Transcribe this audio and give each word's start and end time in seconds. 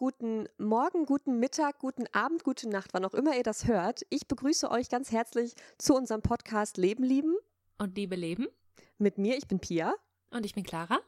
guten 0.00 0.48
Morgen, 0.56 1.04
guten 1.04 1.38
Mittag, 1.40 1.78
guten 1.78 2.06
Abend, 2.12 2.42
gute 2.42 2.70
Nacht, 2.70 2.94
wann 2.94 3.04
auch 3.04 3.12
immer 3.12 3.36
ihr 3.36 3.42
das 3.42 3.66
hört. 3.66 4.00
Ich 4.08 4.26
begrüße 4.26 4.70
euch 4.70 4.88
ganz 4.88 5.12
herzlich 5.12 5.54
zu 5.76 5.94
unserem 5.94 6.22
Podcast 6.22 6.78
Leben 6.78 7.04
lieben. 7.04 7.36
Und 7.76 7.98
Liebe 7.98 8.16
leben. 8.16 8.46
Mit 8.96 9.18
mir, 9.18 9.36
ich 9.36 9.46
bin 9.46 9.60
Pia. 9.60 9.92
Und 10.30 10.46
ich 10.46 10.54
bin 10.54 10.64
Clara. 10.64 11.00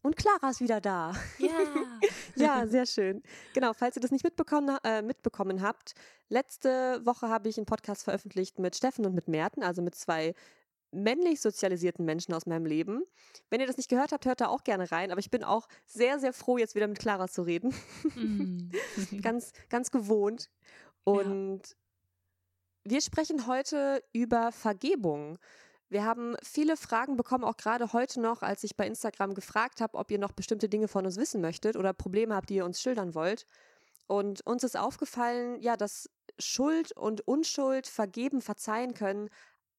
Und 0.00 0.16
Clara 0.16 0.48
ist 0.48 0.62
wieder 0.62 0.80
da. 0.80 1.12
Ja. 1.36 1.50
ja, 2.34 2.66
sehr 2.66 2.86
schön. 2.86 3.22
Genau, 3.52 3.74
falls 3.74 3.96
ihr 3.96 4.00
das 4.00 4.10
nicht 4.10 4.24
mitbekommen, 4.24 4.78
äh, 4.84 5.02
mitbekommen 5.02 5.60
habt, 5.60 5.92
letzte 6.30 7.04
Woche 7.04 7.28
habe 7.28 7.50
ich 7.50 7.58
einen 7.58 7.66
Podcast 7.66 8.04
veröffentlicht 8.04 8.58
mit 8.58 8.74
Steffen 8.74 9.04
und 9.04 9.14
mit 9.14 9.28
Merten, 9.28 9.62
also 9.62 9.82
mit 9.82 9.94
zwei 9.94 10.34
männlich 10.92 11.40
sozialisierten 11.40 12.04
Menschen 12.04 12.34
aus 12.34 12.46
meinem 12.46 12.66
Leben. 12.66 13.02
Wenn 13.48 13.60
ihr 13.60 13.66
das 13.66 13.76
nicht 13.76 13.88
gehört 13.88 14.12
habt, 14.12 14.26
hört 14.26 14.40
da 14.40 14.48
auch 14.48 14.64
gerne 14.64 14.90
rein. 14.90 15.10
Aber 15.10 15.20
ich 15.20 15.30
bin 15.30 15.44
auch 15.44 15.68
sehr, 15.86 16.18
sehr 16.18 16.32
froh, 16.32 16.58
jetzt 16.58 16.74
wieder 16.74 16.88
mit 16.88 16.98
Clara 16.98 17.28
zu 17.28 17.42
reden. 17.42 17.74
Mm. 18.14 18.70
ganz, 19.22 19.52
ganz 19.68 19.90
gewohnt. 19.90 20.50
Und 21.04 21.62
ja. 21.68 22.92
wir 22.92 23.00
sprechen 23.00 23.46
heute 23.46 24.02
über 24.12 24.52
Vergebung. 24.52 25.38
Wir 25.88 26.04
haben 26.04 26.36
viele 26.42 26.76
Fragen 26.76 27.16
bekommen, 27.16 27.42
auch 27.42 27.56
gerade 27.56 27.92
heute 27.92 28.20
noch, 28.20 28.42
als 28.42 28.62
ich 28.62 28.76
bei 28.76 28.86
Instagram 28.86 29.34
gefragt 29.34 29.80
habe, 29.80 29.98
ob 29.98 30.10
ihr 30.10 30.18
noch 30.18 30.32
bestimmte 30.32 30.68
Dinge 30.68 30.86
von 30.86 31.04
uns 31.04 31.16
wissen 31.16 31.40
möchtet 31.40 31.76
oder 31.76 31.92
Probleme 31.92 32.34
habt, 32.36 32.48
die 32.48 32.56
ihr 32.56 32.64
uns 32.64 32.80
schildern 32.80 33.14
wollt. 33.14 33.44
Und 34.06 34.46
uns 34.46 34.62
ist 34.62 34.78
aufgefallen, 34.78 35.60
ja, 35.60 35.76
dass 35.76 36.08
Schuld 36.38 36.92
und 36.96 37.26
Unschuld, 37.26 37.86
vergeben, 37.86 38.40
verzeihen 38.40 38.94
können, 38.94 39.30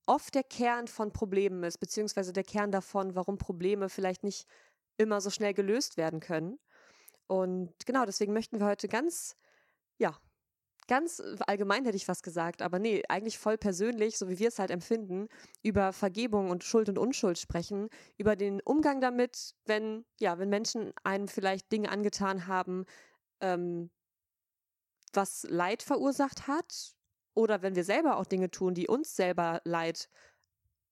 oft 0.05 0.35
der 0.35 0.43
Kern 0.43 0.87
von 0.87 1.11
Problemen 1.11 1.63
ist, 1.63 1.77
beziehungsweise 1.77 2.33
der 2.33 2.43
Kern 2.43 2.71
davon, 2.71 3.15
warum 3.15 3.37
Probleme 3.37 3.89
vielleicht 3.89 4.23
nicht 4.23 4.47
immer 4.97 5.21
so 5.21 5.29
schnell 5.29 5.53
gelöst 5.53 5.97
werden 5.97 6.19
können. 6.19 6.59
Und 7.27 7.73
genau, 7.85 8.05
deswegen 8.05 8.33
möchten 8.33 8.59
wir 8.59 8.65
heute 8.65 8.87
ganz, 8.87 9.37
ja, 9.97 10.19
ganz 10.87 11.21
allgemein 11.47 11.85
hätte 11.85 11.95
ich 11.95 12.07
was 12.07 12.23
gesagt, 12.23 12.61
aber 12.61 12.79
nee, 12.79 13.03
eigentlich 13.07 13.37
voll 13.37 13.57
persönlich, 13.57 14.17
so 14.17 14.27
wie 14.27 14.39
wir 14.39 14.49
es 14.49 14.59
halt 14.59 14.71
empfinden, 14.71 15.29
über 15.63 15.93
Vergebung 15.93 16.49
und 16.49 16.63
Schuld 16.63 16.89
und 16.89 16.97
Unschuld 16.97 17.39
sprechen, 17.39 17.89
über 18.17 18.35
den 18.35 18.61
Umgang 18.61 18.99
damit, 18.99 19.55
wenn, 19.65 20.05
ja, 20.19 20.37
wenn 20.39 20.49
Menschen 20.49 20.91
einem 21.03 21.27
vielleicht 21.29 21.71
Dinge 21.71 21.89
angetan 21.89 22.47
haben, 22.47 22.85
ähm, 23.39 23.89
was 25.13 25.45
Leid 25.49 25.83
verursacht 25.83 26.47
hat, 26.47 26.95
oder 27.33 27.61
wenn 27.61 27.75
wir 27.75 27.83
selber 27.83 28.17
auch 28.17 28.25
Dinge 28.25 28.51
tun, 28.51 28.73
die 28.73 28.87
uns 28.87 29.15
selber 29.15 29.61
Leid, 29.63 30.09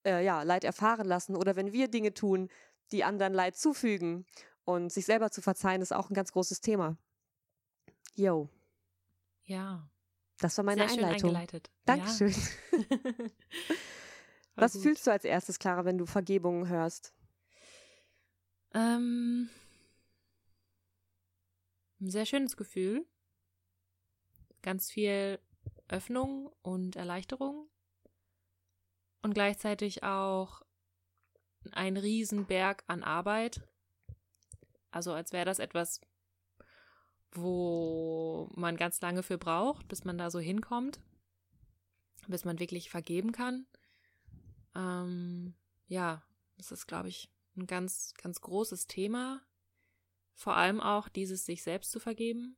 äh, 0.06 0.24
ja, 0.24 0.44
Leid 0.44 0.64
erfahren 0.64 1.08
lassen. 1.08 1.36
Oder 1.36 1.56
wenn 1.56 1.74
wir 1.74 1.88
Dinge 1.88 2.14
tun, 2.14 2.50
die 2.92 3.04
anderen 3.04 3.34
Leid 3.34 3.58
zufügen. 3.58 4.26
Und 4.64 4.92
sich 4.92 5.06
selber 5.06 5.32
zu 5.32 5.42
verzeihen, 5.42 5.82
ist 5.82 5.92
auch 5.92 6.10
ein 6.10 6.14
ganz 6.14 6.32
großes 6.32 6.62
Thema. 6.62 6.98
Yo. 8.16 8.50
Ja. 9.46 9.90
Das 10.38 10.56
war 10.58 10.64
meine 10.64 10.88
Sehr 10.88 10.98
Einleitung. 10.98 11.32
Schön 11.32 11.38
eingeleitet. 11.38 11.72
Dankeschön. 11.86 12.36
Ja. 14.60 14.66
Was 14.66 14.74
gut. 14.74 14.82
fühlst 14.82 15.08
du 15.08 15.12
als 15.12 15.24
erstes, 15.24 15.58
Clara, 15.58 15.86
wenn 15.86 15.98
du 15.98 16.06
Vergebung 16.06 16.68
hörst? 16.68 17.14
Ähm, 18.74 19.50
ein 22.02 22.10
sehr 22.10 22.26
schönes 22.26 22.58
Gefühl. 22.58 23.06
Ganz 24.62 24.92
viel 24.92 25.40
Öffnung 25.90 26.52
und 26.62 26.96
Erleichterung 26.96 27.70
und 29.22 29.34
gleichzeitig 29.34 30.04
auch 30.04 30.62
ein 31.72 31.98
Riesenberg 31.98 32.84
an 32.88 33.04
Arbeit. 33.04 33.68
Also 34.92 35.14
als 35.14 35.34
wäre 35.34 35.46
das 35.46 35.60
etwas, 35.60 36.02
wo 37.32 38.50
man 38.56 38.78
ganz 38.78 39.02
lange 39.02 39.24
für 39.24 39.38
braucht, 39.38 39.88
bis 39.88 40.04
man 40.04 40.18
da 40.18 40.32
so 40.32 40.40
hinkommt, 40.40 41.00
bis 42.28 42.46
man 42.46 42.60
wirklich 42.60 42.90
vergeben 42.90 43.32
kann. 43.32 43.68
Ähm, 44.76 45.56
ja, 45.88 46.24
das 46.58 46.72
ist, 46.72 46.88
glaube 46.88 47.10
ich, 47.10 47.30
ein 47.56 47.68
ganz, 47.68 48.14
ganz 48.16 48.42
großes 48.42 48.88
Thema. 48.88 49.42
Vor 50.34 50.56
allem 50.56 50.80
auch 50.80 51.10
dieses 51.10 51.46
sich 51.46 51.64
selbst 51.64 51.92
zu 51.92 52.00
vergeben. 52.00 52.58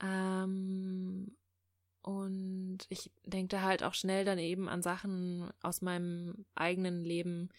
Ähm, 0.00 1.36
und 2.02 2.78
ich 2.88 3.10
denke 3.24 3.56
da 3.56 3.62
halt 3.62 3.82
auch 3.82 3.94
schnell 3.94 4.24
dann 4.24 4.38
eben 4.38 4.68
an 4.68 4.82
Sachen 4.82 5.50
aus 5.62 5.82
meinem 5.82 6.46
eigenen 6.54 7.04
Leben, 7.04 7.50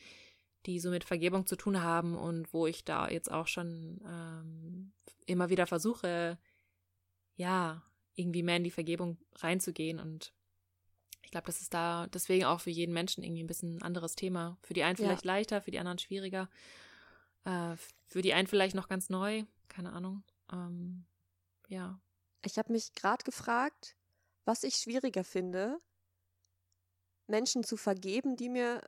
die 0.66 0.80
so 0.80 0.90
mit 0.90 1.04
Vergebung 1.04 1.46
zu 1.46 1.56
tun 1.56 1.82
haben 1.82 2.16
und 2.18 2.54
wo 2.54 2.68
ich 2.68 2.84
da 2.84 3.10
jetzt 3.10 3.32
auch 3.32 3.48
schon 3.48 4.02
ähm, 4.06 4.92
immer 5.26 5.50
wieder 5.50 5.68
versuche, 5.68 6.38
ja, 7.36 7.84
irgendwie 8.16 8.44
mehr 8.44 8.58
in 8.58 8.64
die 8.64 8.72
Vergebung 8.72 9.18
reinzugehen. 9.36 10.00
Und 10.00 10.34
ich 11.22 11.32
glaube, 11.32 11.48
das 11.48 11.62
ist 11.62 11.74
da 11.74 12.08
deswegen 12.08 12.46
auch 12.46 12.60
für 12.60 12.72
jeden 12.72 12.94
Menschen 12.94 13.24
irgendwie 13.24 13.44
ein 13.44 13.48
bisschen 13.48 13.78
ein 13.78 13.84
anderes 13.84 14.16
Thema. 14.16 14.58
Für 14.62 14.74
die 14.74 14.84
einen 14.84 14.98
vielleicht 14.98 15.26
ja. 15.26 15.34
leichter, 15.34 15.62
für 15.62 15.72
die 15.72 15.80
anderen 15.80 16.00
schwieriger. 16.00 16.50
Äh, 17.46 17.76
für 18.08 18.22
die 18.22 18.34
einen 18.34 18.48
vielleicht 18.48 18.76
noch 18.76 18.90
ganz 18.90 19.10
neu, 19.10 19.44
keine 19.70 19.94
Ahnung. 19.94 20.24
Ähm, 20.52 21.06
ja. 21.70 22.00
Ich 22.44 22.58
habe 22.58 22.72
mich 22.72 22.94
gerade 22.94 23.24
gefragt, 23.24 23.96
was 24.50 24.64
ich 24.64 24.78
schwieriger 24.78 25.24
finde, 25.24 25.78
Menschen 27.28 27.64
zu 27.64 27.78
vergeben, 27.78 28.36
die 28.36 28.50
mir 28.50 28.82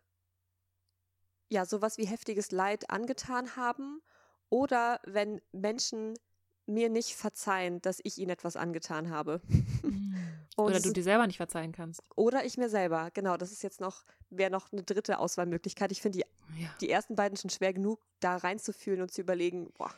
ja 1.50 1.68
sowas 1.68 2.00
wie 2.00 2.06
heftiges 2.06 2.50
Leid 2.50 2.90
angetan 2.90 3.56
haben, 3.56 4.02
oder 4.50 5.00
wenn 5.06 5.40
Menschen 5.52 6.18
mir 6.66 6.90
nicht 6.90 7.16
verzeihen, 7.16 7.80
dass 7.82 8.00
ich 8.04 8.18
ihnen 8.18 8.32
etwas 8.32 8.56
angetan 8.56 9.12
habe. 9.12 9.40
Mhm. 9.84 10.16
oder 10.58 10.80
du 10.80 10.92
dir 10.92 11.04
selber 11.04 11.28
nicht 11.28 11.38
verzeihen 11.38 11.74
kannst. 11.74 12.02
Oder 12.16 12.44
ich 12.44 12.58
mir 12.58 12.70
selber, 12.70 13.12
genau. 13.14 13.38
Das 13.38 13.52
ist 13.52 13.62
jetzt 13.62 13.82
noch, 13.82 14.04
wäre 14.32 14.50
noch 14.50 14.72
eine 14.72 14.82
dritte 14.82 15.20
Auswahlmöglichkeit. 15.20 15.92
Ich 15.92 16.02
finde 16.02 16.20
die, 16.20 16.60
ja. 16.60 16.70
die 16.82 16.90
ersten 16.90 17.16
beiden 17.16 17.38
schon 17.38 17.52
schwer 17.52 17.74
genug, 17.74 18.04
da 18.20 18.38
reinzufühlen 18.38 19.02
und 19.04 19.12
zu 19.12 19.22
überlegen, 19.22 19.72
boah. 19.78 19.94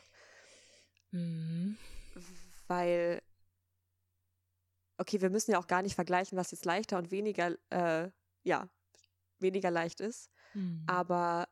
Mhm. 1.10 1.78
Weil 2.68 3.22
okay, 4.98 5.20
wir 5.20 5.30
müssen 5.30 5.52
ja 5.52 5.58
auch 5.58 5.66
gar 5.66 5.82
nicht 5.82 5.94
vergleichen, 5.94 6.38
was 6.38 6.50
jetzt 6.50 6.64
leichter 6.64 6.98
und 6.98 7.10
weniger, 7.10 7.56
äh, 7.70 8.10
ja, 8.42 8.68
weniger 9.38 9.70
leicht 9.70 10.00
ist. 10.00 10.30
Mhm. 10.54 10.84
Aber 10.86 11.48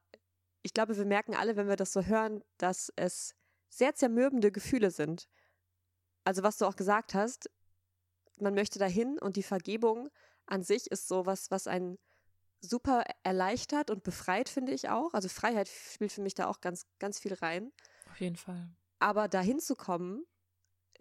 ich 0.63 0.75
glaube, 0.75 0.97
wir 0.97 1.05
merken 1.05 1.35
alle, 1.35 1.57
wenn 1.57 1.69
wir 1.69 1.77
das 1.77 1.93
so 1.93 2.05
hören, 2.05 2.43
dass 2.59 2.93
es 2.97 3.35
sehr 3.69 3.95
zermürbende 3.95 4.53
Gefühle 4.53 4.91
sind. 4.91 5.29
Also 6.25 6.43
was 6.43 6.59
du 6.59 6.67
auch 6.67 6.77
gesagt 6.77 7.15
hast, 7.15 7.51
man 8.39 8.55
möchte 8.55 8.79
dahin 8.79 9.19
und 9.19 9.37
die 9.37 9.43
Vergebung 9.43 10.09
an 10.47 10.63
sich 10.63 10.91
ist 10.91 11.09
sowas, 11.09 11.51
was 11.51 11.67
einen 11.67 11.99
super 12.61 13.05
erleichtert 13.25 13.91
und 13.91 14.05
befreit, 14.05 14.49
finde 14.49 14.73
ich 14.73 14.89
auch. 14.89 15.15
Also 15.15 15.29
Freiheit 15.29 15.69
spielt 15.69 16.13
für 16.13 16.23
mich 16.23 16.35
da 16.35 16.47
auch 16.47 16.61
ganz, 16.61 16.87
ganz 16.99 17.19
viel 17.19 17.35
rein. 17.35 17.73
Auf 18.11 18.21
jeden 18.21 18.37
Fall. 18.37 18.71
Aber 19.01 19.27
dahin 19.27 19.59
zu 19.59 19.75
kommen, 19.75 20.25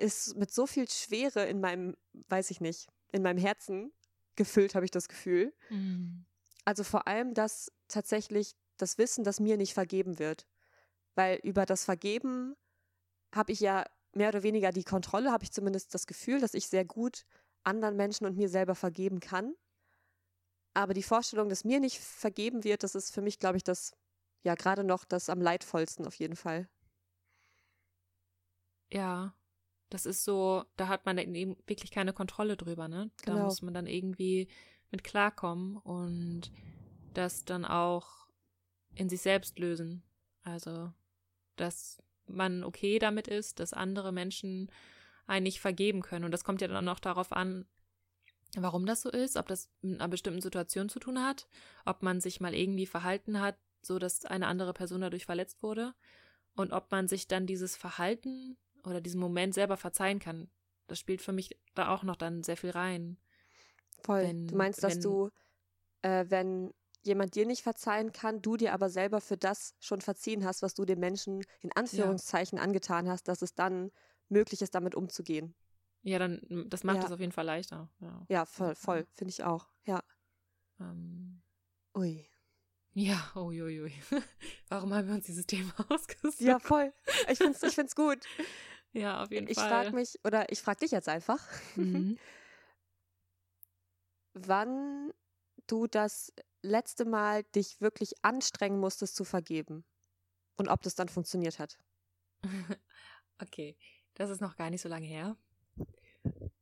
ist 0.01 0.35
mit 0.35 0.51
so 0.51 0.67
viel 0.67 0.89
Schwere 0.89 1.45
in 1.45 1.61
meinem, 1.61 1.95
weiß 2.27 2.51
ich 2.51 2.61
nicht, 2.61 2.87
in 3.11 3.21
meinem 3.21 3.37
Herzen 3.37 3.91
gefüllt, 4.35 4.75
habe 4.75 4.85
ich 4.85 4.91
das 4.91 5.07
Gefühl. 5.07 5.53
Mhm. 5.69 6.25
Also 6.65 6.83
vor 6.83 7.07
allem 7.07 7.33
das 7.33 7.71
tatsächlich 7.87 8.55
das 8.77 8.97
Wissen, 8.97 9.23
dass 9.23 9.39
mir 9.39 9.57
nicht 9.57 9.73
vergeben 9.73 10.19
wird. 10.19 10.47
Weil 11.15 11.39
über 11.43 11.65
das 11.65 11.83
Vergeben 11.83 12.55
habe 13.33 13.51
ich 13.51 13.59
ja 13.59 13.85
mehr 14.13 14.29
oder 14.29 14.43
weniger 14.43 14.71
die 14.71 14.83
Kontrolle, 14.83 15.31
habe 15.31 15.43
ich 15.43 15.51
zumindest 15.51 15.93
das 15.93 16.07
Gefühl, 16.07 16.39
dass 16.39 16.53
ich 16.53 16.67
sehr 16.67 16.85
gut 16.85 17.25
anderen 17.63 17.95
Menschen 17.95 18.25
und 18.25 18.37
mir 18.37 18.49
selber 18.49 18.75
vergeben 18.75 19.19
kann. 19.19 19.55
Aber 20.73 20.93
die 20.93 21.03
Vorstellung, 21.03 21.49
dass 21.49 21.65
mir 21.65 21.79
nicht 21.79 21.99
vergeben 21.99 22.63
wird, 22.63 22.83
das 22.83 22.95
ist 22.95 23.13
für 23.13 23.21
mich, 23.21 23.39
glaube 23.39 23.57
ich, 23.57 23.63
das, 23.63 23.91
ja, 24.43 24.55
gerade 24.55 24.83
noch 24.83 25.05
das 25.05 25.29
am 25.29 25.41
leidvollsten 25.41 26.07
auf 26.07 26.15
jeden 26.15 26.35
Fall. 26.35 26.69
Ja, 28.89 29.33
das 29.91 30.05
ist 30.05 30.23
so, 30.23 30.63
da 30.77 30.87
hat 30.87 31.05
man 31.05 31.17
eben 31.17 31.57
wirklich 31.67 31.91
keine 31.91 32.13
Kontrolle 32.13 32.55
drüber, 32.55 32.87
ne? 32.87 33.11
Da 33.25 33.33
genau. 33.33 33.45
muss 33.45 33.61
man 33.61 33.73
dann 33.73 33.87
irgendwie 33.87 34.47
mit 34.89 35.03
klarkommen 35.03 35.77
und 35.77 36.51
das 37.13 37.43
dann 37.43 37.65
auch 37.65 38.27
in 38.95 39.09
sich 39.09 39.21
selbst 39.21 39.59
lösen. 39.59 40.01
Also, 40.43 40.91
dass 41.57 42.01
man 42.25 42.63
okay 42.63 42.99
damit 42.99 43.27
ist, 43.27 43.59
dass 43.59 43.73
andere 43.73 44.13
Menschen 44.13 44.71
einen 45.27 45.43
nicht 45.43 45.59
vergeben 45.59 46.01
können. 46.01 46.25
Und 46.25 46.31
das 46.31 46.45
kommt 46.45 46.61
ja 46.61 46.67
dann 46.69 46.87
auch 46.87 46.99
darauf 46.99 47.33
an, 47.33 47.65
warum 48.55 48.85
das 48.85 49.01
so 49.01 49.09
ist, 49.09 49.35
ob 49.35 49.47
das 49.47 49.69
mit 49.81 49.99
einer 49.99 50.09
bestimmten 50.09 50.41
Situation 50.41 50.87
zu 50.87 50.99
tun 50.99 51.21
hat, 51.21 51.47
ob 51.85 52.01
man 52.01 52.21
sich 52.21 52.39
mal 52.39 52.53
irgendwie 52.53 52.85
verhalten 52.85 53.41
hat, 53.41 53.57
so 53.81 53.99
dass 53.99 54.25
eine 54.25 54.47
andere 54.47 54.73
Person 54.73 55.01
dadurch 55.01 55.25
verletzt 55.25 55.61
wurde 55.63 55.93
und 56.55 56.71
ob 56.71 56.91
man 56.91 57.07
sich 57.07 57.27
dann 57.27 57.45
dieses 57.45 57.75
Verhalten 57.75 58.57
oder 58.85 59.01
diesen 59.01 59.19
Moment 59.19 59.53
selber 59.53 59.77
verzeihen 59.77 60.19
kann. 60.19 60.49
Das 60.87 60.99
spielt 60.99 61.21
für 61.21 61.31
mich 61.31 61.57
da 61.73 61.89
auch 61.89 62.03
noch 62.03 62.15
dann 62.15 62.43
sehr 62.43 62.57
viel 62.57 62.71
rein. 62.71 63.17
Voll. 64.03 64.23
Wenn, 64.23 64.47
du 64.47 64.55
meinst, 64.55 64.83
dass 64.83 64.99
du, 64.99 65.29
äh, 66.01 66.25
wenn 66.27 66.73
jemand 67.03 67.35
dir 67.35 67.45
nicht 67.45 67.63
verzeihen 67.63 68.11
kann, 68.11 68.41
du 68.41 68.57
dir 68.57 68.73
aber 68.73 68.89
selber 68.89 69.21
für 69.21 69.37
das 69.37 69.75
schon 69.79 70.01
verziehen 70.01 70.45
hast, 70.45 70.61
was 70.61 70.73
du 70.73 70.85
dem 70.85 70.99
Menschen 70.99 71.43
in 71.61 71.71
Anführungszeichen 71.73 72.57
ja. 72.57 72.63
angetan 72.63 73.09
hast, 73.09 73.27
dass 73.27 73.41
es 73.41 73.55
dann 73.55 73.91
möglich 74.29 74.61
ist, 74.61 74.75
damit 74.75 74.95
umzugehen. 74.95 75.55
Ja, 76.03 76.19
dann, 76.19 76.65
das 76.67 76.83
macht 76.83 77.03
es 77.03 77.11
auf 77.11 77.19
jeden 77.19 77.31
Fall 77.31 77.45
leichter. 77.45 77.89
Ja, 77.99 78.25
ja 78.27 78.45
voll, 78.45 78.75
voll, 78.75 79.05
finde 79.13 79.31
ich 79.31 79.43
auch. 79.43 79.69
Ja. 79.85 80.01
Ähm. 80.79 81.41
Ui. 81.95 82.30
Ja, 82.93 83.31
uiuiui. 83.35 83.93
Warum 84.69 84.93
haben 84.93 85.07
wir 85.07 85.15
uns 85.15 85.25
dieses 85.25 85.45
Thema 85.45 85.73
ausgesucht? 85.89 86.41
Ja, 86.41 86.59
voll. 86.59 86.93
Ich 87.29 87.37
finde 87.37 87.53
es 87.53 87.63
ich 87.63 87.75
find's 87.75 87.95
gut. 87.95 88.19
Ja, 88.93 89.23
auf 89.23 89.31
jeden 89.31 89.47
ich 89.47 89.55
Fall. 89.55 89.67
Ich 89.67 89.71
frage 89.71 89.95
mich, 89.95 90.19
oder 90.25 90.51
ich 90.51 90.61
frage 90.61 90.81
dich 90.81 90.91
jetzt 90.91 91.07
einfach, 91.07 91.39
mhm. 91.77 92.19
wann 94.33 95.13
du 95.65 95.87
das 95.87 96.33
letzte 96.61 97.05
Mal 97.05 97.43
dich 97.55 97.79
wirklich 97.79 98.15
anstrengen 98.21 98.81
musstest 98.81 99.15
zu 99.15 99.23
vergeben 99.23 99.85
und 100.57 100.67
ob 100.67 100.81
das 100.81 100.95
dann 100.95 101.07
funktioniert 101.07 101.57
hat. 101.57 101.79
okay, 103.41 103.77
das 104.15 104.29
ist 104.29 104.41
noch 104.41 104.57
gar 104.57 104.69
nicht 104.69 104.81
so 104.81 104.89
lange 104.89 105.07
her. 105.07 105.37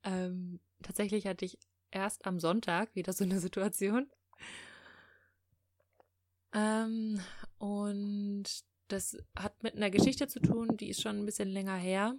Ähm, 0.04 0.60
tatsächlich 0.84 1.26
hatte 1.26 1.46
ich 1.46 1.58
erst 1.90 2.28
am 2.28 2.40
Sonntag 2.40 2.94
wieder 2.94 3.14
so 3.14 3.24
eine 3.24 3.40
Situation. 3.40 4.08
Ähm, 6.54 7.20
und 7.58 8.46
das 8.88 9.18
hat 9.38 9.62
mit 9.64 9.76
einer 9.76 9.90
Geschichte 9.90 10.28
zu 10.28 10.40
tun, 10.40 10.78
die 10.78 10.90
ist 10.90 11.02
schon 11.02 11.20
ein 11.20 11.26
bisschen 11.26 11.50
länger 11.50 11.76
her. 11.76 12.16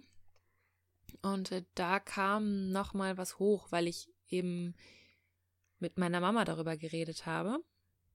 Und 1.21 1.51
äh, 1.51 1.63
da 1.75 1.99
kam 1.99 2.69
noch 2.71 2.93
mal 2.93 3.17
was 3.17 3.39
hoch, 3.39 3.67
weil 3.71 3.87
ich 3.87 4.09
eben 4.29 4.75
mit 5.79 5.97
meiner 5.97 6.21
Mama 6.21 6.45
darüber 6.45 6.77
geredet 6.77 7.25
habe. 7.25 7.59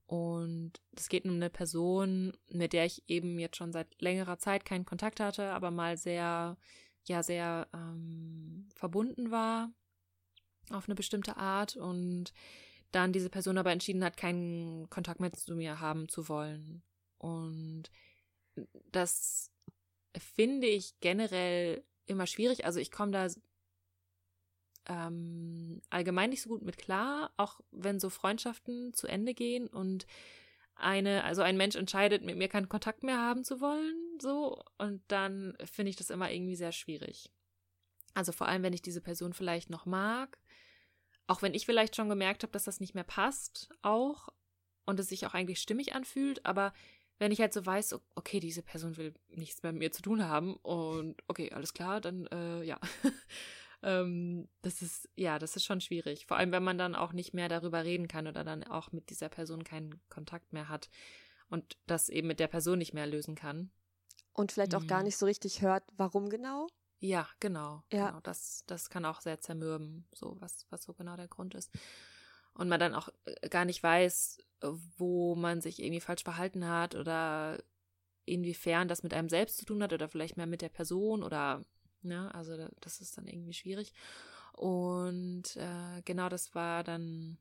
Und 0.07 0.73
es 0.97 1.09
geht 1.09 1.25
um 1.25 1.33
eine 1.33 1.51
Person, 1.51 2.33
mit 2.49 2.73
der 2.73 2.87
ich 2.87 3.03
eben 3.09 3.39
jetzt 3.39 3.57
schon 3.57 3.73
seit 3.73 4.01
längerer 4.01 4.39
Zeit 4.39 4.65
keinen 4.65 4.85
Kontakt 4.85 5.19
hatte, 5.19 5.51
aber 5.51 5.71
mal 5.73 5.97
sehr, 5.97 6.57
ja, 7.05 7.23
sehr 7.23 7.69
ähm, 7.75 8.69
verbunden 8.75 9.31
war 9.31 9.71
auf 10.71 10.89
eine 10.89 10.95
bestimmte 10.95 11.37
Art 11.37 11.77
und 11.77 12.33
dann 12.97 13.13
diese 13.13 13.29
Person 13.29 13.59
aber 13.59 13.71
entschieden 13.71 14.03
hat, 14.03 14.17
keinen 14.17 14.89
Kontakt 14.89 15.21
mehr 15.21 15.33
zu 15.33 15.55
mir 15.55 15.81
haben 15.81 16.09
zu 16.09 16.29
wollen. 16.29 16.83
Und 17.19 17.85
das 18.91 19.53
finde 20.17 20.67
ich 20.67 20.99
generell 21.01 21.85
immer 22.07 22.27
schwierig. 22.27 22.65
Also 22.65 22.81
ich 22.81 22.91
komme 22.91 23.13
da 23.13 23.29
ähm, 24.89 25.83
allgemein 25.91 26.31
nicht 26.31 26.41
so 26.43 26.49
gut 26.49 26.63
mit 26.63 26.79
klar, 26.79 27.33
auch 27.37 27.61
wenn 27.71 28.01
so 28.01 28.09
Freundschaften 28.09 28.95
zu 28.95 29.07
Ende 29.07 29.35
gehen 29.35 29.67
und 29.69 30.07
eine, 30.75 31.25
also 31.25 31.43
ein 31.43 31.57
Mensch 31.57 31.77
entscheidet, 31.77 32.23
mit 32.23 32.37
mir 32.37 32.49
keinen 32.49 32.69
Kontakt 32.69 33.03
mehr 33.03 33.19
haben 33.19 33.45
zu 33.45 33.61
wollen, 33.61 33.97
so, 34.21 34.63
und 34.79 35.03
dann 35.09 35.57
finde 35.65 35.91
ich 35.91 35.97
das 35.97 36.11
immer 36.11 36.31
irgendwie 36.31 36.57
sehr 36.57 36.73
schwierig. 36.73 37.33
Also 38.15 38.33
vor 38.33 38.47
allem, 38.47 38.63
wenn 38.63 38.73
ich 38.73 38.83
diese 38.83 39.01
Person 39.01 39.33
vielleicht 39.33 39.71
noch 39.71 39.87
mag, 39.87 40.39
auch 41.27 41.43
wenn 41.43 41.55
ich 41.55 41.67
vielleicht 41.67 41.97
schon 41.97 42.09
gemerkt 42.09 42.43
habe, 42.43 42.53
dass 42.53 42.65
das 42.65 42.81
nicht 42.81 42.95
mehr 42.95 43.05
passt, 43.05 43.69
auch, 43.83 44.29
und 44.85 45.01
es 45.01 45.09
sich 45.09 45.27
auch 45.27 45.35
eigentlich 45.35 45.61
stimmig 45.61 45.95
anfühlt, 45.95 46.45
aber 46.47 46.73
wenn 47.19 47.33
ich 47.33 47.41
halt 47.41 47.53
so 47.53 47.65
weiß, 47.65 47.99
okay, 48.15 48.41
diese 48.41 48.63
Person 48.63 48.97
will 48.97 49.15
nichts 49.29 49.63
mehr 49.63 49.73
mit 49.73 49.81
mir 49.81 49.93
zu 49.93 50.03
tun 50.03 50.25
haben 50.25 50.57
und 50.57 51.23
okay, 51.29 51.51
alles 51.53 51.73
klar, 51.73 52.01
dann 52.01 52.27
äh, 52.27 52.63
ja. 52.63 52.79
ähm, 53.83 54.49
das 54.63 54.83
ist, 54.83 55.09
ja, 55.17 55.39
das 55.39 55.57
ist 55.57 55.65
schon 55.65 55.81
schwierig. 55.81 56.27
Vor 56.27 56.37
allem, 56.37 56.53
wenn 56.53 56.63
man 56.63 56.79
dann 56.79 56.95
auch 56.95 57.13
nicht 57.13 57.33
mehr 57.33 57.49
darüber 57.49 57.85
reden 57.85 58.07
kann 58.07 58.27
oder 58.27 58.45
dann 58.45 58.65
auch 58.65 58.93
mit 58.93 59.11
dieser 59.11 59.29
Person 59.29 59.65
keinen 59.65 60.01
Kontakt 60.11 60.53
mehr 60.53 60.69
hat 60.69 60.91
und 61.49 61.77
das 61.87 62.09
eben 62.09 62.29
mit 62.29 62.39
der 62.39 62.49
Person 62.49 62.79
nicht 62.79 62.93
mehr 62.93 63.07
lösen 63.07 63.35
kann. 63.35 63.71
Und 64.33 64.53
vielleicht 64.53 64.75
auch 64.75 64.83
mhm. 64.83 64.89
gar 64.89 65.03
nicht 65.03 65.17
so 65.17 65.25
richtig 65.25 65.63
hört, 65.63 65.85
warum 65.97 66.29
genau. 66.29 66.67
Ja, 66.99 67.29
genau. 67.41 67.83
Ja. 67.93 68.09
Genau. 68.09 68.21
Das, 68.21 68.65
das 68.67 68.91
kann 68.91 69.05
auch 69.05 69.21
sehr 69.21 69.41
zermürben, 69.41 70.07
so 70.13 70.37
was, 70.41 70.67
was 70.71 70.83
so 70.83 70.95
genau 70.95 71.17
der 71.17 71.29
Grund 71.29 71.55
ist. 71.55 71.71
Und 72.55 72.69
man 72.69 72.81
dann 72.81 72.95
auch 72.95 73.09
äh, 73.25 73.49
gar 73.49 73.65
nicht 73.65 73.83
weiß, 73.83 74.39
wo 74.97 75.35
man 75.35 75.61
sich 75.61 75.81
irgendwie 75.83 76.01
falsch 76.01 76.23
verhalten 76.25 76.67
hat 76.67 76.95
oder 76.95 77.63
inwiefern 78.25 78.89
das 78.89 79.03
mit 79.03 79.15
einem 79.15 79.29
selbst 79.29 79.59
zu 79.59 79.67
tun 79.67 79.83
hat 79.83 79.93
oder 79.93 80.09
vielleicht 80.09 80.37
mehr 80.37 80.47
mit 80.47 80.63
der 80.63 80.71
Person 80.71 81.23
oder 81.23 81.65
Ne? 82.07 82.35
Also 82.35 82.57
das 82.81 83.01
ist 83.01 83.19
dann 83.19 83.27
irgendwie 83.27 83.53
schwierig. 83.53 83.93
Und 84.53 85.57
äh, 85.57 86.03
genau 86.05 86.29
das 86.29 86.55
war 86.55 86.83
dann 86.83 87.39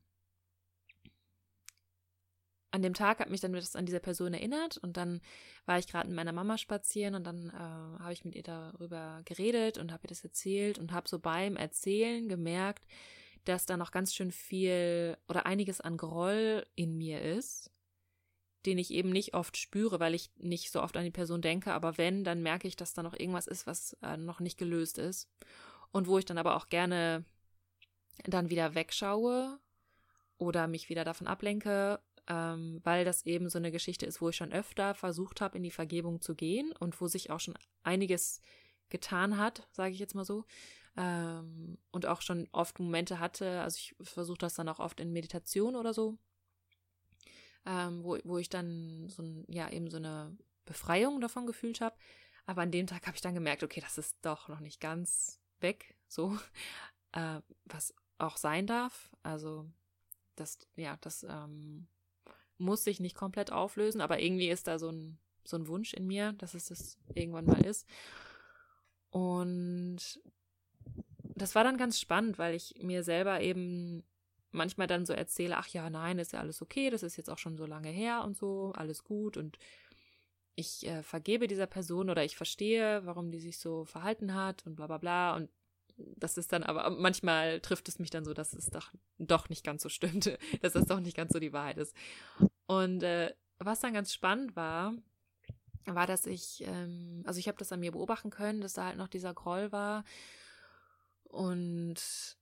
an 2.76 2.82
dem 2.82 2.94
Tag 2.94 3.18
hat 3.20 3.30
mich 3.30 3.40
dann 3.40 3.52
das 3.52 3.74
an 3.74 3.86
diese 3.86 4.00
Person 4.00 4.34
erinnert 4.34 4.76
und 4.78 4.96
dann 4.96 5.20
war 5.64 5.78
ich 5.78 5.88
gerade 5.88 6.06
mit 6.08 6.16
meiner 6.16 6.32
Mama 6.32 6.58
spazieren 6.58 7.14
und 7.14 7.24
dann 7.24 7.48
äh, 7.48 8.02
habe 8.02 8.12
ich 8.12 8.24
mit 8.24 8.34
ihr 8.34 8.42
darüber 8.42 9.22
geredet 9.24 9.78
und 9.78 9.92
habe 9.92 10.04
ihr 10.04 10.08
das 10.08 10.22
erzählt 10.22 10.78
und 10.78 10.92
habe 10.92 11.08
so 11.08 11.18
beim 11.18 11.56
Erzählen 11.56 12.28
gemerkt, 12.28 12.86
dass 13.44 13.66
da 13.66 13.76
noch 13.76 13.90
ganz 13.90 14.14
schön 14.14 14.30
viel 14.30 15.16
oder 15.28 15.46
einiges 15.46 15.80
an 15.80 15.96
Groll 15.96 16.66
in 16.74 16.96
mir 16.96 17.22
ist 17.22 17.70
den 18.66 18.78
ich 18.78 18.90
eben 18.90 19.10
nicht 19.10 19.34
oft 19.34 19.56
spüre, 19.56 20.00
weil 20.00 20.14
ich 20.14 20.30
nicht 20.38 20.72
so 20.72 20.82
oft 20.82 20.96
an 20.96 21.04
die 21.04 21.10
Person 21.10 21.40
denke. 21.40 21.72
Aber 21.72 21.98
wenn, 21.98 22.24
dann 22.24 22.42
merke 22.42 22.66
ich, 22.66 22.76
dass 22.76 22.94
da 22.94 23.02
noch 23.02 23.14
irgendwas 23.18 23.46
ist, 23.46 23.66
was 23.66 23.92
äh, 24.02 24.16
noch 24.16 24.40
nicht 24.40 24.58
gelöst 24.58 24.98
ist. 24.98 25.30
Und 25.92 26.08
wo 26.08 26.18
ich 26.18 26.24
dann 26.24 26.36
aber 26.36 26.56
auch 26.56 26.68
gerne 26.68 27.24
dann 28.24 28.50
wieder 28.50 28.74
wegschaue 28.74 29.60
oder 30.38 30.66
mich 30.66 30.88
wieder 30.88 31.04
davon 31.04 31.28
ablenke, 31.28 32.00
ähm, 32.28 32.80
weil 32.82 33.04
das 33.04 33.24
eben 33.26 33.48
so 33.48 33.58
eine 33.58 33.70
Geschichte 33.70 34.06
ist, 34.06 34.20
wo 34.20 34.28
ich 34.28 34.36
schon 34.36 34.52
öfter 34.52 34.94
versucht 34.94 35.40
habe, 35.40 35.56
in 35.56 35.62
die 35.62 35.70
Vergebung 35.70 36.20
zu 36.20 36.34
gehen 36.34 36.72
und 36.78 37.00
wo 37.00 37.06
sich 37.08 37.30
auch 37.30 37.40
schon 37.40 37.54
einiges 37.82 38.40
getan 38.88 39.36
hat, 39.38 39.66
sage 39.72 39.92
ich 39.92 39.98
jetzt 39.98 40.14
mal 40.14 40.24
so. 40.24 40.44
Ähm, 40.96 41.78
und 41.90 42.06
auch 42.06 42.22
schon 42.22 42.48
oft 42.52 42.78
Momente 42.78 43.18
hatte, 43.18 43.60
also 43.60 43.76
ich 43.76 43.94
versuche 44.00 44.38
das 44.38 44.54
dann 44.54 44.68
auch 44.68 44.78
oft 44.78 44.98
in 45.00 45.12
Meditation 45.12 45.76
oder 45.76 45.92
so, 45.92 46.18
ähm, 47.66 48.02
wo, 48.02 48.18
wo 48.24 48.38
ich 48.38 48.48
dann 48.48 49.08
so 49.08 49.22
ein, 49.22 49.44
ja, 49.48 49.70
eben 49.70 49.90
so 49.90 49.98
eine 49.98 50.36
Befreiung 50.64 51.20
davon 51.20 51.46
gefühlt 51.46 51.80
habe. 51.80 51.96
Aber 52.46 52.62
an 52.62 52.70
dem 52.70 52.86
Tag 52.86 53.06
habe 53.06 53.16
ich 53.16 53.20
dann 53.20 53.34
gemerkt, 53.34 53.62
okay, 53.62 53.80
das 53.80 53.98
ist 53.98 54.16
doch 54.22 54.48
noch 54.48 54.60
nicht 54.60 54.80
ganz 54.80 55.40
weg, 55.60 55.96
so, 56.08 56.38
äh, 57.12 57.40
was 57.64 57.94
auch 58.18 58.36
sein 58.36 58.66
darf. 58.66 59.10
Also, 59.22 59.68
das, 60.36 60.58
ja, 60.76 60.96
das 61.00 61.24
ähm, 61.24 61.88
muss 62.58 62.84
sich 62.84 63.00
nicht 63.00 63.14
komplett 63.14 63.52
auflösen, 63.52 64.00
aber 64.00 64.20
irgendwie 64.20 64.48
ist 64.48 64.66
da 64.66 64.78
so 64.78 64.90
ein, 64.90 65.18
so 65.44 65.56
ein 65.56 65.68
Wunsch 65.68 65.94
in 65.94 66.06
mir, 66.06 66.32
dass 66.34 66.54
es 66.54 66.66
das 66.66 66.98
irgendwann 67.14 67.46
mal 67.46 67.64
ist. 67.64 67.86
Und 69.10 70.20
das 71.22 71.54
war 71.54 71.64
dann 71.64 71.76
ganz 71.76 72.00
spannend, 72.00 72.38
weil 72.38 72.54
ich 72.54 72.74
mir 72.82 73.02
selber 73.02 73.40
eben 73.40 74.04
manchmal 74.52 74.86
dann 74.86 75.06
so 75.06 75.12
erzähle, 75.12 75.56
ach 75.56 75.68
ja, 75.68 75.90
nein, 75.90 76.18
ist 76.18 76.32
ja 76.32 76.40
alles 76.40 76.62
okay, 76.62 76.90
das 76.90 77.02
ist 77.02 77.16
jetzt 77.16 77.30
auch 77.30 77.38
schon 77.38 77.56
so 77.56 77.66
lange 77.66 77.90
her 77.90 78.24
und 78.24 78.36
so, 78.36 78.72
alles 78.74 79.04
gut 79.04 79.36
und 79.36 79.58
ich 80.54 80.86
äh, 80.86 81.02
vergebe 81.02 81.46
dieser 81.46 81.66
Person 81.66 82.08
oder 82.08 82.24
ich 82.24 82.36
verstehe, 82.36 83.04
warum 83.04 83.30
die 83.30 83.40
sich 83.40 83.58
so 83.58 83.84
verhalten 83.84 84.34
hat 84.34 84.66
und 84.66 84.74
bla 84.74 84.86
bla 84.86 84.98
bla 84.98 85.36
und 85.36 85.50
das 85.96 86.36
ist 86.36 86.52
dann 86.52 86.62
aber, 86.62 86.90
manchmal 86.90 87.60
trifft 87.60 87.88
es 87.88 87.98
mich 87.98 88.10
dann 88.10 88.24
so, 88.24 88.34
dass 88.34 88.52
es 88.52 88.70
doch, 88.70 88.92
doch 89.18 89.48
nicht 89.48 89.64
ganz 89.64 89.82
so 89.82 89.88
stimmte, 89.88 90.38
dass 90.62 90.74
das 90.74 90.86
doch 90.86 91.00
nicht 91.00 91.16
ganz 91.16 91.32
so 91.32 91.38
die 91.38 91.52
Wahrheit 91.52 91.78
ist. 91.78 91.94
Und 92.66 93.02
äh, 93.02 93.34
was 93.58 93.80
dann 93.80 93.94
ganz 93.94 94.12
spannend 94.12 94.56
war, 94.56 94.94
war, 95.86 96.06
dass 96.06 96.26
ich, 96.26 96.62
ähm, 96.66 97.22
also 97.26 97.38
ich 97.38 97.48
habe 97.48 97.58
das 97.58 97.72
an 97.72 97.80
mir 97.80 97.92
beobachten 97.92 98.30
können, 98.30 98.60
dass 98.60 98.74
da 98.74 98.86
halt 98.86 98.98
noch 98.98 99.08
dieser 99.08 99.34
Groll 99.34 99.72
war. 99.72 100.04
Und 101.24 102.36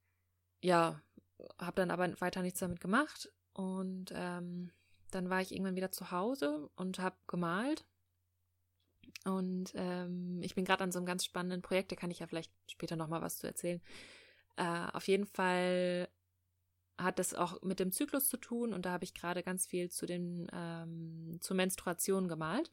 ja, 0.62 1.00
habe 1.58 1.76
dann 1.76 1.90
aber 1.90 2.20
weiter 2.20 2.42
nichts 2.42 2.60
damit 2.60 2.80
gemacht. 2.80 3.30
Und 3.52 4.12
ähm, 4.14 4.72
dann 5.10 5.30
war 5.30 5.40
ich 5.40 5.52
irgendwann 5.52 5.76
wieder 5.76 5.92
zu 5.92 6.10
Hause 6.10 6.68
und 6.74 6.98
habe 6.98 7.16
gemalt. 7.26 7.84
Und 9.24 9.72
ähm, 9.74 10.40
ich 10.42 10.54
bin 10.54 10.64
gerade 10.64 10.84
an 10.84 10.92
so 10.92 10.98
einem 10.98 11.06
ganz 11.06 11.24
spannenden 11.24 11.62
Projekt, 11.62 11.92
da 11.92 11.96
kann 11.96 12.10
ich 12.10 12.20
ja 12.20 12.26
vielleicht 12.26 12.52
später 12.70 12.96
nochmal 12.96 13.22
was 13.22 13.38
zu 13.38 13.46
erzählen. 13.46 13.80
Äh, 14.56 14.86
auf 14.92 15.08
jeden 15.08 15.26
Fall 15.26 16.08
hat 16.96 17.18
das 17.18 17.34
auch 17.34 17.60
mit 17.62 17.80
dem 17.80 17.92
Zyklus 17.92 18.28
zu 18.28 18.36
tun 18.36 18.72
und 18.72 18.86
da 18.86 18.92
habe 18.92 19.04
ich 19.04 19.14
gerade 19.14 19.42
ganz 19.42 19.66
viel 19.66 19.90
zu 19.90 20.06
den 20.06 20.46
ähm, 20.52 21.38
zur 21.40 21.56
Menstruation 21.56 22.28
gemalt. 22.28 22.70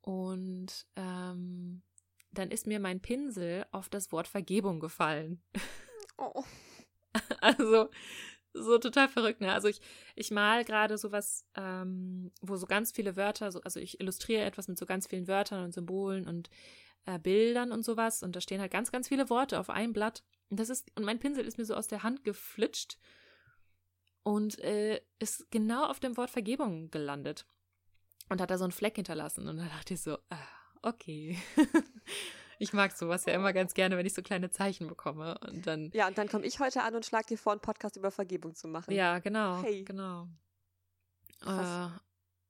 Und 0.00 0.86
ähm, 0.96 1.82
dann 2.32 2.50
ist 2.50 2.66
mir 2.66 2.80
mein 2.80 3.00
Pinsel 3.00 3.66
auf 3.72 3.88
das 3.88 4.12
Wort 4.12 4.28
Vergebung 4.28 4.80
gefallen. 4.80 5.42
Oh. 6.16 6.44
Also 7.40 7.88
so 8.52 8.78
total 8.78 9.08
verrückt, 9.08 9.40
ne? 9.40 9.52
Also 9.52 9.68
ich, 9.68 9.80
ich 10.14 10.30
mal 10.30 10.64
gerade 10.64 10.98
sowas, 10.98 11.46
ähm, 11.56 12.32
wo 12.40 12.56
so 12.56 12.66
ganz 12.66 12.92
viele 12.92 13.16
Wörter, 13.16 13.52
so, 13.52 13.60
also 13.62 13.80
ich 13.80 14.00
illustriere 14.00 14.44
etwas 14.44 14.68
mit 14.68 14.78
so 14.78 14.86
ganz 14.86 15.06
vielen 15.06 15.28
Wörtern 15.28 15.64
und 15.64 15.72
Symbolen 15.72 16.26
und 16.26 16.50
äh, 17.06 17.18
Bildern 17.18 17.72
und 17.72 17.84
sowas 17.84 18.22
und 18.22 18.36
da 18.36 18.40
stehen 18.40 18.60
halt 18.60 18.72
ganz, 18.72 18.92
ganz 18.92 19.08
viele 19.08 19.30
Worte 19.30 19.58
auf 19.58 19.70
einem 19.70 19.92
Blatt. 19.92 20.22
Und 20.48 20.58
das 20.60 20.68
ist, 20.68 20.90
und 20.96 21.04
mein 21.04 21.18
Pinsel 21.18 21.44
ist 21.44 21.58
mir 21.58 21.64
so 21.64 21.74
aus 21.74 21.86
der 21.86 22.02
Hand 22.02 22.24
geflitscht 22.24 22.98
und 24.22 24.58
äh, 24.58 25.00
ist 25.18 25.50
genau 25.50 25.86
auf 25.86 26.00
dem 26.00 26.16
Wort 26.16 26.30
Vergebung 26.30 26.90
gelandet. 26.90 27.46
Und 28.28 28.40
hat 28.40 28.50
da 28.50 28.58
so 28.58 28.64
einen 28.64 28.72
Fleck 28.72 28.94
hinterlassen. 28.94 29.48
Und 29.48 29.56
da 29.56 29.64
dachte 29.64 29.94
ich 29.94 30.02
so, 30.02 30.16
ah, 30.28 30.38
okay. 30.82 31.36
Ich 32.60 32.74
mag 32.74 32.92
sowas 32.92 33.24
ja 33.24 33.32
immer 33.32 33.54
ganz 33.54 33.72
gerne, 33.72 33.96
wenn 33.96 34.04
ich 34.04 34.12
so 34.12 34.20
kleine 34.20 34.50
Zeichen 34.50 34.86
bekomme. 34.86 35.38
Und 35.38 35.66
dann. 35.66 35.90
Ja, 35.94 36.06
und 36.06 36.18
dann 36.18 36.28
komme 36.28 36.44
ich 36.44 36.60
heute 36.60 36.82
an 36.82 36.94
und 36.94 37.06
schlage 37.06 37.28
dir 37.28 37.38
vor, 37.38 37.52
einen 37.52 37.62
Podcast 37.62 37.96
über 37.96 38.10
Vergebung 38.10 38.54
zu 38.54 38.68
machen. 38.68 38.92
Ja, 38.92 39.18
genau. 39.18 39.62
Hey. 39.62 39.82
Genau. 39.82 40.28
Äh, 41.46 41.88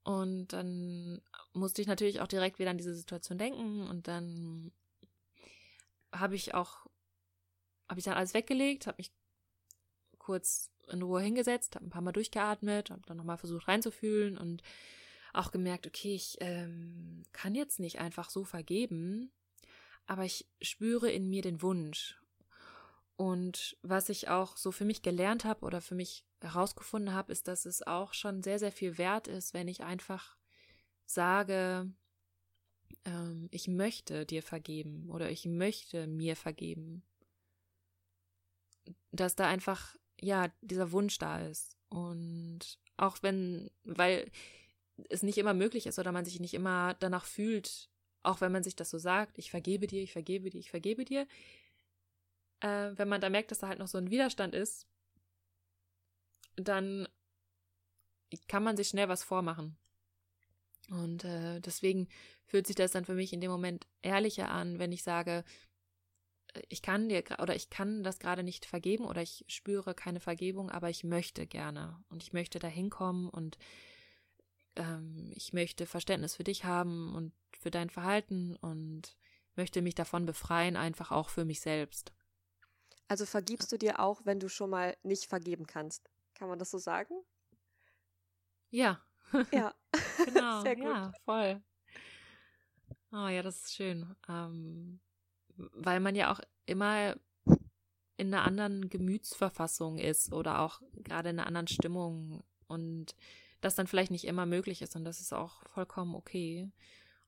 und 0.03 0.49
dann 0.49 1.23
musste 1.53 1.81
ich 1.81 1.87
natürlich 1.87 2.21
auch 2.21 2.27
direkt 2.27 2.59
wieder 2.59 2.71
an 2.71 2.77
diese 2.77 2.93
Situation 2.93 3.39
denken 3.39 3.87
und 3.87 4.09
dann 4.09 4.73
habe 6.13 6.35
ich 6.35 6.55
auch, 6.55 6.87
habe 7.89 8.01
ich 8.01 8.05
dann 8.05 8.15
alles 8.15 8.35
weggelegt, 8.35 8.89
habe 8.89 8.97
mich 8.99 9.13
kurz 10.19 10.73
in 10.89 11.03
Ruhe 11.03 11.21
hingesetzt, 11.21 11.77
habe 11.77 11.87
ein 11.87 11.91
paar 11.91 12.03
Mal 12.03 12.11
durchgeatmet, 12.11 12.91
habe 12.91 13.03
dann 13.07 13.17
nochmal 13.17 13.39
versucht 13.39 13.69
reinzufühlen 13.69 14.37
und 14.37 14.65
auch 15.33 15.53
gemerkt, 15.53 15.87
okay, 15.87 16.17
ich 16.17 16.37
ähm, 16.41 17.23
kann 17.31 17.55
jetzt 17.55 17.79
nicht 17.79 18.01
einfach 18.01 18.29
so 18.29 18.43
vergeben, 18.43 19.31
aber 20.11 20.25
ich 20.25 20.49
spüre 20.61 21.09
in 21.09 21.31
mir 21.31 21.41
den 21.41 21.63
Wunsch. 21.63 22.21
Und 23.15 23.79
was 23.83 24.09
ich 24.09 24.29
auch 24.29 24.57
so 24.57 24.73
für 24.73 24.85
mich 24.85 25.03
gelernt 25.03 25.45
habe 25.45 25.65
oder 25.65 25.81
für 25.81 25.95
mich 25.95 26.25
herausgefunden 26.41 27.15
habe, 27.15 27.31
ist, 27.31 27.47
dass 27.47 27.65
es 27.65 27.87
auch 27.87 28.13
schon 28.13 28.43
sehr, 28.43 28.59
sehr 28.59 28.73
viel 28.73 28.99
wert 28.99 29.29
ist, 29.29 29.55
wenn 29.55 29.69
ich 29.69 29.85
einfach 29.85 30.37
sage, 31.07 31.93
ähm, 33.05 33.47
ich 33.53 33.69
möchte 33.69 34.27
dir 34.27 34.43
vergeben 34.43 35.09
oder 35.11 35.31
ich 35.31 35.45
möchte 35.45 36.09
mir 36.09 36.35
vergeben. 36.35 37.05
Dass 39.13 39.37
da 39.37 39.47
einfach, 39.47 39.95
ja, 40.21 40.49
dieser 40.61 40.91
Wunsch 40.91 41.19
da 41.19 41.39
ist. 41.39 41.77
Und 41.89 42.81
auch 42.97 43.23
wenn, 43.23 43.71
weil 43.85 44.29
es 45.09 45.23
nicht 45.23 45.39
immer 45.39 45.55
möglich 45.55 45.87
ist 45.87 46.01
oder 46.01 46.11
man 46.11 46.25
sich 46.25 46.41
nicht 46.41 46.55
immer 46.55 46.95
danach 46.95 47.27
fühlt, 47.27 47.91
auch 48.23 48.41
wenn 48.41 48.53
man 48.53 48.63
sich 48.63 48.77
das 48.77 48.91
so 48.91 48.99
sagt, 48.99 49.39
ich 49.39 49.51
vergebe 49.51 49.87
dir, 49.87 50.03
ich 50.03 50.13
vergebe 50.13 50.51
dir, 50.51 50.59
ich 50.59 50.71
vergebe 50.71 51.05
dir, 51.05 51.27
äh, 52.61 52.93
wenn 52.95 53.09
man 53.09 53.21
da 53.21 53.31
merkt, 53.31 53.51
dass 53.51 53.59
da 53.59 53.69
halt 53.69 53.79
noch 53.79 53.89
so 53.89 53.99
ein 53.99 54.11
Widerstand 54.11 54.55
ist, 54.55 54.87
dann 56.57 57.09
kann 58.49 58.63
man 58.63 58.77
sich 58.77 58.89
schnell 58.89 59.09
was 59.09 59.23
vormachen. 59.23 59.77
Und 60.91 61.25
äh, 61.25 61.61
deswegen 61.61 62.09
fühlt 62.47 62.67
sich 62.67 62.77
das 62.77 62.93
dann 62.93 63.05
für 63.05 63.15
mich 63.15 63.33
in 63.33 63.41
dem 63.41 63.51
Moment 63.51 63.87
ehrlicher 64.03 64.51
an, 64.51 64.79
wenn 64.79 64.93
ich 64.93 65.03
sage, 65.03 65.45
äh, 66.55 66.63
ich 66.69 66.83
kann 66.83 67.09
dir 67.09 67.23
oder 67.41 67.55
ich 67.55 67.71
kann 67.71 68.03
das 68.03 68.19
gerade 68.19 68.43
nicht 68.43 68.67
vergeben 68.67 69.05
oder 69.05 69.23
ich 69.23 69.45
spüre 69.49 69.95
keine 69.95 70.21
Vergebung, 70.21 70.71
aber 70.71 70.91
ich 70.91 71.05
möchte 71.05 71.47
gerne 71.47 72.03
und 72.09 72.23
ich 72.23 72.33
möchte 72.33 72.59
da 72.59 72.69
hinkommen 72.69 73.29
und 73.29 73.57
ähm, 74.77 75.31
ich 75.35 75.53
möchte 75.53 75.87
Verständnis 75.87 76.37
für 76.37 76.45
dich 76.45 76.65
haben 76.65 77.15
und 77.15 77.33
für 77.61 77.71
dein 77.71 77.91
Verhalten 77.91 78.57
und 78.57 79.17
möchte 79.55 79.83
mich 79.83 79.95
davon 79.95 80.27
befreien, 80.27 80.77
einfach 80.77 81.11
auch 81.11 81.29
für 81.29 81.45
mich 81.45 81.61
selbst. 81.61 82.13
Also 83.09 83.27
vergibst 83.27 83.71
du 83.73 83.77
dir 83.77 84.01
auch, 84.01 84.23
wenn 84.25 84.41
du 84.41 84.49
schon 84.49 84.71
mal 84.71 84.97
nicht 85.03 85.27
vergeben 85.27 85.67
kannst? 85.67 86.11
Kann 86.35 86.49
man 86.49 86.59
das 86.59 86.71
so 86.71 86.79
sagen? 86.79 87.15
Ja. 88.71 89.01
Ja. 89.53 89.75
genau. 90.25 90.63
Sehr 90.63 90.75
gut. 90.75 90.85
Ja, 90.87 91.13
voll. 91.25 91.63
Oh 93.13 93.29
ja, 93.29 93.43
das 93.43 93.63
ist 93.63 93.75
schön. 93.75 94.17
Ähm, 94.29 94.99
weil 95.57 96.01
man 96.01 96.17
ja 96.17 96.33
auch 96.33 96.41
immer 96.67 97.15
in 98.17 98.35
einer 98.35 98.45
anderen 98.45 98.89
Gemütsverfassung 98.89 99.99
ist 99.99 100.33
oder 100.33 100.61
auch 100.61 100.81
gerade 100.95 101.31
in 101.31 101.39
einer 101.39 101.47
anderen 101.47 101.69
Stimmung 101.69 102.43
und 102.67 103.15
das 103.61 103.75
dann 103.75 103.87
vielleicht 103.87 104.11
nicht 104.11 104.27
immer 104.27 104.47
möglich 104.47 104.83
ist 104.83 104.97
und 104.97 105.05
das 105.05 105.21
ist 105.21 105.33
auch 105.33 105.63
vollkommen 105.69 106.15
okay. 106.15 106.71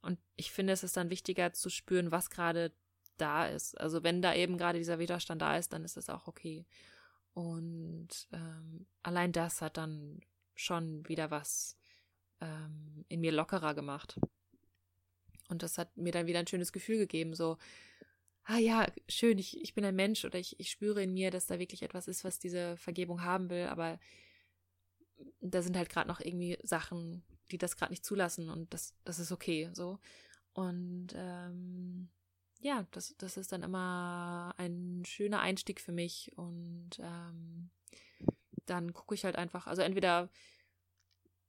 Und 0.02 0.18
ich 0.36 0.52
finde, 0.52 0.72
es 0.72 0.82
ist 0.82 0.96
dann 0.96 1.10
wichtiger 1.10 1.52
zu 1.52 1.70
spüren, 1.70 2.10
was 2.10 2.30
gerade 2.30 2.72
da 3.16 3.46
ist. 3.46 3.80
Also 3.80 4.02
wenn 4.02 4.20
da 4.20 4.34
eben 4.34 4.58
gerade 4.58 4.78
dieser 4.78 4.98
Widerstand 4.98 5.40
da 5.42 5.56
ist, 5.56 5.72
dann 5.72 5.84
ist 5.84 5.96
das 5.96 6.10
auch 6.10 6.26
okay. 6.26 6.66
Und 7.34 8.28
ähm, 8.32 8.86
allein 9.02 9.32
das 9.32 9.62
hat 9.62 9.76
dann 9.76 10.20
schon 10.54 11.08
wieder 11.08 11.30
was 11.30 11.78
ähm, 12.40 13.04
in 13.08 13.20
mir 13.20 13.32
lockerer 13.32 13.74
gemacht. 13.74 14.20
Und 15.48 15.62
das 15.62 15.78
hat 15.78 15.96
mir 15.96 16.12
dann 16.12 16.26
wieder 16.26 16.40
ein 16.40 16.46
schönes 16.46 16.72
Gefühl 16.72 16.98
gegeben, 16.98 17.34
so, 17.34 17.58
ah 18.44 18.58
ja, 18.58 18.86
schön, 19.08 19.38
ich, 19.38 19.60
ich 19.60 19.74
bin 19.74 19.84
ein 19.84 19.94
Mensch 19.94 20.24
oder 20.24 20.38
ich, 20.38 20.58
ich 20.58 20.70
spüre 20.70 21.02
in 21.02 21.12
mir, 21.12 21.30
dass 21.30 21.46
da 21.46 21.58
wirklich 21.58 21.82
etwas 21.82 22.08
ist, 22.08 22.24
was 22.24 22.38
diese 22.38 22.76
Vergebung 22.76 23.22
haben 23.22 23.50
will, 23.50 23.66
aber 23.66 24.00
da 25.40 25.62
sind 25.62 25.76
halt 25.76 25.88
gerade 25.88 26.08
noch 26.08 26.20
irgendwie 26.20 26.58
Sachen, 26.62 27.22
die 27.50 27.58
das 27.58 27.76
gerade 27.76 27.92
nicht 27.92 28.04
zulassen 28.04 28.48
und 28.48 28.72
das, 28.72 28.94
das 29.04 29.18
ist 29.18 29.32
okay, 29.32 29.70
so. 29.72 29.98
Und 30.52 31.08
ähm, 31.14 32.08
ja, 32.60 32.86
das, 32.92 33.14
das 33.18 33.36
ist 33.36 33.52
dann 33.52 33.62
immer 33.62 34.54
ein 34.56 35.02
schöner 35.04 35.40
Einstieg 35.40 35.80
für 35.80 35.92
mich 35.92 36.32
und 36.36 36.90
ähm, 37.00 37.70
dann 38.66 38.92
gucke 38.92 39.14
ich 39.14 39.24
halt 39.24 39.36
einfach, 39.36 39.66
also 39.66 39.82
entweder 39.82 40.30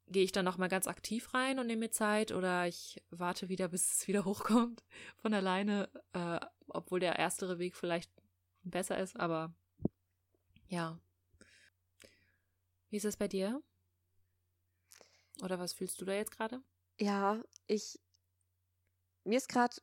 gehe 0.07 0.23
ich 0.23 0.31
dann 0.31 0.45
nochmal 0.45 0.69
ganz 0.69 0.87
aktiv 0.87 1.33
rein 1.33 1.59
und 1.59 1.67
nehme 1.67 1.81
mir 1.81 1.91
Zeit 1.91 2.31
oder 2.31 2.67
ich 2.67 3.01
warte 3.09 3.49
wieder, 3.49 3.67
bis 3.67 3.99
es 3.99 4.07
wieder 4.07 4.25
hochkommt 4.25 4.83
von 5.17 5.33
alleine, 5.33 5.89
äh, 6.13 6.39
obwohl 6.67 6.99
der 6.99 7.17
erstere 7.17 7.59
Weg 7.59 7.75
vielleicht 7.75 8.11
besser 8.63 8.97
ist, 8.97 9.19
aber 9.19 9.53
ja. 10.67 10.99
Wie 12.89 12.97
ist 12.97 13.05
es 13.05 13.17
bei 13.17 13.27
dir? 13.27 13.61
Oder 15.43 15.59
was 15.59 15.73
fühlst 15.73 15.99
du 15.99 16.05
da 16.05 16.13
jetzt 16.13 16.31
gerade? 16.31 16.63
Ja, 16.99 17.43
ich. 17.67 17.99
Mir 19.25 19.37
ist 19.37 19.49
gerade 19.49 19.75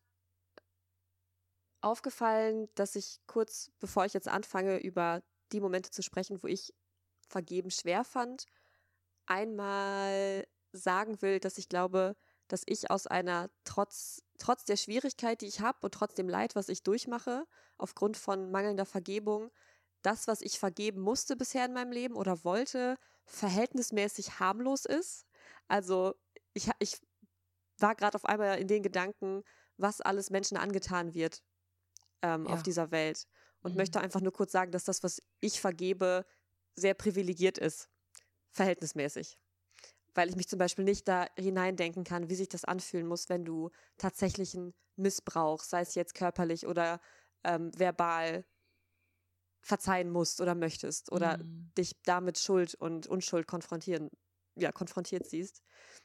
aufgefallen, 1.83 2.69
dass 2.75 2.97
ich 2.97 3.21
kurz 3.27 3.71
bevor 3.79 4.05
ich 4.05 4.15
jetzt 4.15 4.29
anfange, 4.29 4.79
über 4.79 5.23
die 5.53 5.61
Momente 5.61 5.91
zu 5.91 6.03
sprechen, 6.03 6.43
wo 6.43 6.47
ich 6.47 6.75
vergeben 7.29 7.71
schwer 7.71 8.05
fand, 8.05 8.47
einmal 9.27 10.47
sagen 10.73 11.21
will, 11.23 11.41
dass 11.41 11.59
ich 11.59 11.69
glaube, 11.69 12.17
dass 12.49 12.63
ich 12.67 12.91
aus 12.91 13.07
einer 13.07 13.51
trotz, 13.65 14.23
trotz 14.39 14.65
der 14.65 14.77
Schwierigkeit, 14.77 15.41
die 15.41 15.47
ich 15.47 15.61
habe 15.61 15.79
und 15.83 15.95
trotz 15.95 16.15
dem 16.15 16.29
Leid, 16.29 16.55
was 16.55 16.69
ich 16.69 16.83
durchmache, 16.83 17.47
aufgrund 17.79 18.17
von 18.17 18.51
mangelnder 18.51 18.87
Vergebung, 18.87 19.51
das, 20.03 20.27
was 20.27 20.41
ich 20.41 20.59
vergeben 20.59 21.01
musste 21.01 21.37
bisher 21.37 21.65
in 21.65 21.73
meinem 21.73 21.93
Leben 21.93 22.17
oder 22.17 22.45
wollte, 22.45 22.97
verhältnismäßig 23.25 24.41
harmlos 24.41 24.85
ist. 24.85 25.27
Also 25.71 26.15
ich, 26.53 26.69
ich 26.81 27.01
war 27.79 27.95
gerade 27.95 28.17
auf 28.17 28.25
einmal 28.25 28.59
in 28.59 28.67
den 28.67 28.83
Gedanken, 28.83 29.45
was 29.77 30.01
alles 30.01 30.31
Menschen 30.31 30.57
angetan 30.57 31.15
wird 31.15 31.43
ähm, 32.23 32.47
ja. 32.47 32.53
auf 32.53 32.63
dieser 32.63 32.91
Welt. 32.91 33.27
Und 33.63 33.73
mhm. 33.73 33.79
möchte 33.79 34.01
einfach 34.01 34.21
nur 34.21 34.33
kurz 34.33 34.53
sagen, 34.53 34.73
dass 34.73 34.85
das, 34.85 35.03
was 35.03 35.23
ich 35.41 35.61
vergebe, 35.61 36.27
sehr 36.75 36.95
privilegiert 36.95 37.57
ist 37.59 37.89
verhältnismäßig. 38.51 39.39
Weil 40.15 40.29
ich 40.29 40.35
mich 40.35 40.49
zum 40.49 40.59
Beispiel 40.59 40.85
nicht 40.85 41.07
da 41.07 41.27
hineindenken 41.39 42.03
kann, 42.03 42.29
wie 42.29 42.35
sich 42.35 42.49
das 42.49 42.65
anfühlen 42.65 43.07
muss, 43.07 43.29
wenn 43.29 43.45
du 43.45 43.71
tatsächlichen 43.97 44.75
Missbrauch, 44.97 45.63
sei 45.63 45.83
es 45.83 45.95
jetzt 45.95 46.15
körperlich 46.15 46.67
oder 46.67 47.01
ähm, 47.45 47.71
verbal, 47.79 48.45
verzeihen 49.63 50.11
musst 50.11 50.41
oder 50.41 50.57
möchtest 50.57 51.13
oder 51.13 51.39
mhm. 51.39 51.71
dich 51.79 52.03
damit 52.03 52.39
Schuld 52.39 52.75
und 52.75 53.07
Unschuld 53.07 53.47
konfrontieren, 53.47 54.11
ja, 54.61 54.73
konfrontiert 54.73 55.27
siehst. 55.27 55.63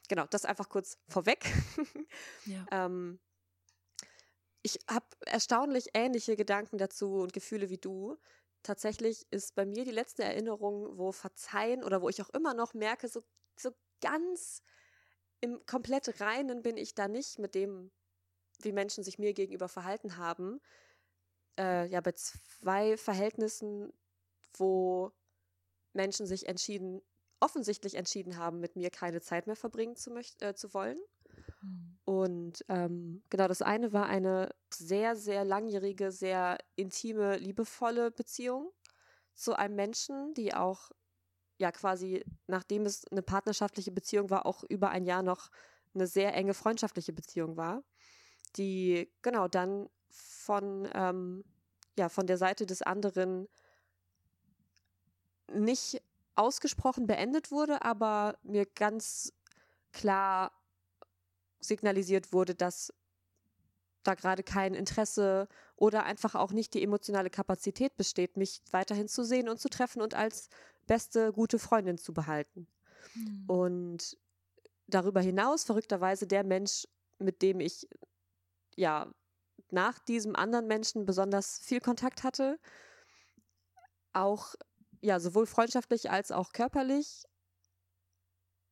Genau, 0.08 0.26
das 0.26 0.44
einfach 0.44 0.68
kurz 0.68 0.98
vorweg. 1.08 1.44
ja. 2.46 2.66
ähm, 2.70 3.20
ich 4.62 4.80
habe 4.90 5.06
erstaunlich 5.26 5.90
ähnliche 5.94 6.36
Gedanken 6.36 6.78
dazu 6.78 7.14
und 7.20 7.32
Gefühle 7.32 7.70
wie 7.70 7.78
du 7.78 8.16
tatsächlich 8.66 9.26
ist 9.30 9.54
bei 9.54 9.64
mir 9.64 9.84
die 9.84 9.92
letzte 9.92 10.24
Erinnerung, 10.24 10.98
wo 10.98 11.12
Verzeihen 11.12 11.84
oder 11.84 12.02
wo 12.02 12.08
ich 12.08 12.20
auch 12.20 12.30
immer 12.30 12.52
noch 12.52 12.74
merke, 12.74 13.08
so, 13.08 13.22
so 13.56 13.70
ganz 14.00 14.62
im 15.40 15.64
komplett 15.66 16.20
Reinen 16.20 16.62
bin 16.62 16.76
ich 16.76 16.94
da 16.94 17.08
nicht 17.08 17.38
mit 17.38 17.54
dem, 17.54 17.92
wie 18.60 18.72
Menschen 18.72 19.04
sich 19.04 19.18
mir 19.18 19.34
gegenüber 19.34 19.68
verhalten 19.68 20.16
haben. 20.16 20.60
Äh, 21.58 21.86
ja, 21.86 22.00
bei 22.00 22.12
zwei 22.12 22.96
Verhältnissen, 22.96 23.92
wo 24.54 25.12
Menschen 25.92 26.26
sich 26.26 26.48
entschieden, 26.48 27.02
offensichtlich 27.40 27.94
entschieden 27.94 28.36
haben, 28.36 28.60
mit 28.60 28.76
mir 28.76 28.90
keine 28.90 29.20
Zeit 29.20 29.46
mehr 29.46 29.56
verbringen 29.56 29.96
zu, 29.96 30.14
äh, 30.40 30.54
zu 30.54 30.72
wollen. 30.74 30.98
Mhm. 31.62 31.98
Und 32.04 32.64
ähm, 32.68 33.22
genau, 33.30 33.48
das 33.48 33.62
eine 33.62 33.92
war 33.92 34.06
eine 34.06 34.54
sehr, 34.70 35.16
sehr 35.16 35.44
langjährige, 35.44 36.12
sehr 36.12 36.58
intime, 36.76 37.36
liebevolle 37.36 38.10
Beziehung 38.10 38.72
zu 39.34 39.54
einem 39.54 39.74
Menschen, 39.74 40.32
die 40.34 40.54
auch 40.54 40.90
ja 41.58 41.72
quasi, 41.72 42.24
nachdem 42.46 42.86
es 42.86 43.06
eine 43.08 43.22
partnerschaftliche 43.22 43.90
Beziehung 43.90 44.30
war, 44.30 44.46
auch 44.46 44.62
über 44.64 44.90
ein 44.90 45.04
Jahr 45.04 45.22
noch 45.22 45.50
eine 45.94 46.06
sehr 46.06 46.34
enge 46.34 46.54
freundschaftliche 46.54 47.12
Beziehung 47.12 47.56
war, 47.56 47.82
die 48.56 49.10
genau 49.22 49.48
dann 49.48 49.88
von, 50.10 50.88
ähm, 50.94 51.44
ja, 51.98 52.08
von 52.08 52.26
der 52.26 52.38
Seite 52.38 52.66
des 52.66 52.82
anderen 52.82 53.48
nicht 55.52 56.02
ausgesprochen 56.36 57.06
beendet 57.06 57.50
wurde, 57.50 57.82
aber 57.82 58.38
mir 58.42 58.66
ganz 58.66 59.32
klar 59.92 60.52
signalisiert 61.60 62.32
wurde, 62.32 62.54
dass 62.54 62.92
da 64.02 64.14
gerade 64.14 64.42
kein 64.42 64.74
Interesse 64.74 65.48
oder 65.74 66.04
einfach 66.04 66.34
auch 66.34 66.52
nicht 66.52 66.74
die 66.74 66.82
emotionale 66.82 67.30
Kapazität 67.30 67.96
besteht, 67.96 68.36
mich 68.36 68.62
weiterhin 68.70 69.08
zu 69.08 69.24
sehen 69.24 69.48
und 69.48 69.58
zu 69.58 69.68
treffen 69.68 70.00
und 70.00 70.14
als 70.14 70.48
beste, 70.86 71.32
gute 71.32 71.58
Freundin 71.58 71.98
zu 71.98 72.12
behalten. 72.14 72.68
Mhm. 73.14 73.44
Und 73.46 74.18
darüber 74.86 75.20
hinaus, 75.20 75.64
verrückterweise, 75.64 76.26
der 76.26 76.44
Mensch, 76.44 76.86
mit 77.18 77.42
dem 77.42 77.60
ich 77.60 77.88
ja 78.76 79.12
nach 79.70 79.98
diesem 79.98 80.36
anderen 80.36 80.66
Menschen 80.66 81.06
besonders 81.06 81.58
viel 81.58 81.80
Kontakt 81.80 82.22
hatte, 82.22 82.58
auch 84.12 84.54
ja 85.06 85.20
sowohl 85.20 85.46
freundschaftlich 85.46 86.10
als 86.10 86.32
auch 86.32 86.52
körperlich, 86.52 87.24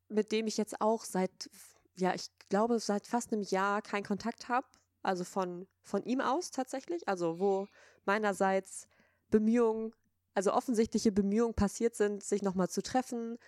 mit 0.08 0.32
dem 0.32 0.46
ich 0.46 0.56
jetzt 0.56 0.80
auch 0.80 1.04
seit 1.04 1.48
ja, 1.96 2.14
ich 2.14 2.26
glaube, 2.48 2.78
seit 2.78 3.06
fast 3.06 3.32
einem 3.32 3.42
Jahr 3.42 3.82
keinen 3.82 4.04
Kontakt 4.04 4.48
habe. 4.48 4.66
Also 5.02 5.24
von, 5.24 5.66
von 5.82 6.02
ihm 6.04 6.20
aus 6.20 6.50
tatsächlich. 6.50 7.08
Also 7.08 7.38
wo 7.38 7.66
meinerseits 8.04 8.86
Bemühungen, 9.30 9.92
also 10.34 10.52
offensichtliche 10.52 11.12
Bemühungen 11.12 11.54
passiert 11.54 11.94
sind, 11.94 12.24
sich 12.24 12.42
nochmal 12.42 12.68
zu 12.68 12.82
treffen. 12.82 13.38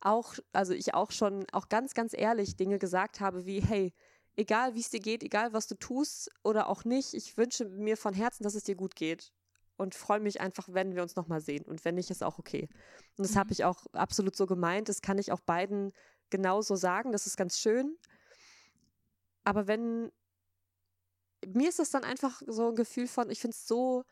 Auch, 0.00 0.34
also 0.52 0.74
ich 0.74 0.94
auch 0.94 1.10
schon, 1.10 1.46
auch 1.52 1.68
ganz, 1.68 1.94
ganz 1.94 2.12
ehrlich 2.12 2.56
Dinge 2.56 2.78
gesagt 2.78 3.20
habe 3.20 3.46
wie, 3.46 3.60
hey, 3.60 3.94
egal 4.36 4.74
wie 4.74 4.80
es 4.80 4.90
dir 4.90 5.00
geht, 5.00 5.22
egal 5.22 5.52
was 5.52 5.66
du 5.66 5.74
tust 5.76 6.30
oder 6.42 6.68
auch 6.68 6.84
nicht, 6.84 7.14
ich 7.14 7.36
wünsche 7.36 7.64
mir 7.64 7.96
von 7.96 8.12
Herzen, 8.12 8.42
dass 8.42 8.54
es 8.54 8.64
dir 8.64 8.76
gut 8.76 8.94
geht. 8.94 9.32
Und 9.76 9.94
freue 9.94 10.20
mich 10.20 10.40
einfach, 10.40 10.68
wenn 10.70 10.94
wir 10.94 11.02
uns 11.02 11.16
nochmal 11.16 11.40
sehen. 11.40 11.64
Und 11.64 11.84
wenn 11.84 11.96
nicht, 11.96 12.10
ist 12.10 12.22
auch 12.22 12.38
okay. 12.38 12.68
Und 13.16 13.26
das 13.26 13.34
mhm. 13.34 13.38
habe 13.38 13.52
ich 13.52 13.64
auch 13.64 13.86
absolut 13.92 14.34
so 14.34 14.46
gemeint. 14.46 14.88
Das 14.88 15.02
kann 15.02 15.18
ich 15.18 15.32
auch 15.32 15.40
beiden 15.40 15.92
genauso 16.30 16.76
sagen. 16.76 17.12
Das 17.12 17.26
ist 17.26 17.36
ganz 17.36 17.58
schön. 17.58 17.96
Aber 19.44 19.66
wenn, 19.66 20.10
mir 21.46 21.68
ist 21.68 21.78
das 21.78 21.90
dann 21.90 22.04
einfach 22.04 22.40
so 22.46 22.68
ein 22.68 22.74
Gefühl 22.74 23.06
von, 23.06 23.30
ich 23.30 23.40
finde 23.40 23.54
es 23.54 23.66
so 23.66 24.04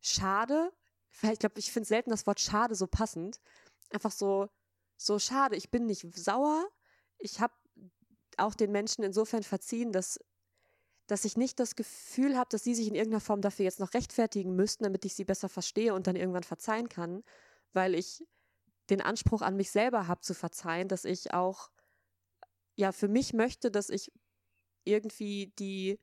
schade. 0.00 0.72
Ich 1.22 1.38
glaube, 1.38 1.58
ich 1.58 1.72
finde 1.72 1.88
selten 1.88 2.10
das 2.10 2.26
Wort 2.26 2.40
schade 2.40 2.74
so 2.74 2.86
passend. 2.86 3.40
Einfach 3.90 4.12
so, 4.12 4.48
so 4.96 5.18
schade. 5.18 5.56
Ich 5.56 5.70
bin 5.70 5.86
nicht 5.86 6.06
sauer. 6.16 6.68
Ich 7.18 7.40
habe 7.40 7.54
auch 8.36 8.54
den 8.54 8.70
Menschen 8.70 9.02
insofern 9.02 9.42
verziehen, 9.42 9.90
dass, 9.90 10.20
dass 11.08 11.24
ich 11.24 11.36
nicht 11.36 11.58
das 11.58 11.74
Gefühl 11.74 12.36
habe, 12.36 12.48
dass 12.50 12.62
sie 12.62 12.74
sich 12.74 12.86
in 12.86 12.94
irgendeiner 12.94 13.20
Form 13.20 13.40
dafür 13.40 13.64
jetzt 13.64 13.80
noch 13.80 13.94
rechtfertigen 13.94 14.54
müssten, 14.54 14.84
damit 14.84 15.04
ich 15.04 15.14
sie 15.14 15.24
besser 15.24 15.48
verstehe 15.48 15.94
und 15.94 16.06
dann 16.06 16.16
irgendwann 16.16 16.44
verzeihen 16.44 16.88
kann, 16.88 17.24
weil 17.72 17.94
ich 17.94 18.24
den 18.90 19.00
Anspruch 19.00 19.42
an 19.42 19.56
mich 19.56 19.70
selber 19.70 20.06
habe 20.06 20.20
zu 20.20 20.34
verzeihen, 20.34 20.86
dass 20.86 21.04
ich 21.04 21.32
auch 21.32 21.70
ja 22.76 22.92
für 22.92 23.08
mich 23.08 23.32
möchte, 23.32 23.70
dass 23.70 23.88
ich 23.88 24.12
irgendwie 24.84 25.52
die 25.58 25.98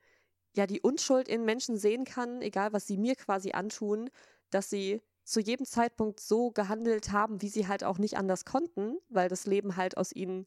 ja 0.56 0.68
die 0.68 0.82
Unschuld 0.82 1.28
in 1.28 1.46
Menschen 1.46 1.78
sehen 1.78 2.04
kann, 2.06 2.42
egal 2.42 2.74
was 2.74 2.88
sie 2.88 2.98
mir 2.98 3.16
quasi 3.16 3.52
antun, 3.52 4.10
dass 4.50 4.70
sie 4.70 5.02
zu 5.24 5.40
jedem 5.40 5.66
Zeitpunkt 5.66 6.20
so 6.20 6.52
gehandelt 6.52 7.12
haben, 7.12 7.42
wie 7.42 7.50
sie 7.50 7.68
halt 7.68 7.84
auch 7.84 7.98
nicht 7.98 8.18
anders 8.18 8.46
konnten, 8.46 8.98
weil 9.10 9.30
das 9.30 9.46
Leben 9.46 9.76
halt 9.76 9.98
aus 9.98 10.12
ihnen 10.12 10.46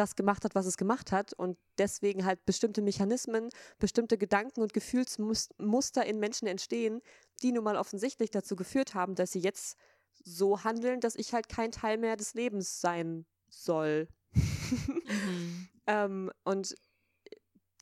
das 0.00 0.16
gemacht 0.16 0.44
hat, 0.44 0.54
was 0.54 0.64
es 0.64 0.78
gemacht 0.78 1.12
hat 1.12 1.34
und 1.34 1.58
deswegen 1.76 2.24
halt 2.24 2.44
bestimmte 2.46 2.80
Mechanismen, 2.80 3.50
bestimmte 3.78 4.16
Gedanken 4.16 4.62
und 4.62 4.72
Gefühlsmuster 4.72 6.06
in 6.06 6.18
Menschen 6.18 6.48
entstehen, 6.48 7.02
die 7.42 7.52
nun 7.52 7.64
mal 7.64 7.76
offensichtlich 7.76 8.30
dazu 8.30 8.56
geführt 8.56 8.94
haben, 8.94 9.14
dass 9.14 9.32
sie 9.32 9.40
jetzt 9.40 9.76
so 10.24 10.64
handeln, 10.64 11.00
dass 11.00 11.16
ich 11.16 11.34
halt 11.34 11.48
kein 11.50 11.70
Teil 11.70 11.98
mehr 11.98 12.16
des 12.16 12.32
Lebens 12.32 12.80
sein 12.80 13.26
soll. 13.48 14.08
mhm. 14.32 15.68
ähm, 15.86 16.32
und 16.44 16.74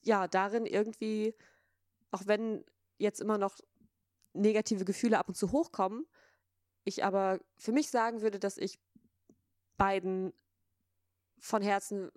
ja, 0.03 0.27
darin 0.27 0.67
irgendwie, 0.67 1.37
auch 2.11 2.27
wenn 2.27 2.65
jetzt 2.99 3.21
immer 3.21 3.39
noch 3.39 3.59
negative 4.33 4.85
Gefühle 4.85 5.19
ab 5.19 5.29
und 5.29 5.37
zu 5.37 5.53
hochkommen, 5.53 6.05
ich 6.85 7.05
aber 7.05 7.39
für 7.57 7.73
mich 7.73 7.91
sagen 7.91 8.23
würde, 8.23 8.41
dass 8.41 8.59
ich 8.59 8.79
beiden 9.77 10.33
von 11.41 11.63
Herzen 11.63 12.11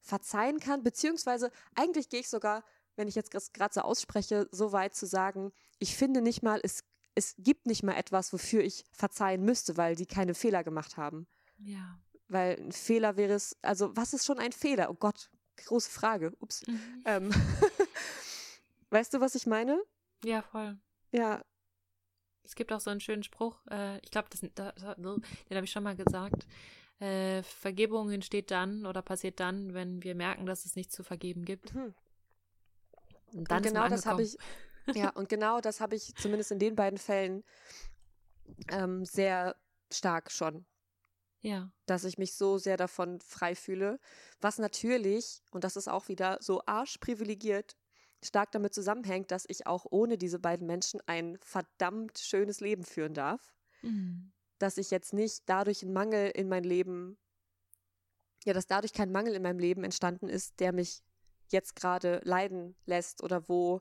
verzeihen 0.00 0.60
kann, 0.60 0.82
beziehungsweise 0.82 1.50
eigentlich 1.74 2.08
gehe 2.08 2.20
ich 2.20 2.28
sogar, 2.28 2.64
wenn 2.96 3.08
ich 3.08 3.14
jetzt 3.14 3.32
gerade 3.52 3.74
so 3.74 3.80
ausspreche, 3.80 4.48
so 4.50 4.72
weit 4.72 4.94
zu 4.94 5.06
sagen, 5.06 5.52
ich 5.78 5.96
finde 5.96 6.22
nicht 6.22 6.42
mal, 6.42 6.60
es 6.62 6.84
es 7.16 7.34
gibt 7.38 7.66
nicht 7.66 7.82
mal 7.82 7.94
etwas, 7.96 8.32
wofür 8.32 8.62
ich 8.62 8.84
verzeihen 8.92 9.42
müsste, 9.42 9.76
weil 9.76 9.96
die 9.96 10.06
keine 10.06 10.34
Fehler 10.34 10.62
gemacht 10.62 10.98
haben. 10.98 11.26
Ja. 11.58 11.98
Weil 12.28 12.56
ein 12.60 12.72
Fehler 12.72 13.16
wäre 13.16 13.32
es, 13.32 13.56
also 13.62 13.96
was 13.96 14.12
ist 14.12 14.26
schon 14.26 14.38
ein 14.38 14.52
Fehler? 14.52 14.90
Oh 14.90 14.94
Gott, 14.94 15.30
große 15.56 15.90
Frage. 15.90 16.32
Ups. 16.40 16.66
Mhm. 16.66 17.02
Ähm, 17.06 17.30
weißt 18.90 19.14
du, 19.14 19.20
was 19.20 19.34
ich 19.34 19.46
meine? 19.46 19.82
Ja, 20.24 20.42
voll. 20.42 20.78
Ja. 21.10 21.42
Es 22.42 22.54
gibt 22.54 22.70
auch 22.70 22.80
so 22.80 22.90
einen 22.90 23.00
schönen 23.00 23.22
Spruch, 23.22 23.60
äh, 23.70 23.98
ich 24.00 24.10
glaube, 24.10 24.28
den 24.30 24.52
habe 24.54 25.64
ich 25.64 25.72
schon 25.72 25.82
mal 25.82 25.96
gesagt. 25.96 26.46
Äh, 26.98 27.42
Vergebung 27.42 28.10
entsteht 28.10 28.50
dann 28.50 28.86
oder 28.86 29.02
passiert 29.02 29.38
dann, 29.40 29.74
wenn 29.74 30.02
wir 30.02 30.14
merken, 30.14 30.46
dass 30.46 30.64
es 30.64 30.76
nichts 30.76 30.94
zu 30.94 31.02
vergeben 31.02 31.44
gibt. 31.44 31.74
Mhm. 31.74 31.94
Und 33.32 33.50
dann 33.50 33.58
Und 33.58 33.62
genau 33.64 33.88
das 33.88 34.06
habe 34.06 34.22
ich, 34.22 34.38
ja, 34.94 35.10
und 35.10 35.28
genau 35.28 35.60
das 35.60 35.80
habe 35.80 35.94
ich 35.94 36.14
zumindest 36.16 36.52
in 36.52 36.58
den 36.58 36.74
beiden 36.74 36.98
Fällen 36.98 37.44
ähm, 38.70 39.04
sehr 39.04 39.56
stark 39.92 40.30
schon. 40.30 40.64
Ja. 41.42 41.70
Dass 41.84 42.04
ich 42.04 42.18
mich 42.18 42.34
so 42.34 42.58
sehr 42.58 42.76
davon 42.76 43.20
frei 43.20 43.54
fühle. 43.54 44.00
Was 44.40 44.58
natürlich, 44.58 45.42
und 45.50 45.64
das 45.64 45.76
ist 45.76 45.88
auch 45.88 46.08
wieder 46.08 46.38
so 46.40 46.62
arschprivilegiert, 46.66 47.76
stark 48.24 48.52
damit 48.52 48.74
zusammenhängt, 48.74 49.30
dass 49.30 49.44
ich 49.48 49.66
auch 49.66 49.86
ohne 49.90 50.18
diese 50.18 50.38
beiden 50.38 50.66
Menschen 50.66 51.00
ein 51.06 51.38
verdammt 51.42 52.18
schönes 52.18 52.60
Leben 52.60 52.84
führen 52.84 53.14
darf. 53.14 53.54
Mhm. 53.82 54.32
Dass 54.58 54.78
ich 54.78 54.90
jetzt 54.90 55.12
nicht 55.12 55.42
dadurch 55.46 55.82
einen 55.82 55.92
Mangel 55.92 56.30
in 56.30 56.48
mein 56.48 56.64
Leben, 56.64 57.18
ja, 58.44 58.52
dass 58.52 58.66
dadurch 58.66 58.92
kein 58.92 59.12
Mangel 59.12 59.34
in 59.34 59.42
meinem 59.42 59.58
Leben 59.58 59.84
entstanden 59.84 60.28
ist, 60.28 60.60
der 60.60 60.72
mich 60.72 61.02
jetzt 61.48 61.76
gerade 61.76 62.20
leiden 62.24 62.76
lässt 62.86 63.22
oder 63.22 63.48
wo 63.48 63.80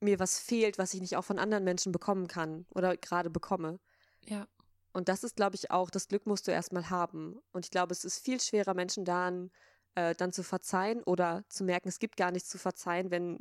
mir 0.00 0.18
was 0.18 0.38
fehlt, 0.38 0.78
was 0.78 0.94
ich 0.94 1.00
nicht 1.00 1.16
auch 1.16 1.24
von 1.24 1.38
anderen 1.38 1.64
Menschen 1.64 1.92
bekommen 1.92 2.26
kann 2.26 2.66
oder 2.70 2.96
gerade 2.96 3.30
bekomme. 3.30 3.78
Ja. 4.26 4.46
Und 4.92 5.08
das 5.08 5.24
ist, 5.24 5.36
glaube 5.36 5.56
ich, 5.56 5.70
auch, 5.70 5.90
das 5.90 6.08
Glück 6.08 6.26
musst 6.26 6.46
du 6.46 6.52
erstmal 6.52 6.90
haben. 6.90 7.40
Und 7.52 7.64
ich 7.64 7.70
glaube, 7.70 7.92
es 7.92 8.04
ist 8.04 8.18
viel 8.18 8.40
schwerer, 8.40 8.74
Menschen 8.74 9.04
dann, 9.04 9.50
äh, 9.94 10.14
dann 10.14 10.32
zu 10.32 10.42
verzeihen 10.42 11.02
oder 11.04 11.44
zu 11.48 11.64
merken, 11.64 11.88
es 11.88 11.98
gibt 11.98 12.16
gar 12.16 12.30
nichts 12.30 12.50
zu 12.50 12.58
verzeihen, 12.58 13.10
wenn 13.10 13.38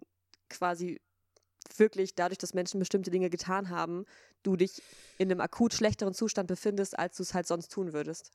quasi 0.49 1.01
wirklich 1.77 2.15
dadurch, 2.15 2.37
dass 2.37 2.53
Menschen 2.53 2.79
bestimmte 2.79 3.11
Dinge 3.11 3.29
getan 3.29 3.69
haben, 3.69 4.05
du 4.43 4.55
dich 4.55 4.81
in 5.17 5.31
einem 5.31 5.41
akut 5.41 5.73
schlechteren 5.73 6.13
Zustand 6.13 6.47
befindest, 6.47 6.97
als 6.97 7.17
du 7.17 7.23
es 7.23 7.33
halt 7.33 7.47
sonst 7.47 7.71
tun 7.71 7.93
würdest. 7.93 8.31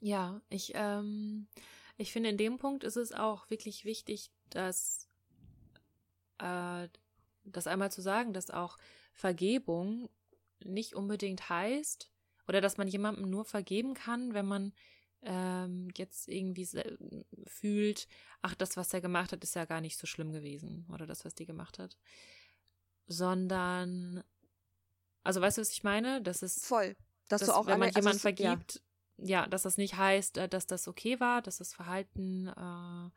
Ja, 0.00 0.42
ich, 0.50 0.72
ähm, 0.74 1.46
ich 1.96 2.12
finde, 2.12 2.28
in 2.28 2.36
dem 2.36 2.58
Punkt 2.58 2.84
ist 2.84 2.96
es 2.96 3.12
auch 3.12 3.48
wirklich 3.48 3.84
wichtig, 3.84 4.30
dass 4.50 5.08
äh, 6.38 6.88
das 7.44 7.66
einmal 7.66 7.90
zu 7.90 8.02
sagen, 8.02 8.32
dass 8.32 8.50
auch 8.50 8.76
Vergebung 9.12 10.10
nicht 10.62 10.94
unbedingt 10.94 11.48
heißt 11.48 12.10
oder 12.48 12.60
dass 12.60 12.76
man 12.76 12.88
jemandem 12.88 13.30
nur 13.30 13.44
vergeben 13.44 13.94
kann, 13.94 14.34
wenn 14.34 14.46
man 14.46 14.72
ähm, 15.22 15.88
jetzt 15.96 16.28
irgendwie 16.28 16.68
fühlt, 17.46 18.06
ach, 18.42 18.54
das, 18.54 18.76
was 18.76 18.92
er 18.92 19.00
gemacht 19.00 19.32
hat, 19.32 19.42
ist 19.42 19.54
ja 19.54 19.64
gar 19.64 19.80
nicht 19.80 19.98
so 19.98 20.06
schlimm 20.06 20.32
gewesen 20.32 20.86
oder 20.92 21.06
das, 21.06 21.24
was 21.24 21.34
die 21.34 21.46
gemacht 21.46 21.78
hat, 21.78 21.96
sondern 23.06 24.22
also 25.24 25.40
weißt 25.40 25.58
du, 25.58 25.62
was 25.62 25.72
ich 25.72 25.82
meine? 25.82 26.22
Das 26.22 26.42
ist 26.42 26.64
voll, 26.64 26.96
dass, 27.28 27.40
dass 27.40 27.48
du 27.48 27.56
auch 27.56 27.66
wenn 27.66 27.80
man 27.80 27.88
jemanden 27.88 28.08
also, 28.08 28.18
vergibt, 28.20 28.82
ja. 29.16 29.42
ja. 29.42 29.46
dass 29.46 29.62
das 29.62 29.78
nicht 29.78 29.96
heißt, 29.96 30.38
äh, 30.38 30.48
dass 30.48 30.66
das 30.66 30.86
okay 30.86 31.18
war, 31.18 31.42
dass 31.42 31.58
das 31.58 31.74
Verhalten 31.74 32.46
äh, 32.48 33.10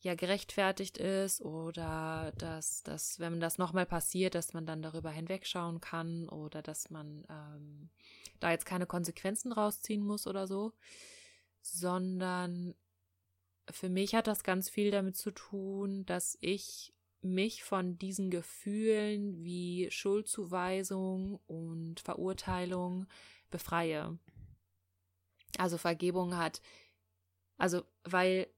ja 0.00 0.14
gerechtfertigt 0.14 0.98
ist 0.98 1.40
oder 1.40 2.32
dass, 2.38 2.82
dass 2.82 3.18
wenn 3.18 3.40
das 3.40 3.58
nochmal 3.58 3.86
passiert, 3.86 4.34
dass 4.34 4.52
man 4.52 4.66
dann 4.66 4.82
darüber 4.82 5.10
hinwegschauen 5.10 5.80
kann 5.80 6.28
oder 6.28 6.62
dass 6.62 6.90
man 6.90 7.26
ähm, 7.28 7.90
da 8.38 8.50
jetzt 8.50 8.66
keine 8.66 8.86
Konsequenzen 8.86 9.52
rausziehen 9.52 10.04
muss 10.04 10.26
oder 10.26 10.46
so, 10.46 10.72
sondern 11.62 12.74
für 13.70 13.88
mich 13.88 14.14
hat 14.14 14.26
das 14.26 14.44
ganz 14.44 14.68
viel 14.68 14.90
damit 14.90 15.16
zu 15.16 15.30
tun, 15.30 16.04
dass 16.06 16.36
ich 16.40 16.92
mich 17.22 17.64
von 17.64 17.98
diesen 17.98 18.30
Gefühlen 18.30 19.42
wie 19.42 19.90
Schuldzuweisung 19.90 21.40
und 21.46 22.00
Verurteilung 22.00 23.06
befreie. 23.50 24.18
Also 25.58 25.78
Vergebung 25.78 26.36
hat, 26.36 26.60
also 27.56 27.84
weil 28.04 28.48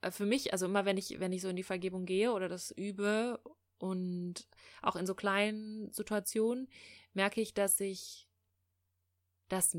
äh, 0.00 0.10
für 0.10 0.26
mich, 0.26 0.52
also 0.52 0.66
immer 0.66 0.84
wenn 0.84 0.96
ich, 0.96 1.20
wenn 1.20 1.32
ich 1.32 1.42
so 1.42 1.48
in 1.48 1.56
die 1.56 1.62
Vergebung 1.62 2.06
gehe 2.06 2.32
oder 2.32 2.48
das 2.48 2.70
übe 2.70 3.40
und 3.78 4.48
auch 4.82 4.96
in 4.96 5.06
so 5.06 5.14
kleinen 5.14 5.92
Situationen, 5.92 6.68
merke 7.12 7.40
ich, 7.40 7.54
dass 7.54 7.78
ich 7.80 8.28
das 9.48 9.76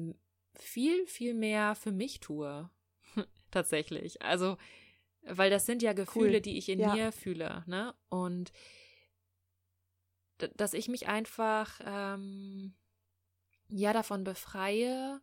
viel, 0.55 1.07
viel 1.07 1.33
mehr 1.33 1.75
für 1.75 1.91
mich 1.91 2.19
tue. 2.19 2.69
Tatsächlich. 3.51 4.21
Also 4.21 4.57
Weil 5.23 5.49
das 5.49 5.65
sind 5.65 5.81
ja 5.81 5.93
Gefühle, 5.93 6.35
cool. 6.35 6.41
die 6.41 6.57
ich 6.57 6.69
in 6.69 6.79
ja. 6.79 6.93
mir 6.93 7.11
fühle, 7.11 7.63
ne? 7.67 7.93
Und 8.09 8.51
dass 10.55 10.73
ich 10.73 10.87
mich 10.87 11.07
einfach 11.07 11.79
ähm, 11.83 12.73
ja 13.67 13.93
davon 13.93 14.23
befreie, 14.23 15.21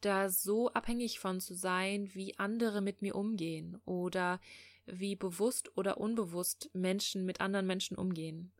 da 0.00 0.28
so 0.28 0.70
abhängig 0.72 1.18
von 1.18 1.40
zu 1.40 1.54
sein, 1.54 2.14
wie 2.14 2.38
andere 2.38 2.80
mit 2.80 3.02
mir 3.02 3.14
umgehen 3.14 3.80
oder 3.84 4.40
wie 4.86 5.16
bewusst 5.16 5.76
oder 5.76 5.98
unbewusst 5.98 6.70
Menschen 6.74 7.24
mit 7.24 7.40
anderen 7.40 7.66
Menschen 7.66 7.96
umgehen. 7.96 8.52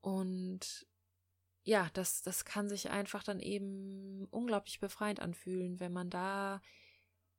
Und 0.00 0.86
ja, 1.62 1.90
das, 1.94 2.22
das 2.22 2.44
kann 2.44 2.68
sich 2.68 2.90
einfach 2.90 3.22
dann 3.22 3.40
eben 3.40 4.26
unglaublich 4.30 4.78
befreiend 4.78 5.20
anfühlen, 5.20 5.80
wenn 5.80 5.92
man 5.92 6.10
da 6.10 6.60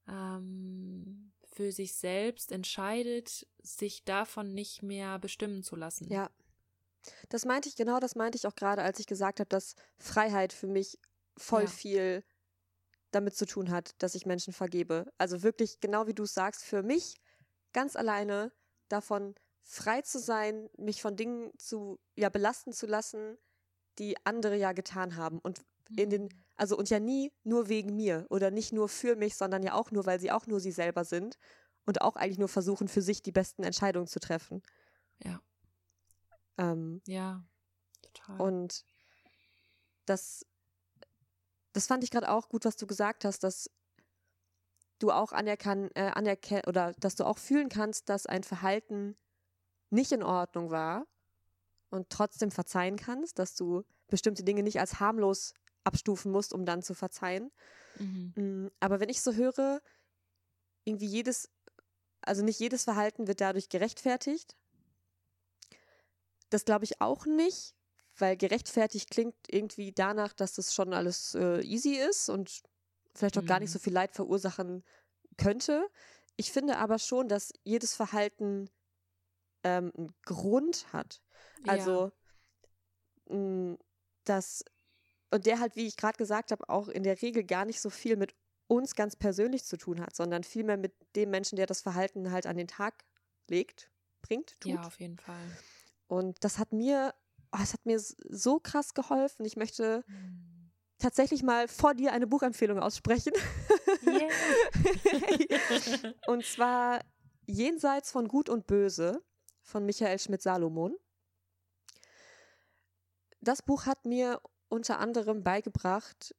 ähm, 0.08 1.32
für 1.58 1.72
sich 1.72 1.96
selbst 1.96 2.52
entscheidet, 2.52 3.48
sich 3.64 4.04
davon 4.06 4.54
nicht 4.54 4.84
mehr 4.84 5.18
bestimmen 5.18 5.64
zu 5.64 5.76
lassen. 5.76 6.08
Ja. 6.08 6.30
Das 7.30 7.46
meinte 7.46 7.68
ich, 7.68 7.76
genau 7.76 8.00
das 8.00 8.16
meinte 8.16 8.38
ich 8.38 8.46
auch 8.46 8.54
gerade, 8.54 8.84
als 8.84 9.00
ich 9.00 9.08
gesagt 9.08 9.40
habe, 9.40 9.50
dass 9.50 9.76
Freiheit 9.98 10.54
für 10.54 10.68
mich 10.68 11.00
voll 11.36 11.64
ja. 11.64 11.68
viel 11.68 12.24
damit 13.10 13.36
zu 13.36 13.48
tun 13.48 13.72
hat, 13.72 13.96
dass 13.98 14.14
ich 14.14 14.28
Menschen 14.28 14.54
vergebe. 14.54 15.12
Also 15.18 15.42
wirklich, 15.42 15.80
genau 15.80 16.06
wie 16.06 16.14
du 16.14 16.26
sagst, 16.26 16.64
für 16.64 16.84
mich 16.84 17.16
ganz 17.74 17.96
alleine 17.96 18.52
davon 18.88 19.34
frei 19.64 20.04
zu 20.04 20.20
sein, 20.20 20.70
mich 20.78 21.02
von 21.02 21.16
Dingen 21.16 21.52
zu, 21.58 22.00
ja, 22.16 22.30
belasten 22.30 22.72
zu 22.72 22.86
lassen, 22.86 23.36
die 23.98 24.16
andere 24.26 24.58
ja 24.58 24.74
getan 24.74 25.16
haben. 25.16 25.40
Und 25.40 25.62
in 25.96 26.12
den, 26.12 26.24
mhm. 26.24 26.44
Also 26.58 26.78
und 26.78 26.90
ja 26.90 27.00
nie 27.00 27.32
nur 27.44 27.70
wegen 27.70 27.96
mir 27.96 28.26
oder 28.30 28.52
nicht 28.52 28.74
nur 28.74 28.90
für 28.90 29.16
mich, 29.16 29.36
sondern 29.36 29.64
ja 29.64 29.74
auch 29.74 29.92
nur, 29.92 30.06
weil 30.06 30.20
sie 30.20 30.32
auch 30.32 30.48
nur 30.48 30.60
sie 30.60 30.72
selber 30.72 31.06
sind 31.06 31.38
und 31.86 32.02
auch 32.02 32.16
eigentlich 32.16 32.40
nur 32.40 32.50
versuchen, 32.50 32.88
für 32.88 33.02
sich 33.02 33.22
die 33.22 33.32
besten 33.32 33.64
Entscheidungen 33.64 34.08
zu 34.08 34.20
treffen. 34.20 34.62
Ja. 35.24 35.42
Ähm, 36.58 37.02
ja, 37.06 37.46
total. 38.02 38.42
Und 38.42 38.86
das, 40.06 40.46
das 41.74 41.88
fand 41.88 42.04
ich 42.04 42.12
gerade 42.12 42.30
auch 42.30 42.50
gut, 42.50 42.66
was 42.66 42.76
du 42.76 42.88
gesagt 42.88 43.24
hast, 43.24 43.44
dass 43.44 43.70
du 45.00 45.12
auch 45.12 45.32
anerkann, 45.32 45.90
äh, 45.94 46.12
anerkennen 46.14 46.64
oder 46.66 46.94
dass 46.94 47.16
du 47.16 47.24
auch 47.24 47.38
fühlen 47.38 47.70
kannst, 47.70 48.10
dass 48.10 48.26
ein 48.26 48.44
Verhalten 48.44 49.16
nicht 49.90 50.12
in 50.12 50.24
Ordnung 50.24 50.72
war 50.72 51.06
und 51.90 52.10
trotzdem 52.10 52.52
verzeihen 52.52 52.98
kannst, 52.98 53.38
dass 53.38 53.56
du 53.56 53.84
bestimmte 54.08 54.44
Dinge 54.44 54.64
nicht 54.64 54.80
als 54.80 55.00
harmlos 55.00 55.54
abstufen 55.84 56.32
musst, 56.32 56.54
um 56.54 56.66
dann 56.66 56.82
zu 56.82 56.94
verzeihen. 56.94 57.52
Mhm. 58.00 58.34
Mm, 58.36 58.72
aber 58.80 59.00
wenn 59.00 59.10
ich 59.10 59.22
so 59.22 59.34
höre, 59.34 59.82
irgendwie 60.86 61.08
jedes, 61.08 61.50
also 62.22 62.44
nicht 62.44 62.60
jedes 62.60 62.84
Verhalten 62.84 63.28
wird 63.28 63.42
dadurch 63.42 63.70
gerechtfertigt. 63.70 64.56
Das 66.50 66.66
glaube 66.66 66.86
ich 66.86 67.02
auch 67.02 67.26
nicht, 67.26 67.76
weil 68.16 68.38
gerechtfertigt 68.38 69.10
klingt 69.10 69.36
irgendwie 69.48 69.92
danach, 69.92 70.34
dass 70.34 70.54
das 70.54 70.74
schon 70.74 70.94
alles 70.94 71.36
äh, 71.36 71.62
easy 71.62 71.96
ist 71.96 72.30
und 72.30 72.62
vielleicht 73.14 73.38
auch 73.38 73.44
mhm. 73.44 73.48
gar 73.48 73.60
nicht 73.60 73.72
so 73.72 73.80
mhm. 73.80 73.84
viel 73.84 73.94
Leid 73.94 74.14
verursachen 74.14 74.84
könnte. 75.38 75.88
Ich 76.38 76.52
finde 76.52 76.78
aber 76.78 77.00
schon, 77.00 77.28
dass 77.28 77.52
jedes 77.64 77.96
Verhalten 77.96 78.70
ähm, 79.64 79.92
einen 79.98 80.14
Grund 80.24 80.92
hat. 80.94 81.22
Also, 81.66 82.12
ja. 83.30 83.36
mh, 83.36 83.78
das, 84.24 84.64
und 85.32 85.46
der 85.46 85.60
halt, 85.60 85.76
wie 85.76 85.88
ich 85.88 85.98
gerade 85.98 86.18
gesagt 86.18 86.52
habe, 86.52 86.68
auch 86.70 86.88
in 86.88 87.04
der 87.04 87.22
Regel 87.22 87.44
gar 87.44 87.66
nicht 87.66 87.82
so 87.82 87.90
viel 87.90 88.16
mit 88.16 88.36
uns 88.68 88.96
ganz 88.96 89.16
persönlich 89.16 89.66
zu 89.66 89.78
tun 89.78 90.02
hat, 90.02 90.16
sondern 90.16 90.44
vielmehr 90.44 90.78
mit 90.78 90.94
dem 91.16 91.30
Menschen, 91.30 91.56
der 91.56 91.66
das 91.66 91.82
Verhalten 91.82 92.32
halt 92.32 92.46
an 92.46 92.58
den 92.58 92.68
Tag 92.68 93.06
legt, 93.50 93.90
bringt, 94.22 94.60
tut. 94.60 94.74
Ja, 94.74 94.82
auf 94.82 95.00
jeden 95.00 95.18
Fall. 95.18 95.58
Und 96.08 96.44
das 96.44 96.58
hat 96.58 96.74
mir, 96.74 97.14
oh, 97.54 97.60
es 97.62 97.74
hat 97.74 97.86
mir 97.86 98.00
so 98.00 98.60
krass 98.60 98.94
geholfen. 98.94 99.46
Ich 99.46 99.56
möchte 99.56 100.04
mhm 100.08 100.58
tatsächlich 100.98 101.44
mal 101.44 101.68
vor 101.68 101.94
dir 101.94 102.12
eine 102.12 102.28
Buchempfehlung 102.28 102.80
aussprechen. 102.80 103.34
Yeah. 104.06 104.30
und 106.28 106.46
zwar 106.46 107.02
Jenseits 107.46 108.12
von 108.12 108.28
Gut 108.28 108.50
und 108.50 108.68
Böse 108.68 109.24
von 109.62 109.86
Michael 109.86 110.20
Schmidt-Salomon. 110.20 110.96
Das 113.42 113.62
Buch 113.62 113.86
hat 113.86 114.06
mir 114.06 114.42
unter 114.70 115.00
anderem 115.00 115.44
beigebracht 115.44 116.36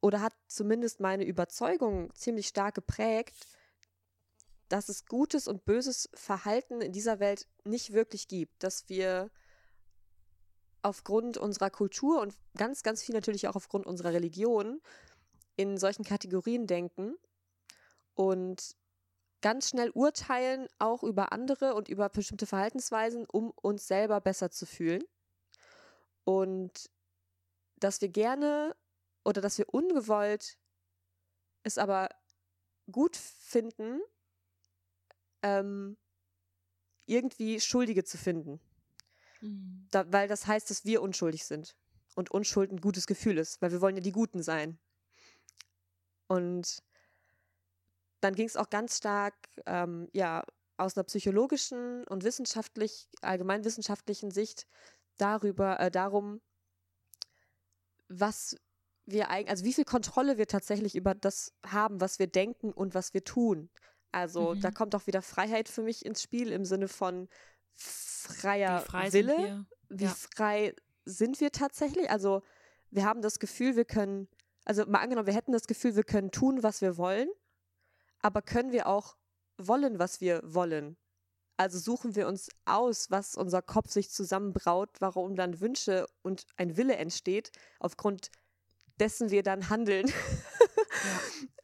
oder 0.00 0.20
hat 0.20 0.34
zumindest 0.46 1.00
meine 1.00 1.24
Überzeugung 1.24 2.14
ziemlich 2.14 2.48
stark 2.48 2.74
geprägt, 2.74 3.34
dass 4.68 4.88
es 4.88 5.06
gutes 5.06 5.48
und 5.48 5.64
böses 5.64 6.08
Verhalten 6.14 6.80
in 6.80 6.92
dieser 6.92 7.20
Welt 7.20 7.46
nicht 7.64 7.92
wirklich 7.92 8.28
gibt, 8.28 8.62
dass 8.62 8.88
wir 8.88 9.30
aufgrund 10.82 11.38
unserer 11.38 11.70
Kultur 11.70 12.20
und 12.20 12.34
ganz, 12.56 12.82
ganz 12.82 13.02
viel 13.02 13.14
natürlich 13.14 13.48
auch 13.48 13.56
aufgrund 13.56 13.86
unserer 13.86 14.12
Religion 14.12 14.80
in 15.56 15.76
solchen 15.76 16.04
Kategorien 16.04 16.66
denken 16.66 17.16
und 18.14 18.76
ganz 19.40 19.70
schnell 19.70 19.90
urteilen, 19.90 20.68
auch 20.78 21.02
über 21.02 21.32
andere 21.32 21.74
und 21.74 21.88
über 21.88 22.08
bestimmte 22.08 22.46
Verhaltensweisen, 22.46 23.26
um 23.30 23.50
uns 23.50 23.86
selber 23.86 24.20
besser 24.20 24.50
zu 24.50 24.66
fühlen. 24.66 25.02
Und 26.24 26.90
dass 27.80 28.00
wir 28.00 28.08
gerne 28.08 28.76
oder 29.24 29.40
dass 29.40 29.58
wir 29.58 29.72
ungewollt 29.72 30.58
es 31.62 31.78
aber 31.78 32.08
gut 32.90 33.16
finden, 33.16 34.00
ähm, 35.42 35.96
irgendwie 37.06 37.60
Schuldige 37.60 38.04
zu 38.04 38.18
finden. 38.18 38.60
Mhm. 39.40 39.86
Da, 39.90 40.10
weil 40.12 40.28
das 40.28 40.46
heißt, 40.46 40.70
dass 40.70 40.84
wir 40.84 41.02
unschuldig 41.02 41.44
sind 41.44 41.76
und 42.14 42.30
Unschuld 42.30 42.72
ein 42.72 42.80
gutes 42.80 43.06
Gefühl 43.06 43.38
ist, 43.38 43.60
weil 43.62 43.70
wir 43.70 43.80
wollen 43.80 43.96
ja 43.96 44.02
die 44.02 44.12
Guten 44.12 44.42
sein. 44.42 44.78
Und 46.26 46.82
dann 48.20 48.34
ging 48.34 48.46
es 48.46 48.56
auch 48.56 48.70
ganz 48.70 48.96
stark, 48.96 49.34
ähm, 49.66 50.08
ja, 50.12 50.44
aus 50.76 50.96
einer 50.96 51.04
psychologischen 51.04 52.04
und 52.04 52.24
wissenschaftlich, 52.24 53.08
allgemeinwissenschaftlichen 53.20 54.30
Sicht 54.30 54.66
darüber, 55.16 55.80
äh, 55.80 55.90
darum, 55.90 56.40
was 58.08 58.56
wir 59.06 59.30
eigentlich, 59.30 59.50
also 59.50 59.64
wie 59.64 59.72
viel 59.72 59.84
Kontrolle 59.84 60.38
wir 60.38 60.46
tatsächlich 60.46 60.94
über 60.94 61.14
das 61.14 61.54
haben, 61.66 62.00
was 62.00 62.18
wir 62.18 62.26
denken 62.26 62.72
und 62.72 62.94
was 62.94 63.14
wir 63.14 63.24
tun. 63.24 63.70
Also 64.12 64.54
mhm. 64.54 64.60
da 64.60 64.70
kommt 64.70 64.94
auch 64.94 65.06
wieder 65.06 65.22
Freiheit 65.22 65.68
für 65.68 65.82
mich 65.82 66.04
ins 66.04 66.22
Spiel 66.22 66.52
im 66.52 66.64
Sinne 66.64 66.88
von, 66.88 67.28
freier 67.78 68.80
frei 68.80 69.12
Wille. 69.12 69.66
Wie 69.88 70.04
ja. 70.04 70.14
frei 70.34 70.74
sind 71.04 71.40
wir 71.40 71.52
tatsächlich? 71.52 72.10
Also 72.10 72.42
wir 72.90 73.04
haben 73.04 73.22
das 73.22 73.38
Gefühl, 73.38 73.76
wir 73.76 73.84
können, 73.84 74.28
also 74.64 74.84
mal 74.86 75.00
angenommen, 75.00 75.26
wir 75.26 75.34
hätten 75.34 75.52
das 75.52 75.66
Gefühl, 75.66 75.96
wir 75.96 76.04
können 76.04 76.30
tun, 76.30 76.62
was 76.62 76.80
wir 76.80 76.96
wollen, 76.96 77.28
aber 78.20 78.42
können 78.42 78.72
wir 78.72 78.86
auch 78.86 79.16
wollen, 79.56 79.98
was 79.98 80.20
wir 80.20 80.40
wollen? 80.44 80.96
Also 81.58 81.78
suchen 81.78 82.14
wir 82.14 82.28
uns 82.28 82.48
aus, 82.66 83.10
was 83.10 83.34
unser 83.34 83.62
Kopf 83.62 83.90
sich 83.90 84.10
zusammenbraut, 84.10 84.90
warum 85.00 85.34
dann 85.34 85.60
Wünsche 85.60 86.06
und 86.22 86.46
ein 86.56 86.76
Wille 86.76 86.96
entsteht, 86.96 87.50
aufgrund 87.80 88.30
dessen 89.00 89.30
wir 89.30 89.42
dann 89.42 89.68
handeln. 89.68 90.06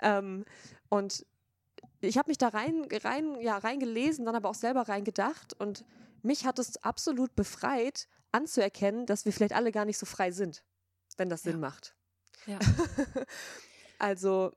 Ja. 0.01 0.19
ähm, 0.19 0.45
und 0.89 1.25
ich 2.01 2.19
habe 2.19 2.29
mich 2.29 2.39
da 2.39 2.49
rein, 2.49 2.87
rein, 2.91 3.41
ja, 3.41 3.57
reingelesen, 3.57 4.27
dann 4.27 4.35
aber 4.35 4.51
auch 4.51 4.55
selber 4.55 4.89
reingedacht 4.89 5.55
und 5.55 5.85
mich 6.23 6.45
hat 6.45 6.59
es 6.59 6.77
absolut 6.83 7.37
befreit, 7.37 8.09
anzuerkennen, 8.33 9.07
dass 9.07 9.25
wir 9.25 9.33
vielleicht 9.33 9.55
alle 9.55 9.71
gar 9.71 9.85
nicht 9.85 9.99
so 9.99 10.07
frei 10.07 10.33
sind, 10.33 10.65
wenn 11.17 11.29
das 11.29 11.45
ja. 11.45 11.53
Sinn 11.53 11.61
macht. 11.61 11.95
Ja. 12.47 12.59
also, 14.01 14.53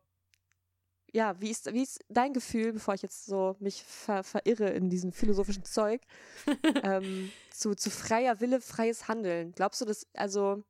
ja, 1.14 1.40
wie 1.40 1.50
ist, 1.50 1.74
wie 1.74 1.84
ist 1.84 2.00
dein 2.10 2.34
Gefühl, 2.34 2.74
bevor 2.74 2.94
ich 2.94 3.02
jetzt 3.02 3.26
so 3.26 3.56
mich 3.60 3.84
ver 3.84 4.24
verirre 4.24 4.70
in 4.70 4.90
diesem 4.90 5.12
philosophischen 5.12 5.64
Zeug, 5.64 6.02
ähm, 6.84 7.32
zu, 7.52 7.76
zu 7.76 7.90
freier 7.90 8.40
Wille, 8.40 8.62
freies 8.62 9.08
Handeln? 9.08 9.54
Glaubst 9.54 9.82
du 9.82 9.86
das, 9.86 10.06
also, 10.14 10.64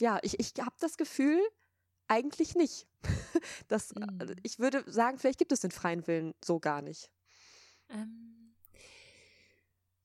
ja, 0.00 0.18
ich, 0.22 0.38
ich 0.38 0.52
habe 0.60 0.76
das 0.80 0.96
Gefühl, 0.96 1.40
eigentlich 2.08 2.54
nicht. 2.54 2.86
das, 3.68 3.94
mhm. 3.94 4.36
Ich 4.42 4.58
würde 4.58 4.84
sagen, 4.90 5.18
vielleicht 5.18 5.38
gibt 5.38 5.52
es 5.52 5.60
den 5.60 5.70
freien 5.70 6.06
Willen 6.06 6.34
so 6.44 6.58
gar 6.58 6.82
nicht. 6.82 7.10
Ähm 7.90 8.54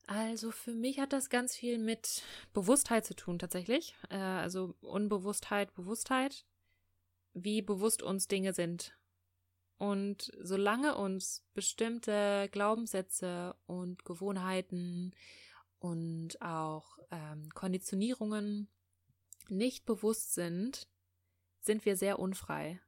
also 0.05 0.51
für 0.51 0.73
mich 0.73 0.99
hat 0.99 1.13
das 1.13 1.29
ganz 1.29 1.55
viel 1.55 1.79
mit 1.79 2.23
Bewusstheit 2.53 3.05
zu 3.05 3.15
tun 3.15 3.39
tatsächlich. 3.39 3.95
Äh, 4.09 4.17
also 4.17 4.75
Unbewusstheit, 4.81 5.73
Bewusstheit, 5.73 6.45
wie 7.33 7.61
bewusst 7.61 8.03
uns 8.03 8.27
Dinge 8.27 8.53
sind. 8.53 8.95
Und 9.77 10.31
solange 10.39 10.95
uns 10.95 11.43
bestimmte 11.53 12.47
Glaubenssätze 12.51 13.55
und 13.65 14.05
Gewohnheiten 14.05 15.13
und 15.79 16.41
auch 16.41 16.97
ähm, 17.11 17.49
Konditionierungen 17.53 18.69
nicht 19.49 19.85
bewusst 19.85 20.33
sind, 20.33 20.87
sind 21.59 21.85
wir 21.85 21.97
sehr 21.97 22.19
unfrei. 22.19 22.79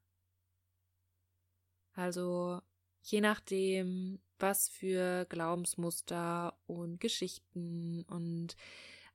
Also 1.94 2.62
je 3.02 3.22
nachdem, 3.22 4.20
was 4.40 4.70
für 4.70 5.26
Glaubensmuster 5.26 6.58
und 6.68 7.00
Geschichten 7.00 8.04
und 8.10 8.56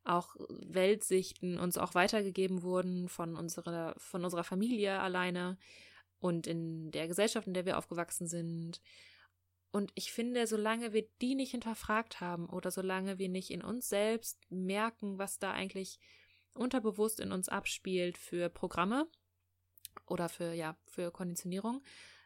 auch 0.05 0.37
Weltsichten 0.49 1.59
uns 1.59 1.77
auch 1.77 1.95
weitergegeben 1.95 2.63
wurden 2.63 3.09
von 3.09 3.37
unserer, 3.37 3.95
von 3.99 4.25
unserer 4.25 4.45
Familie 4.45 4.99
alleine 5.01 5.59
und 6.21 6.47
in 6.47 6.91
der 6.91 7.09
Gesellschaft, 7.09 7.47
in 7.47 7.55
der 7.55 7.67
wir 7.67 7.79
aufgewachsen 7.79 8.29
sind. 8.29 8.81
Und 9.73 9.93
ich 9.95 10.13
finde, 10.13 10.47
solange 10.47 10.93
wir 10.93 11.09
die 11.21 11.35
nicht 11.35 11.53
hinterfragt 11.53 12.21
haben 12.21 12.49
oder 12.49 12.71
solange 12.71 13.19
wir 13.19 13.29
nicht 13.29 13.51
in 13.51 13.63
uns 13.63 13.89
selbst 13.89 14.39
merken, 14.51 15.19
was 15.19 15.39
da 15.39 15.53
eigentlich 15.53 15.99
unterbewusst 16.55 17.21
in 17.21 17.33
uns 17.33 17.49
abspielt 17.49 18.19
für 18.19 18.49
Programme 18.49 19.09
oder 20.07 20.29
für, 20.29 20.53
ja, 20.53 20.77
für 20.87 21.11
Konditionierung, 21.11 21.83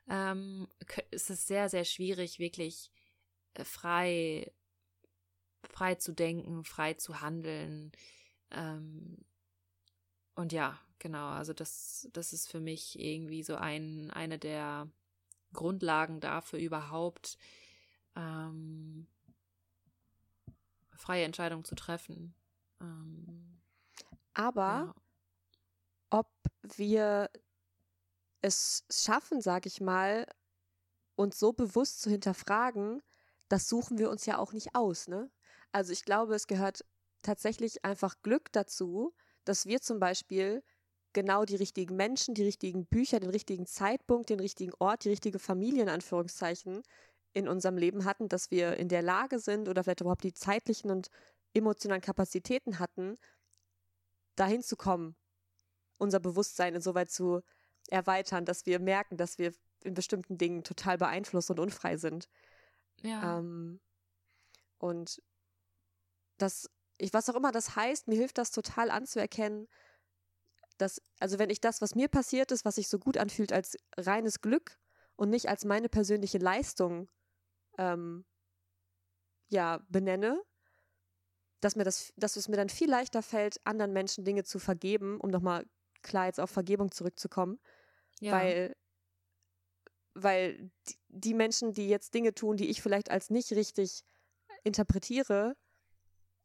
ähm, 0.09 0.69
ist 1.11 1.31
es 1.31 1.47
sehr, 1.47 1.69
sehr 1.69 1.85
schwierig, 1.85 2.39
wirklich 2.39 2.91
äh, 3.55 3.65
frei, 3.65 4.53
frei 5.63 5.95
zu 5.97 6.13
denken, 6.13 6.65
frei 6.65 6.95
zu 6.95 7.21
handeln. 7.21 7.93
Ähm, 8.51 9.19
und 10.35 10.53
ja, 10.53 10.81
genau, 11.05 11.29
also 11.29 11.53
das, 11.53 12.09
das 12.15 12.33
ist 12.33 12.51
für 12.51 12.61
mich 12.61 12.99
irgendwie 12.99 13.43
so 13.43 13.57
ein, 13.57 14.11
eine 14.11 14.39
der 14.39 14.89
Grundlagen 15.53 16.19
dafür 16.19 16.59
überhaupt, 16.59 17.37
ähm, 18.17 19.07
freie 20.97 21.25
Entscheidungen 21.25 21.63
zu 21.67 21.75
treffen. 21.75 22.35
Ähm, 22.81 23.61
Aber 24.33 24.63
ja. 24.63 24.95
ob 26.09 26.33
wir 26.75 27.29
es 28.41 28.87
schaffen, 28.91 29.43
sage 29.43 29.69
ich 29.69 29.83
mal, 29.83 30.27
uns 31.17 31.39
so 31.39 31.53
bewusst 31.53 32.01
zu 32.01 32.09
hinterfragen, 32.09 33.03
das 33.51 33.69
suchen 33.69 33.99
wir 33.99 34.09
uns 34.09 34.25
ja 34.25 34.39
auch 34.39 34.55
nicht 34.55 34.75
aus, 34.75 35.07
ne? 35.07 35.31
Also 35.71 35.93
ich 35.93 36.07
glaube, 36.07 36.35
es 36.35 36.47
gehört 36.47 36.83
tatsächlich 37.21 37.85
einfach 37.85 38.23
Glück 38.23 38.51
dazu, 38.53 39.15
dass 39.45 39.67
wir 39.67 39.83
zum 39.83 40.01
Beispiel 40.01 40.65
genau 41.15 41.45
die 41.45 41.57
richtigen 41.57 41.97
Menschen, 41.97 42.35
die 42.35 42.45
richtigen 42.45 42.85
Bücher, 42.87 43.21
den 43.21 43.31
richtigen 43.31 43.67
Zeitpunkt, 43.67 44.29
den 44.29 44.41
richtigen 44.41 44.73
Ort, 44.79 45.05
die 45.05 45.11
richtige 45.11 45.39
Familie 45.39 45.83
in 45.83 45.89
Anführungszeichen 45.89 46.83
in 47.33 47.49
unserem 47.49 47.79
Leben 47.79 48.05
hatten, 48.05 48.29
dass 48.29 48.51
wir 48.51 48.77
in 48.77 48.89
der 48.89 49.03
Lage 49.03 49.39
sind 49.39 49.69
oder 49.69 49.83
vielleicht 49.83 50.03
überhaupt 50.03 50.25
die 50.25 50.35
zeitlichen 50.35 50.91
und 50.91 51.11
emotionalen 51.55 52.03
Kapazitäten 52.03 52.79
hatten, 52.79 53.19
dahin 54.37 54.63
zu 54.63 54.77
kommen, 54.77 55.17
unser 55.99 56.21
Bewusstsein 56.21 56.75
insoweit 56.75 57.11
zu 57.11 57.43
erweitern, 57.91 58.45
dass 58.45 58.67
wir 58.67 58.79
merken, 58.79 59.17
dass 59.17 59.39
wir 59.39 59.53
in 59.83 59.95
bestimmten 59.95 60.39
Dingen 60.39 60.65
total 60.65 60.99
beeinflusst 60.99 61.51
und 61.51 61.61
unfrei 61.61 61.97
sind. 61.97 62.29
Ja. 63.03 63.39
Ähm, 63.39 63.81
und 64.79 65.23
das, 66.39 66.71
ich, 66.99 67.13
was 67.13 67.29
auch 67.29 67.37
immer 67.37 67.53
das 67.53 67.77
heißt, 67.77 68.09
mir 68.09 68.17
hilft 68.17 68.39
das 68.39 68.51
total 68.51 68.91
anzuerkennen, 68.91 69.69
dass, 70.79 71.01
also 71.21 71.39
wenn 71.39 71.51
ich 71.51 71.61
das, 71.61 71.81
was 71.81 71.95
mir 71.95 72.09
passiert 72.09 72.53
ist, 72.53 72.65
was 72.65 72.77
sich 72.77 72.89
so 72.89 72.99
gut 72.99 73.17
anfühlt, 73.17 73.53
als 73.53 73.77
reines 73.97 74.41
Glück 74.41 74.79
und 75.17 75.31
nicht 75.31 75.49
als 75.49 75.65
meine 75.65 75.89
persönliche 75.89 76.39
Leistung 76.39 77.09
ähm, 77.79 78.25
ja, 79.49 79.85
benenne, 79.89 80.43
dass 81.61 81.77
mir 81.77 81.85
das, 81.85 82.13
dass 82.17 82.37
es 82.37 82.49
mir 82.49 82.57
dann 82.57 82.69
viel 82.69 82.91
leichter 82.91 83.23
fällt, 83.23 83.65
anderen 83.65 83.93
Menschen 83.93 84.25
Dinge 84.25 84.45
zu 84.45 84.59
vergeben, 84.59 85.21
um 85.21 85.31
nochmal 85.31 85.65
klar 86.03 86.27
jetzt 86.27 86.41
auf 86.41 86.51
Vergebung 86.51 86.91
zurückzukommen. 86.91 87.59
Ja. 88.21 88.33
Weil, 88.33 88.77
weil 90.15 90.71
die 91.09 91.35
Menschen, 91.35 91.73
die 91.73 91.89
jetzt 91.89 92.15
Dinge 92.15 92.35
tun, 92.35 92.57
die 92.57 92.69
ich 92.69 92.83
vielleicht 92.83 93.11
als 93.11 93.31
nicht 93.31 93.53
richtig 93.53 94.05
interpretiere, 94.63 95.57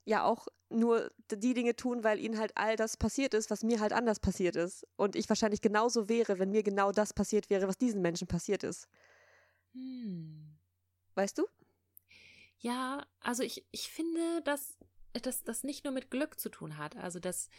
ja 0.09 0.23
auch 0.23 0.47
nur 0.69 1.11
die 1.31 1.53
Dinge 1.53 1.75
tun, 1.75 2.03
weil 2.03 2.19
ihnen 2.19 2.37
halt 2.37 2.51
all 2.55 2.75
das 2.75 2.97
passiert 2.97 3.33
ist, 3.33 3.49
was 3.49 3.63
mir 3.63 3.79
halt 3.79 3.93
anders 3.93 4.19
passiert 4.19 4.55
ist. 4.55 4.85
Und 4.97 5.15
ich 5.15 5.29
wahrscheinlich 5.29 5.61
genauso 5.61 6.09
wäre, 6.09 6.39
wenn 6.39 6.51
mir 6.51 6.63
genau 6.63 6.91
das 6.91 7.13
passiert 7.13 7.49
wäre, 7.49 7.67
was 7.67 7.77
diesen 7.77 8.01
Menschen 8.01 8.27
passiert 8.27 8.63
ist. 8.63 8.87
Hm. 9.73 10.57
Weißt 11.15 11.37
du? 11.37 11.47
Ja, 12.59 13.05
also 13.19 13.43
ich, 13.43 13.65
ich 13.71 13.89
finde, 13.89 14.41
dass 14.43 14.77
das 15.13 15.63
nicht 15.63 15.85
nur 15.85 15.93
mit 15.93 16.11
Glück 16.11 16.39
zu 16.39 16.49
tun 16.49 16.77
hat. 16.77 16.97
Also 16.97 17.19
dass 17.19 17.49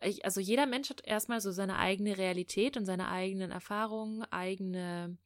ich, 0.00 0.24
also 0.24 0.40
jeder 0.40 0.66
Mensch 0.66 0.90
hat 0.90 1.06
erstmal 1.06 1.40
so 1.40 1.52
seine 1.52 1.78
eigene 1.78 2.18
Realität 2.18 2.76
und 2.76 2.86
seine 2.86 3.08
eigenen 3.08 3.50
Erfahrungen, 3.50 4.22
eigene 4.30 5.16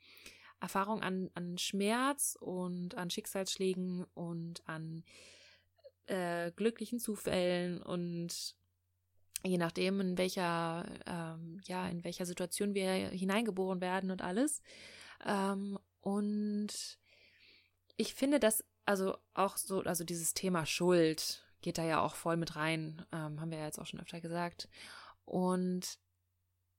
Erfahrung 0.61 1.03
an, 1.03 1.31
an 1.35 1.59
Schmerz 1.59 2.37
und 2.41 2.95
an 2.95 3.11
Schicksalsschlägen 3.11 4.05
und 4.15 4.67
an 4.67 5.05
äh, 6.07 6.51
glücklichen 6.53 6.99
Zufällen 6.99 7.83
und 7.83 8.55
je 9.45 9.59
nachdem, 9.59 10.01
in 10.01 10.19
welcher, 10.19 10.85
ähm, 11.07 11.61
ja, 11.65 11.89
in 11.89 12.05
welcher 12.05 12.27
Situation 12.27 12.75
wir 12.75 12.91
hineingeboren 12.93 13.81
werden 13.81 14.11
und 14.11 14.23
alles. 14.23 14.63
Ähm, 15.25 15.79
und 16.01 16.99
ich 17.97 18.15
finde, 18.15 18.41
dass 18.41 18.65
also 18.85 19.17
auch 19.35 19.57
so, 19.57 19.81
also 19.83 20.05
dieses 20.05 20.35
Thema 20.35 20.67
Schuld 20.67 21.45
geht 21.61 21.79
da 21.79 21.85
ja 21.85 22.01
auch 22.01 22.15
voll 22.15 22.37
mit 22.37 22.57
rein, 22.57 23.05
ähm, 23.13 23.41
haben 23.41 23.51
wir 23.51 23.59
ja 23.59 23.67
jetzt 23.67 23.79
auch 23.79 23.87
schon 23.87 24.01
öfter 24.01 24.21
gesagt. 24.21 24.69
Und 25.25 25.99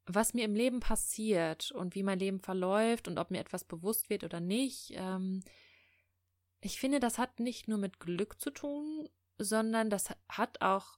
was 0.05 0.33
mir 0.33 0.43
im 0.43 0.55
Leben 0.55 0.81
passiert 0.81 1.71
und 1.71 1.95
wie 1.95 2.03
mein 2.03 2.19
Leben 2.19 2.39
verläuft 2.39 3.07
und 3.07 3.17
ob 3.17 3.31
mir 3.31 3.39
etwas 3.39 3.63
bewusst 3.63 4.09
wird 4.09 4.25
oder 4.25 4.41
nicht, 4.41 4.91
ähm, 4.95 5.43
ich 6.63 6.80
finde, 6.80 6.99
das 6.99 7.17
hat 7.17 7.39
nicht 7.39 7.67
nur 7.67 7.78
mit 7.78 7.99
Glück 7.99 8.39
zu 8.39 8.49
tun, 8.49 9.10
sondern 9.38 9.89
das 9.89 10.10
hat 10.30 10.62
auch, 10.62 10.97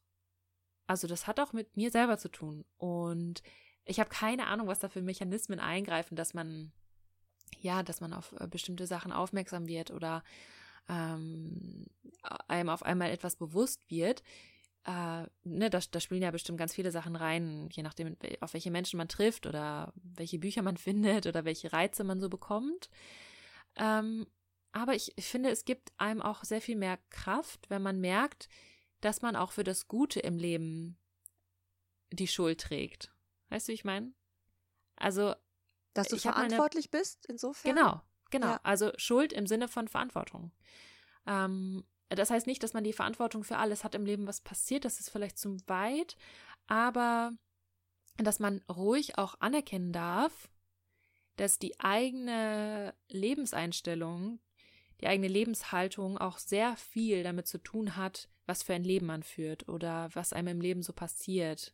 also 0.85 1.07
das 1.07 1.25
hat 1.25 1.39
auch 1.39 1.53
mit 1.53 1.75
mir 1.75 1.89
selber 1.89 2.19
zu 2.19 2.29
tun. 2.29 2.65
Und 2.77 3.41
ich 3.83 3.99
habe 3.99 4.09
keine 4.09 4.45
Ahnung, 4.45 4.67
was 4.67 4.79
da 4.79 4.89
für 4.89 5.01
Mechanismen 5.01 5.59
eingreifen, 5.59 6.15
dass 6.15 6.35
man, 6.35 6.71
ja, 7.59 7.81
dass 7.81 7.99
man 7.99 8.13
auf 8.13 8.33
äh, 8.39 8.47
bestimmte 8.47 8.85
Sachen 8.85 9.11
aufmerksam 9.11 9.67
wird 9.67 9.89
oder 9.89 10.23
ähm, 10.87 11.87
einem 12.47 12.69
auf 12.69 12.83
einmal 12.83 13.09
etwas 13.09 13.35
bewusst 13.35 13.89
wird. 13.89 14.21
Äh, 14.83 15.25
ne, 15.43 15.71
da, 15.71 15.79
da 15.89 15.99
spielen 15.99 16.21
ja 16.21 16.29
bestimmt 16.29 16.59
ganz 16.59 16.75
viele 16.75 16.91
Sachen 16.91 17.15
rein, 17.15 17.69
je 17.71 17.81
nachdem, 17.81 18.15
auf 18.41 18.53
welche 18.53 18.69
Menschen 18.69 18.97
man 18.97 19.07
trifft 19.07 19.47
oder 19.47 19.93
welche 19.95 20.37
Bücher 20.37 20.61
man 20.61 20.77
findet 20.77 21.25
oder 21.25 21.43
welche 21.43 21.73
Reize 21.73 22.03
man 22.03 22.19
so 22.21 22.29
bekommt. 22.29 22.91
Ähm, 23.77 24.27
aber 24.75 24.93
ich, 24.93 25.17
ich 25.17 25.25
finde, 25.27 25.49
es 25.49 25.63
gibt 25.63 25.93
einem 25.97 26.21
auch 26.21 26.43
sehr 26.43 26.61
viel 26.61 26.75
mehr 26.75 26.99
Kraft, 27.09 27.69
wenn 27.69 27.81
man 27.81 28.01
merkt, 28.01 28.49
dass 28.99 29.21
man 29.21 29.37
auch 29.37 29.53
für 29.53 29.63
das 29.63 29.87
Gute 29.87 30.19
im 30.19 30.37
Leben 30.37 30.97
die 32.11 32.27
Schuld 32.27 32.59
trägt. 32.59 33.13
Weißt 33.49 33.67
du, 33.67 33.71
wie 33.71 33.75
ich 33.75 33.85
meine? 33.85 34.13
Also. 34.97 35.33
Dass 35.93 36.09
du 36.09 36.17
verantwortlich 36.17 36.89
meine, 36.91 37.01
bist, 37.01 37.25
insofern? 37.27 37.73
Genau, 37.73 38.01
genau. 38.31 38.47
Ja. 38.47 38.59
Also 38.63 38.91
Schuld 38.97 39.31
im 39.31 39.47
Sinne 39.47 39.69
von 39.69 39.87
Verantwortung. 39.87 40.51
Ähm, 41.25 41.85
das 42.09 42.29
heißt 42.29 42.45
nicht, 42.45 42.61
dass 42.61 42.73
man 42.73 42.83
die 42.83 42.91
Verantwortung 42.91 43.45
für 43.45 43.57
alles 43.57 43.85
hat 43.85 43.95
im 43.95 44.05
Leben, 44.05 44.27
was 44.27 44.41
passiert. 44.41 44.83
Das 44.83 44.99
ist 44.99 45.09
vielleicht 45.09 45.37
zu 45.37 45.55
weit. 45.67 46.17
Aber 46.67 47.31
dass 48.17 48.39
man 48.39 48.61
ruhig 48.69 49.17
auch 49.17 49.39
anerkennen 49.39 49.93
darf, 49.93 50.49
dass 51.37 51.59
die 51.59 51.79
eigene 51.79 52.93
Lebenseinstellung, 53.07 54.39
die 55.01 55.07
eigene 55.07 55.27
Lebenshaltung 55.27 56.17
auch 56.17 56.37
sehr 56.37 56.75
viel 56.77 57.23
damit 57.23 57.47
zu 57.47 57.57
tun 57.57 57.95
hat, 57.95 58.29
was 58.45 58.63
für 58.63 58.73
ein 58.73 58.83
Leben 58.83 59.07
man 59.07 59.23
führt 59.23 59.67
oder 59.67 60.09
was 60.13 60.33
einem 60.33 60.47
im 60.49 60.61
Leben 60.61 60.83
so 60.83 60.93
passiert. 60.93 61.73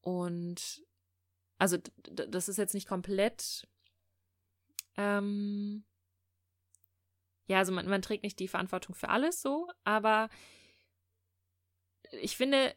Und 0.00 0.84
also 1.58 1.78
das 2.02 2.48
ist 2.48 2.58
jetzt 2.58 2.74
nicht 2.74 2.88
komplett 2.88 3.66
ähm, 4.96 5.84
ja, 7.46 7.58
also 7.58 7.72
man, 7.72 7.86
man 7.88 8.02
trägt 8.02 8.22
nicht 8.22 8.38
die 8.38 8.48
Verantwortung 8.48 8.94
für 8.94 9.08
alles 9.08 9.42
so, 9.42 9.68
aber 9.84 10.28
ich 12.10 12.36
finde, 12.36 12.74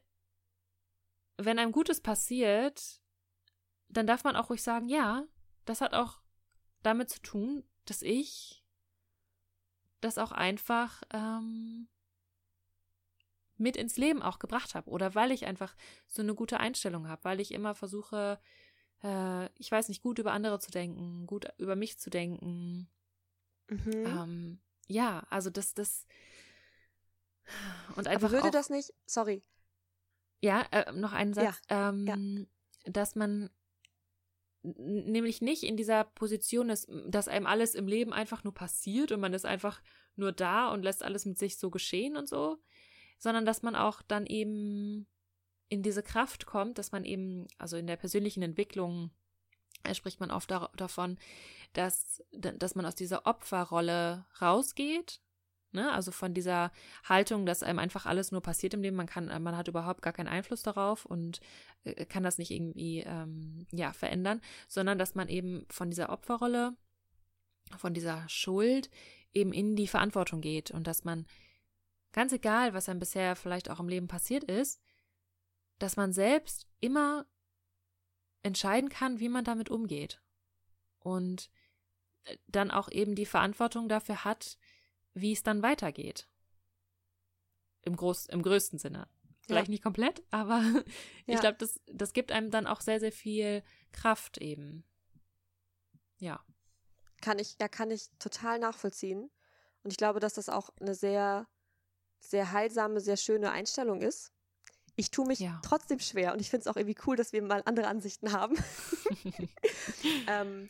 wenn 1.37 1.59
einem 1.59 1.71
Gutes 1.71 2.01
passiert, 2.01 3.01
dann 3.87 4.07
darf 4.07 4.23
man 4.23 4.35
auch 4.35 4.49
ruhig 4.49 4.61
sagen, 4.61 4.89
ja, 4.89 5.25
das 5.65 5.81
hat 5.81 5.93
auch 5.93 6.19
damit 6.83 7.09
zu 7.09 7.21
tun, 7.21 7.63
dass 7.85 8.01
ich 8.01 8.63
das 10.01 10.17
auch 10.17 10.31
einfach 10.31 11.03
ähm, 11.11 11.87
mit 13.57 13.75
ins 13.75 13.97
Leben 13.97 14.21
auch 14.21 14.39
gebracht 14.39 14.75
habe 14.75 14.89
oder 14.89 15.15
weil 15.15 15.31
ich 15.31 15.45
einfach 15.45 15.75
so 16.07 16.21
eine 16.21 16.35
gute 16.35 16.59
Einstellung 16.59 17.07
habe, 17.07 17.23
weil 17.23 17.39
ich 17.39 17.53
immer 17.53 17.73
versuche, 17.75 18.39
äh, 19.03 19.49
ich 19.55 19.71
weiß 19.71 19.89
nicht, 19.89 20.01
gut 20.01 20.19
über 20.19 20.31
andere 20.31 20.59
zu 20.59 20.71
denken, 20.71 21.25
gut 21.25 21.47
über 21.57 21.75
mich 21.75 21.97
zu 21.97 22.09
denken, 22.09 22.89
Mhm. 23.69 24.05
Ähm, 24.05 24.59
ja, 24.87 25.23
also 25.29 25.49
das, 25.49 25.73
das 25.73 26.05
und 27.95 28.07
einfach. 28.07 28.29
Aber 28.29 28.31
würde 28.31 28.47
auch, 28.47 28.51
das 28.51 28.69
nicht, 28.69 28.93
sorry. 29.05 29.43
Ja, 30.41 30.61
äh, 30.71 30.91
noch 30.93 31.13
einen 31.13 31.33
Satz. 31.33 31.59
Ja, 31.69 31.89
ähm, 31.89 32.05
ja. 32.05 32.91
Dass 32.91 33.15
man 33.15 33.49
nämlich 34.77 35.41
nicht 35.41 35.63
in 35.63 35.77
dieser 35.77 36.03
Position, 36.03 36.67
dass, 36.67 36.87
dass 37.07 37.27
einem 37.27 37.45
alles 37.45 37.75
im 37.75 37.87
Leben 37.87 38.13
einfach 38.13 38.43
nur 38.43 38.53
passiert 38.53 39.11
und 39.11 39.19
man 39.19 39.33
ist 39.33 39.45
einfach 39.45 39.81
nur 40.15 40.31
da 40.31 40.69
und 40.69 40.83
lässt 40.83 41.03
alles 41.03 41.25
mit 41.25 41.37
sich 41.37 41.57
so 41.57 41.69
geschehen 41.69 42.17
und 42.17 42.27
so, 42.27 42.57
sondern 43.19 43.45
dass 43.45 43.63
man 43.63 43.75
auch 43.75 44.01
dann 44.01 44.25
eben 44.25 45.07
in 45.69 45.83
diese 45.83 46.03
Kraft 46.03 46.45
kommt, 46.45 46.77
dass 46.77 46.91
man 46.91 47.05
eben, 47.05 47.47
also 47.57 47.77
in 47.77 47.87
der 47.87 47.97
persönlichen 47.97 48.41
Entwicklung 48.41 49.11
äh, 49.83 49.93
spricht 49.93 50.19
man 50.19 50.31
oft 50.31 50.49
da, 50.49 50.69
davon, 50.77 51.17
dass, 51.73 52.23
dass 52.31 52.75
man 52.75 52.85
aus 52.85 52.95
dieser 52.95 53.25
Opferrolle 53.25 54.25
rausgeht 54.41 55.21
Ne? 55.71 55.91
Also 55.91 56.11
von 56.11 56.33
dieser 56.33 56.71
Haltung, 57.03 57.45
dass 57.45 57.63
einem 57.63 57.79
einfach 57.79 58.05
alles 58.05 58.31
nur 58.31 58.41
passiert 58.41 58.73
im 58.73 58.81
Leben, 58.81 58.95
man 58.95 59.07
kann, 59.07 59.25
man 59.43 59.57
hat 59.57 59.67
überhaupt 59.67 60.01
gar 60.01 60.13
keinen 60.13 60.27
Einfluss 60.29 60.63
darauf 60.63 61.05
und 61.05 61.39
äh, 61.83 62.05
kann 62.05 62.23
das 62.23 62.37
nicht 62.37 62.51
irgendwie 62.51 63.01
ähm, 63.01 63.67
ja 63.71 63.91
verändern, 63.91 64.41
sondern 64.67 64.97
dass 64.97 65.15
man 65.15 65.27
eben 65.27 65.65
von 65.69 65.89
dieser 65.89 66.09
Opferrolle, 66.09 66.75
von 67.77 67.93
dieser 67.93 68.27
Schuld 68.29 68.89
eben 69.33 69.51
in 69.51 69.75
die 69.75 69.87
Verantwortung 69.87 70.39
geht 70.41 70.71
und 70.71 70.87
dass 70.87 71.03
man 71.03 71.25
ganz 72.13 72.31
egal, 72.31 72.73
was 72.73 72.87
einem 72.87 72.99
bisher 72.99 73.35
vielleicht 73.35 73.69
auch 73.69 73.79
im 73.79 73.89
Leben 73.89 74.07
passiert 74.07 74.45
ist, 74.45 74.81
dass 75.79 75.97
man 75.97 76.13
selbst 76.13 76.67
immer 76.79 77.25
entscheiden 78.41 78.89
kann, 78.89 79.19
wie 79.19 79.29
man 79.29 79.43
damit 79.43 79.69
umgeht 79.69 80.21
und 80.99 81.49
äh, 82.23 82.37
dann 82.47 82.71
auch 82.71 82.89
eben 82.89 83.15
die 83.15 83.25
Verantwortung 83.25 83.89
dafür 83.89 84.23
hat, 84.23 84.57
wie 85.21 85.33
es 85.33 85.43
dann 85.43 85.61
weitergeht. 85.61 86.27
Im, 87.83 87.95
Groß, 87.95 88.27
im 88.27 88.41
größten 88.41 88.79
Sinne. 88.79 89.07
Vielleicht 89.41 89.67
ja. 89.67 89.71
nicht 89.71 89.83
komplett, 89.83 90.23
aber 90.29 90.61
ich 91.25 91.35
ja. 91.35 91.39
glaube, 91.39 91.57
das, 91.57 91.79
das 91.87 92.13
gibt 92.13 92.31
einem 92.31 92.51
dann 92.51 92.67
auch 92.67 92.81
sehr, 92.81 92.99
sehr 92.99 93.11
viel 93.11 93.63
Kraft 93.91 94.37
eben. 94.39 94.83
Ja. 96.19 96.43
Kann 97.21 97.39
ich, 97.39 97.55
ja, 97.59 97.67
kann 97.67 97.89
ich 97.91 98.09
total 98.19 98.59
nachvollziehen. 98.59 99.31
Und 99.83 99.91
ich 99.91 99.97
glaube, 99.97 100.19
dass 100.19 100.33
das 100.33 100.49
auch 100.49 100.69
eine 100.79 100.95
sehr, 100.95 101.47
sehr 102.19 102.51
heilsame, 102.51 102.99
sehr 102.99 103.17
schöne 103.17 103.51
Einstellung 103.51 104.01
ist. 104.01 104.33
Ich 104.95 105.11
tue 105.11 105.27
mich 105.27 105.39
ja. 105.39 105.61
trotzdem 105.63 105.99
schwer 105.99 106.33
und 106.33 106.41
ich 106.41 106.49
finde 106.49 106.61
es 106.61 106.67
auch 106.67 106.75
irgendwie 106.75 106.97
cool, 107.05 107.15
dass 107.15 107.31
wir 107.31 107.41
mal 107.41 107.61
andere 107.65 107.87
Ansichten 107.87 108.33
haben. 108.33 108.57
ähm, 110.27 110.67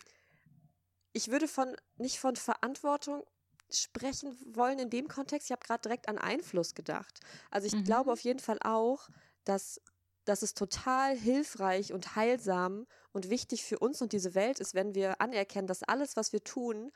ich 1.13 1.29
würde 1.29 1.47
von 1.47 1.75
nicht 1.95 2.19
von 2.19 2.36
Verantwortung 2.36 3.23
sprechen 3.69 4.38
wollen 4.56 4.80
in 4.80 4.89
dem 4.89 5.08
Kontext. 5.08 5.47
Ich 5.47 5.51
habe 5.51 5.65
gerade 5.65 5.82
direkt 5.82 6.08
an 6.08 6.17
Einfluss 6.17 6.75
gedacht. 6.75 7.19
Also 7.51 7.67
ich 7.67 7.75
mhm. 7.75 7.84
glaube 7.84 8.12
auf 8.12 8.19
jeden 8.19 8.39
Fall 8.39 8.60
auch, 8.62 9.10
dass, 9.43 9.82
dass 10.25 10.41
es 10.41 10.53
total 10.53 11.17
hilfreich 11.17 11.93
und 11.93 12.15
heilsam 12.15 12.88
und 13.12 13.30
wichtig 13.30 13.63
für 13.63 13.80
uns 13.80 14.01
und 14.01 14.13
diese 14.13 14.36
Welt 14.36 14.60
ist, 14.60 14.73
wenn 14.73 14.95
wir 14.95 15.21
anerkennen, 15.21 15.67
dass 15.67 15.84
alles, 15.84 16.15
was 16.15 16.34
wir 16.34 16.43
tun, 16.43 16.91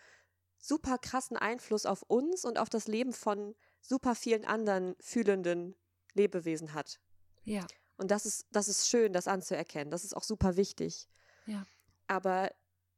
super 0.58 0.98
krassen 0.98 1.38
Einfluss 1.38 1.86
auf 1.86 2.04
uns 2.04 2.46
und 2.46 2.60
auf 2.60 2.70
das 2.70 2.88
Leben 2.88 3.14
von 3.14 3.56
super 3.82 4.16
vielen 4.16 4.46
anderen 4.46 4.96
fühlenden 5.00 5.76
Lebewesen 6.14 6.74
hat. 6.74 7.00
Ja. 7.44 7.66
Und 7.98 8.12
das 8.12 8.26
ist, 8.26 8.46
das 8.52 8.68
ist 8.68 8.88
schön, 8.88 9.14
das 9.14 9.28
anzuerkennen. 9.28 9.92
Das 9.92 10.04
ist 10.04 10.16
auch 10.16 10.24
super 10.24 10.56
wichtig. 10.56 11.08
Ja. 11.46 11.66
Aber 12.08 12.52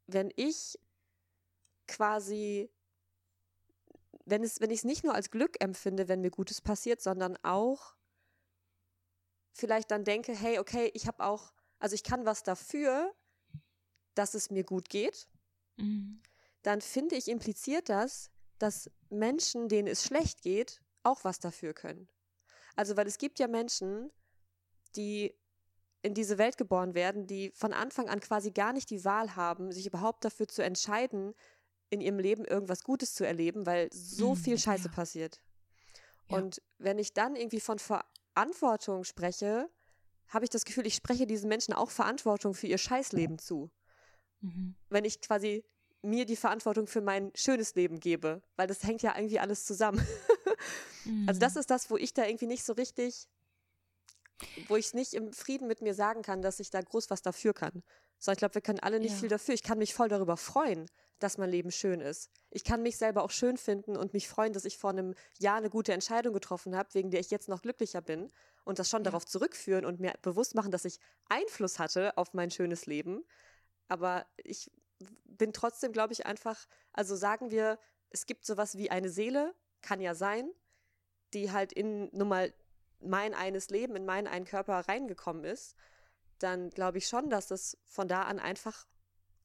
wenn 0.08 0.32
ich 0.36 0.78
quasi 1.88 2.70
wenn 4.26 4.44
es, 4.44 4.62
wenn 4.62 4.70
ich 4.70 4.80
es 4.80 4.84
nicht 4.84 5.04
nur 5.04 5.14
als 5.14 5.32
Glück 5.32 5.62
empfinde, 5.62 6.08
wenn 6.08 6.22
mir 6.22 6.32
Gutes 6.32 6.62
passiert, 6.62 7.02
sondern 7.02 7.38
auch 7.44 7.96
vielleicht 9.54 9.92
dann 9.92 10.04
denke, 10.04 10.34
hey, 10.34 10.60
okay, 10.60 10.92
ich 10.94 11.08
habe 11.08 11.24
auch, 11.24 11.54
also 11.80 11.94
ich 11.96 12.04
kann 12.04 12.26
was 12.26 12.44
dafür, 12.44 13.14
dass 14.16 14.34
es 14.34 14.50
mir 14.50 14.64
gut 14.64 14.90
geht, 14.90 15.28
mhm. 15.78 16.22
dann 16.62 16.82
finde 16.82 17.16
ich, 17.16 17.28
impliziert 17.28 17.90
das, 17.90 18.32
dass 18.58 18.90
Menschen, 19.10 19.68
denen 19.68 19.88
es 19.88 20.04
schlecht 20.04 20.42
geht, 20.42 20.82
auch 21.04 21.24
was 21.24 21.40
dafür 21.40 21.74
können. 21.74 22.08
Also, 22.76 22.98
weil 22.98 23.08
es 23.08 23.18
gibt 23.18 23.40
ja 23.40 23.48
Menschen, 23.48 24.12
die 24.96 25.38
in 26.02 26.14
diese 26.14 26.38
Welt 26.38 26.58
geboren 26.58 26.96
werden, 26.96 27.28
die 27.28 27.52
von 27.52 27.74
Anfang 27.74 28.10
an 28.10 28.20
quasi 28.20 28.52
gar 28.52 28.74
nicht 28.74 28.90
die 28.90 29.06
Wahl 29.06 29.36
haben, 29.36 29.72
sich 29.72 29.86
überhaupt 29.86 30.26
dafür 30.26 30.48
zu 30.48 30.64
entscheiden, 30.64 31.34
in 31.90 32.02
ihrem 32.02 32.20
Leben 32.20 32.46
irgendwas 32.46 32.84
Gutes 32.84 33.14
zu 33.14 33.26
erleben, 33.26 33.66
weil 33.66 33.90
so 33.92 34.32
mhm, 34.32 34.38
viel 34.38 34.58
Scheiße 34.58 34.88
ja. 34.88 34.94
passiert. 34.94 35.42
Und 36.28 36.58
ja. 36.58 36.64
wenn 36.80 37.00
ich 37.00 37.14
dann 37.14 37.36
irgendwie 37.36 37.60
von 37.60 37.78
Verantwortung 37.80 39.04
spreche, 39.04 39.70
habe 40.30 40.46
ich 40.46 40.50
das 40.50 40.66
Gefühl, 40.66 40.88
ich 40.88 40.96
spreche 40.96 41.28
diesen 41.28 41.50
Menschen 41.50 41.74
auch 41.74 41.92
Verantwortung 41.92 42.54
für 42.54 42.68
ihr 42.68 42.78
Scheißleben 42.78 43.38
zu. 43.38 43.70
Mhm. 44.42 44.76
Wenn 44.90 45.06
ich 45.06 45.22
quasi 45.22 45.64
mir 46.02 46.26
die 46.26 46.36
Verantwortung 46.36 46.88
für 46.88 47.02
mein 47.02 47.32
schönes 47.36 47.76
Leben 47.76 48.00
gebe, 48.00 48.42
weil 48.56 48.68
das 48.68 48.84
hängt 48.84 49.02
ja 49.02 49.16
irgendwie 49.16 49.40
alles 49.40 49.66
zusammen. 49.66 50.06
mhm. 51.06 51.26
Also 51.28 51.40
das 51.40 51.54
mhm. 51.54 51.60
ist 51.62 51.70
das, 51.70 51.90
wo 51.90 51.98
ich 51.98 52.14
da 52.14 52.26
irgendwie 52.26 52.48
nicht 52.48 52.64
so 52.64 52.74
richtig, 52.74 53.28
wo 54.68 54.76
ich 54.76 54.94
nicht 54.94 55.14
im 55.14 55.32
Frieden 55.34 55.68
mit 55.68 55.82
mir 55.82 55.94
sagen 55.94 56.22
kann, 56.22 56.42
dass 56.42 56.60
ich 56.60 56.70
da 56.70 56.82
groß 56.82 57.10
was 57.10 57.22
dafür 57.22 57.54
kann. 57.54 57.84
Sondern 58.20 58.36
ich 58.36 58.40
glaube, 58.40 58.56
wir 58.56 58.62
können 58.62 58.80
alle 58.80 59.00
nicht 59.00 59.14
ja. 59.14 59.18
viel 59.20 59.30
dafür. 59.30 59.54
Ich 59.54 59.64
kann 59.64 59.78
mich 59.78 59.94
voll 59.94 60.10
darüber 60.10 60.38
freuen, 60.38 60.90
dass 61.24 61.38
mein 61.38 61.50
Leben 61.50 61.72
schön 61.72 62.02
ist. 62.02 62.30
Ich 62.50 62.64
kann 62.64 62.84
mich 62.84 62.98
selber 62.98 63.24
auch 63.24 63.32
schön 63.32 63.58
finden 63.58 63.96
und 63.96 64.14
mich 64.14 64.28
freuen, 64.28 64.52
dass 64.52 64.66
ich 64.66 64.78
vor 64.78 64.90
einem 64.90 65.16
Jahr 65.40 65.58
eine 65.58 65.70
gute 65.70 65.94
Entscheidung 65.94 66.34
getroffen 66.34 66.76
habe, 66.76 66.94
wegen 66.94 67.12
der 67.12 67.22
ich 67.22 67.32
jetzt 67.32 67.48
noch 67.48 67.62
glücklicher 67.62 68.02
bin 68.02 68.30
und 68.66 68.78
das 68.78 68.90
schon 68.90 69.02
ja. 69.02 69.06
darauf 69.06 69.26
zurückführen 69.26 69.86
und 69.86 70.02
mir 70.02 70.14
bewusst 70.22 70.54
machen, 70.54 70.72
dass 70.72 70.84
ich 70.84 71.00
Einfluss 71.30 71.80
hatte 71.80 72.18
auf 72.18 72.34
mein 72.34 72.52
schönes 72.52 72.86
Leben. 72.86 73.24
Aber 73.88 74.26
ich 74.38 74.70
bin 75.24 75.54
trotzdem, 75.54 75.94
glaube 75.94 76.12
ich, 76.12 76.26
einfach, 76.26 76.68
also 76.92 77.16
sagen 77.16 77.52
wir, 77.52 77.80
es 78.10 78.26
gibt 78.26 78.46
sowas 78.46 78.78
wie 78.78 78.92
eine 78.92 79.10
Seele, 79.10 79.56
kann 79.82 80.02
ja 80.02 80.16
sein, 80.16 80.52
die 81.34 81.52
halt 81.52 81.72
in 81.72 82.10
nun 82.12 82.28
mal 82.28 82.54
mein 83.00 83.34
eines 83.34 83.70
Leben, 83.70 83.96
in 83.96 84.06
meinen 84.06 84.28
einen 84.28 84.46
Körper 84.46 84.80
reingekommen 84.88 85.46
ist, 85.46 85.76
dann 86.40 86.70
glaube 86.70 86.98
ich 86.98 87.08
schon, 87.08 87.30
dass 87.30 87.48
das 87.48 87.78
von 87.86 88.08
da 88.08 88.24
an 88.24 88.40
einfach 88.40 88.86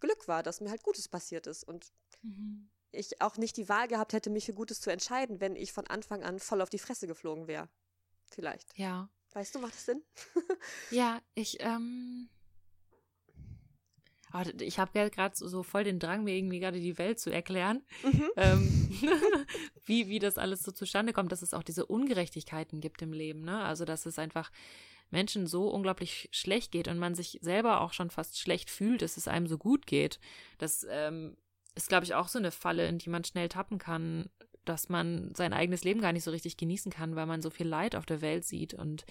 Glück 0.01 0.29
war, 0.29 0.43
dass 0.43 0.61
mir 0.61 0.71
halt 0.71 0.83
Gutes 0.83 1.09
passiert 1.09 1.47
ist 1.47 1.65
und 1.65 1.93
mhm. 2.23 2.71
ich 2.91 3.21
auch 3.21 3.37
nicht 3.37 3.57
die 3.57 3.69
Wahl 3.69 3.89
gehabt 3.89 4.13
hätte, 4.13 4.31
mich 4.31 4.47
für 4.47 4.55
Gutes 4.55 4.81
zu 4.81 4.91
entscheiden, 4.91 5.41
wenn 5.41 5.57
ich 5.57 5.73
von 5.73 5.87
Anfang 5.87 6.23
an 6.23 6.39
voll 6.39 6.61
auf 6.61 6.71
die 6.71 6.79
Fresse 6.79 7.07
geflogen 7.07 7.47
wäre. 7.47 7.69
Vielleicht. 8.27 8.77
Ja. 8.77 9.09
Weißt 9.33 9.55
du, 9.55 9.59
macht 9.59 9.75
das 9.75 9.85
Sinn? 9.85 10.03
ja, 10.91 11.21
ich, 11.35 11.61
ähm. 11.61 12.29
Oh, 14.35 14.43
ich 14.61 14.79
habe 14.79 15.11
gerade 15.11 15.35
so 15.35 15.63
voll 15.63 15.85
den 15.85 15.99
Drang, 15.99 16.23
mir 16.23 16.35
irgendwie 16.35 16.61
gerade 16.61 16.81
die 16.81 16.99
Welt 16.99 17.19
zu 17.19 17.31
erklären, 17.31 17.83
mhm. 18.03 18.31
ähm, 18.37 18.91
wie, 19.87 20.09
wie 20.09 20.19
das 20.19 20.37
alles 20.39 20.63
so 20.63 20.73
zustande 20.73 21.13
kommt, 21.13 21.33
dass 21.33 21.43
es 21.43 21.55
auch 21.55 21.63
diese 21.63 21.87
Ungerechtigkeiten 21.87 22.81
gibt 22.81 23.01
im 23.01 23.13
Leben, 23.13 23.43
ne? 23.43 23.63
Also, 23.63 23.85
dass 23.85 24.07
es 24.07 24.19
einfach 24.19 24.51
Menschen 25.11 25.47
so 25.47 25.69
unglaublich 25.69 26.29
schlecht 26.33 26.73
geht 26.73 26.89
und 26.89 26.99
man 26.99 27.15
sich 27.15 27.39
selber 27.41 27.81
auch 27.81 27.93
schon 27.93 28.11
fast 28.11 28.39
schlecht 28.39 28.71
fühlt, 28.71 29.03
dass 29.03 29.17
es 29.17 29.29
einem 29.29 29.47
so 29.47 29.59
gut 29.59 29.87
geht. 29.87 30.21
Das 30.59 30.87
ähm, 30.89 31.37
ist, 31.75 31.89
glaube 31.89 32.05
ich, 32.05 32.15
auch 32.15 32.29
so 32.29 32.39
eine 32.39 32.51
Falle, 32.51 32.87
in 32.87 32.99
die 32.99 33.11
man 33.11 33.25
schnell 33.25 33.49
tappen 33.49 33.79
kann, 33.79 34.29
dass 34.65 34.89
man 34.89 35.35
sein 35.35 35.53
eigenes 35.53 35.85
Leben 35.85 36.01
gar 36.01 36.13
nicht 36.13 36.25
so 36.25 36.31
richtig 36.31 36.57
genießen 36.57 36.93
kann, 36.93 37.17
weil 37.17 37.27
man 37.27 37.41
so 37.41 37.51
viel 37.51 37.67
Leid 37.67 37.97
auf 37.97 38.05
der 38.05 38.21
Welt 38.21 38.45
sieht. 38.45 38.75
Und 38.75 39.07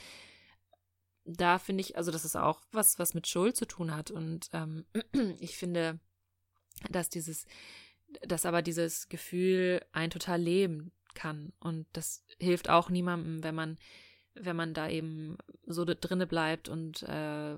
da 1.26 1.60
finde 1.60 1.82
ich, 1.82 1.98
also 1.98 2.12
das 2.12 2.26
ist 2.26 2.36
auch 2.36 2.62
was, 2.72 3.00
was 3.00 3.14
mit 3.14 3.28
Schuld 3.28 3.56
zu 3.56 3.66
tun 3.66 3.96
hat. 3.96 4.12
Und 4.12 4.50
ähm, 4.54 4.86
ich 5.40 5.58
finde, 5.58 6.00
dass 6.90 7.10
dieses, 7.10 7.46
dass 8.22 8.46
aber 8.46 8.62
dieses 8.62 9.10
Gefühl 9.10 9.82
ein 9.92 10.12
total 10.12 10.40
leben 10.40 10.92
kann. 11.16 11.54
Und 11.60 11.88
das 11.94 12.24
hilft 12.40 12.70
auch 12.70 12.90
niemandem, 12.90 13.44
wenn 13.44 13.56
man 13.56 13.78
wenn 14.40 14.56
man 14.56 14.74
da 14.74 14.90
eben 14.90 15.38
so 15.66 15.86
drinne 15.86 16.28
bleibt 16.28 16.70
und 16.70 17.04
äh, 17.04 17.58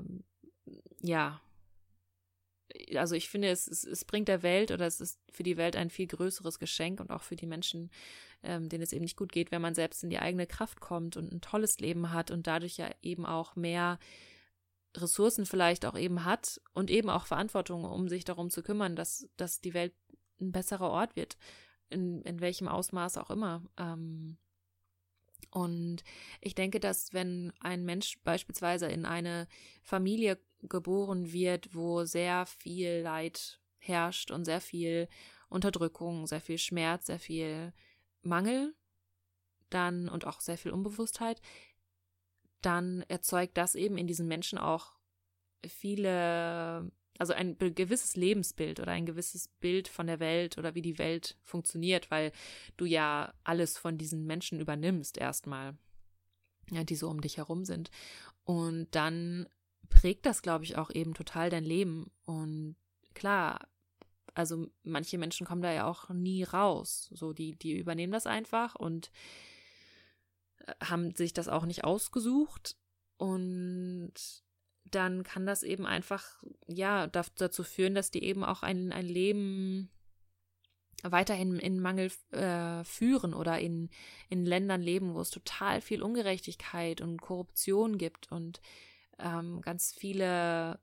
ja, 1.02 1.42
also 2.96 3.15
ich 3.15 3.30
finde, 3.30 3.50
es, 3.50 3.67
es, 3.67 3.84
es, 3.84 4.06
bringt 4.06 4.27
der 4.27 4.44
Welt 4.44 4.71
oder 4.71 4.86
es 4.86 5.02
ist 5.02 5.19
für 5.32 5.44
die 5.44 5.58
Welt 5.58 5.75
ein 5.75 5.90
viel 5.90 6.08
größeres 6.08 6.60
Geschenk 6.60 7.00
und 7.00 7.10
auch 7.10 7.23
für 7.23 7.36
die 7.36 7.48
Menschen, 7.48 7.90
ähm, 8.44 8.69
denen 8.69 8.84
es 8.84 8.94
eben 8.94 9.04
nicht 9.04 9.17
gut 9.17 9.32
geht, 9.32 9.52
wenn 9.52 9.62
man 9.62 9.73
selbst 9.73 10.04
in 10.04 10.10
die 10.10 10.19
eigene 10.19 10.46
Kraft 10.46 10.80
kommt 10.80 11.17
und 11.17 11.32
ein 11.32 11.42
tolles 11.42 11.80
Leben 11.80 12.13
hat 12.13 12.32
und 12.32 12.48
dadurch 12.48 12.77
ja 12.77 12.90
eben 13.02 13.25
auch 13.25 13.56
mehr 13.56 14.00
Ressourcen 14.96 15.46
vielleicht 15.46 15.86
auch 15.86 15.98
eben 15.98 16.25
hat 16.25 16.62
und 16.73 16.90
eben 16.90 17.10
auch 17.10 17.25
Verantwortung, 17.25 17.86
um 17.86 18.08
sich 18.08 18.23
darum 18.23 18.50
zu 18.50 18.63
kümmern, 18.63 18.96
dass, 18.96 19.27
dass 19.38 19.62
die 19.62 19.73
Welt 19.73 19.94
ein 20.40 20.52
besserer 20.52 20.90
Ort 20.90 21.15
wird, 21.15 21.38
in, 21.90 22.21
in 22.21 22.40
welchem 22.40 22.67
Ausmaß 22.67 23.17
auch 23.17 23.30
immer. 23.30 23.63
Ähm, 23.77 24.38
und 25.52 26.04
ich 26.42 26.56
denke, 26.56 26.79
dass 26.79 27.13
wenn 27.13 27.52
ein 27.60 27.83
Mensch 27.83 28.19
beispielsweise 28.23 28.87
in 28.87 29.06
eine 29.06 29.48
Familie 29.81 30.40
geboren 30.63 31.31
wird, 31.31 31.73
wo 31.73 32.04
sehr 32.04 32.46
viel 32.46 33.02
Leid 33.02 33.60
herrscht 33.79 34.31
und 34.31 34.46
sehr 34.46 34.62
viel 34.62 35.08
Unterdrückung, 35.48 36.27
sehr 36.27 36.42
viel 36.42 36.58
Schmerz, 36.58 37.08
sehr 37.08 37.19
viel 37.19 37.73
Mangel, 38.21 38.75
dann 39.69 40.10
und 40.10 40.25
auch 40.25 40.42
sehr 40.42 40.58
viel 40.58 40.71
Unbewusstheit, 40.71 41.42
dann 42.62 43.04
erzeugt 43.08 43.58
das 43.58 43.75
eben 43.75 43.98
in 43.98 44.08
diesen 44.08 44.27
Menschen 44.27 44.58
auch 44.58 44.94
viele 45.65 46.92
also 47.20 47.34
ein 47.34 47.58
gewisses 47.58 48.15
Lebensbild 48.15 48.80
oder 48.80 48.94
ein 48.94 49.06
gewisses 49.06 49.50
Bild 49.60 49.90
von 49.90 50.08
der 50.08 50.22
Welt 50.22 50.58
oder 50.58 50.74
wie 50.74 50.82
die 50.82 50.98
Welt 50.98 51.38
funktioniert, 51.44 52.10
weil 52.10 52.32
du 52.78 52.86
ja 52.86 53.34
alles 53.44 53.78
von 53.78 53.98
diesen 53.98 54.26
Menschen 54.26 54.62
übernimmst 54.62 55.17
erstmal, 55.17 55.78
ja, 56.72 56.86
die 56.86 56.96
so 56.96 57.10
um 57.10 57.20
dich 57.20 57.36
herum 57.36 57.65
sind. 57.65 57.92
Und 58.46 58.88
dann 58.92 59.50
prägt 59.90 60.26
das, 60.26 60.42
glaube 60.42 60.63
ich, 60.63 60.78
auch 60.78 60.92
eben 60.92 61.13
total 61.13 61.50
dein 61.50 61.65
Leben. 61.65 62.10
Und 62.24 62.78
klar, 63.13 63.67
also 64.34 64.67
manche 64.84 65.17
Menschen 65.17 65.46
kommen 65.46 65.62
da 65.62 65.74
ja 65.74 65.88
auch 65.88 66.08
nie 66.08 66.44
raus. 66.44 67.10
So, 67.13 67.34
die, 67.34 67.58
die 67.58 67.78
übernehmen 67.78 68.13
das 68.13 68.28
einfach 68.28 68.76
und 68.76 69.12
äh, 70.60 70.74
haben 70.86 71.13
sich 71.15 71.34
das 71.34 71.50
auch 71.50 71.65
nicht 71.65 71.84
ausgesucht. 71.84 72.78
Und 73.17 74.13
dann 74.92 75.23
kann 75.23 75.46
das 75.46 75.63
eben 75.63 75.85
einfach, 75.85 76.44
ja, 76.67 77.08
dazu 77.08 77.63
führen, 77.63 77.96
dass 77.96 78.12
die 78.12 78.23
eben 78.23 78.44
auch 78.44 78.63
ein, 78.63 78.92
ein 78.92 79.06
Leben 79.06 79.90
weiterhin 81.04 81.58
in 81.60 81.79
Mangel 81.79 82.12
äh, 82.31 82.83
führen 82.83 83.33
oder 83.33 83.60
in, 83.60 83.90
in 84.29 84.46
Ländern 84.46 84.81
leben, 84.81 85.13
wo 85.13 85.21
es 85.21 85.29
total 85.29 85.81
viel 85.81 86.02
Ungerechtigkeit 86.02 87.02
und 87.02 87.21
Korruption 87.21 87.98
gibt 87.98 88.31
und 88.31 88.62
ähm, 89.17 89.62
ganz 89.62 89.94
viele, 89.94 90.79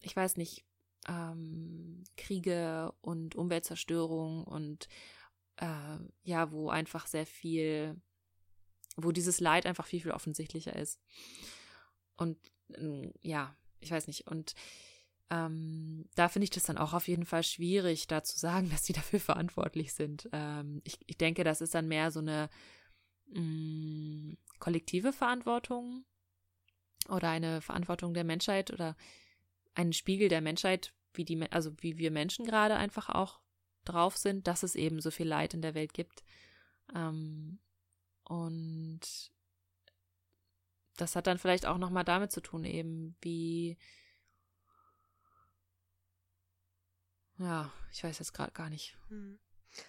ich 0.00 0.14
weiß 0.14 0.36
nicht, 0.36 0.64
ähm, 1.08 2.04
Kriege 2.16 2.92
und 3.00 3.36
Umweltzerstörung 3.36 4.44
und 4.44 4.88
äh, 5.56 5.98
ja, 6.22 6.50
wo 6.50 6.68
einfach 6.70 7.06
sehr 7.06 7.26
viel, 7.26 8.00
wo 8.96 9.12
dieses 9.12 9.40
Leid 9.40 9.66
einfach 9.66 9.86
viel, 9.86 10.00
viel 10.00 10.12
offensichtlicher 10.12 10.74
ist. 10.76 11.00
Und 12.16 12.38
ja, 13.22 13.54
ich 13.80 13.90
weiß 13.90 14.06
nicht. 14.06 14.26
Und 14.26 14.54
ähm, 15.30 16.08
da 16.14 16.28
finde 16.28 16.44
ich 16.44 16.50
das 16.50 16.64
dann 16.64 16.78
auch 16.78 16.92
auf 16.92 17.08
jeden 17.08 17.24
Fall 17.24 17.42
schwierig, 17.42 18.06
da 18.06 18.22
zu 18.22 18.38
sagen, 18.38 18.68
dass 18.70 18.84
sie 18.84 18.92
dafür 18.92 19.20
verantwortlich 19.20 19.92
sind. 19.92 20.28
Ähm, 20.32 20.80
ich, 20.84 20.98
ich 21.06 21.18
denke, 21.18 21.44
das 21.44 21.60
ist 21.60 21.74
dann 21.74 21.88
mehr 21.88 22.10
so 22.10 22.20
eine 22.20 22.48
mh, 23.26 23.40
mm, 23.40 24.38
kollektive 24.58 25.12
Verantwortung 25.12 26.04
oder 27.08 27.28
eine 27.28 27.60
Verantwortung 27.60 28.14
der 28.14 28.24
Menschheit 28.24 28.70
oder 28.70 28.96
ein 29.74 29.92
Spiegel 29.92 30.28
der 30.28 30.40
Menschheit, 30.40 30.94
wie 31.12 31.24
die, 31.24 31.40
also 31.50 31.72
wie 31.80 31.98
wir 31.98 32.10
Menschen 32.10 32.44
gerade 32.44 32.76
einfach 32.76 33.08
auch 33.08 33.40
drauf 33.84 34.16
sind, 34.16 34.46
dass 34.46 34.62
es 34.62 34.74
eben 34.74 35.00
so 35.00 35.10
viel 35.10 35.26
Leid 35.28 35.52
in 35.54 35.62
der 35.62 35.74
Welt 35.74 35.92
gibt. 35.92 36.24
Ähm, 36.94 37.58
und 38.24 39.00
das 40.96 41.16
hat 41.16 41.26
dann 41.26 41.38
vielleicht 41.38 41.66
auch 41.66 41.78
nochmal 41.78 42.04
damit 42.04 42.32
zu 42.32 42.40
tun, 42.40 42.64
eben 42.64 43.16
wie. 43.20 43.76
Ja, 47.38 47.72
ich 47.92 48.04
weiß 48.04 48.18
jetzt 48.20 48.32
gerade 48.32 48.52
gar 48.52 48.70
nicht. 48.70 48.96
Hm. 49.08 49.38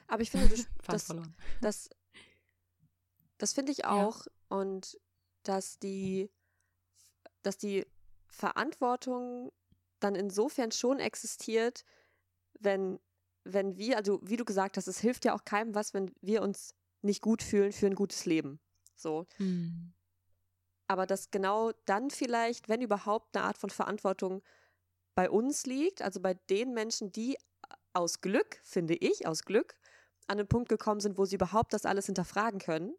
Aber 0.07 0.21
ich 0.23 0.31
finde, 0.31 0.49
das, 0.87 1.07
das, 1.07 1.15
das, 1.61 1.89
das 3.37 3.53
finde 3.53 3.71
ich 3.71 3.85
auch. 3.85 4.25
Ja. 4.25 4.31
Und 4.49 4.99
dass 5.43 5.77
die, 5.77 6.31
dass 7.43 7.57
die 7.57 7.85
Verantwortung 8.27 9.51
dann 9.99 10.15
insofern 10.15 10.71
schon 10.71 10.99
existiert, 10.99 11.85
wenn, 12.59 12.99
wenn 13.43 13.77
wir, 13.77 13.97
also 13.97 14.19
wie 14.23 14.37
du 14.37 14.45
gesagt 14.45 14.77
hast, 14.77 14.87
es 14.87 14.99
hilft 14.99 15.25
ja 15.25 15.35
auch 15.35 15.45
keinem 15.45 15.75
was, 15.75 15.93
wenn 15.93 16.11
wir 16.21 16.41
uns 16.41 16.73
nicht 17.01 17.21
gut 17.21 17.43
fühlen 17.43 17.71
für 17.71 17.85
ein 17.85 17.95
gutes 17.95 18.25
Leben. 18.25 18.59
So. 18.95 19.27
Mhm 19.37 19.94
aber 20.87 21.05
dass 21.05 21.31
genau 21.31 21.71
dann 21.85 22.09
vielleicht, 22.09 22.69
wenn 22.69 22.81
überhaupt, 22.81 23.35
eine 23.35 23.45
Art 23.45 23.57
von 23.57 23.69
Verantwortung 23.69 24.43
bei 25.15 25.29
uns 25.29 25.65
liegt, 25.65 26.01
also 26.01 26.19
bei 26.19 26.33
den 26.49 26.73
Menschen, 26.73 27.11
die 27.11 27.37
aus 27.93 28.21
Glück, 28.21 28.59
finde 28.63 28.95
ich, 28.95 29.25
aus 29.25 29.43
Glück, 29.43 29.75
an 30.27 30.37
den 30.37 30.47
Punkt 30.47 30.69
gekommen 30.69 30.99
sind, 30.99 31.17
wo 31.17 31.25
sie 31.25 31.35
überhaupt 31.35 31.73
das 31.73 31.85
alles 31.85 32.07
hinterfragen 32.07 32.59
können, 32.59 32.95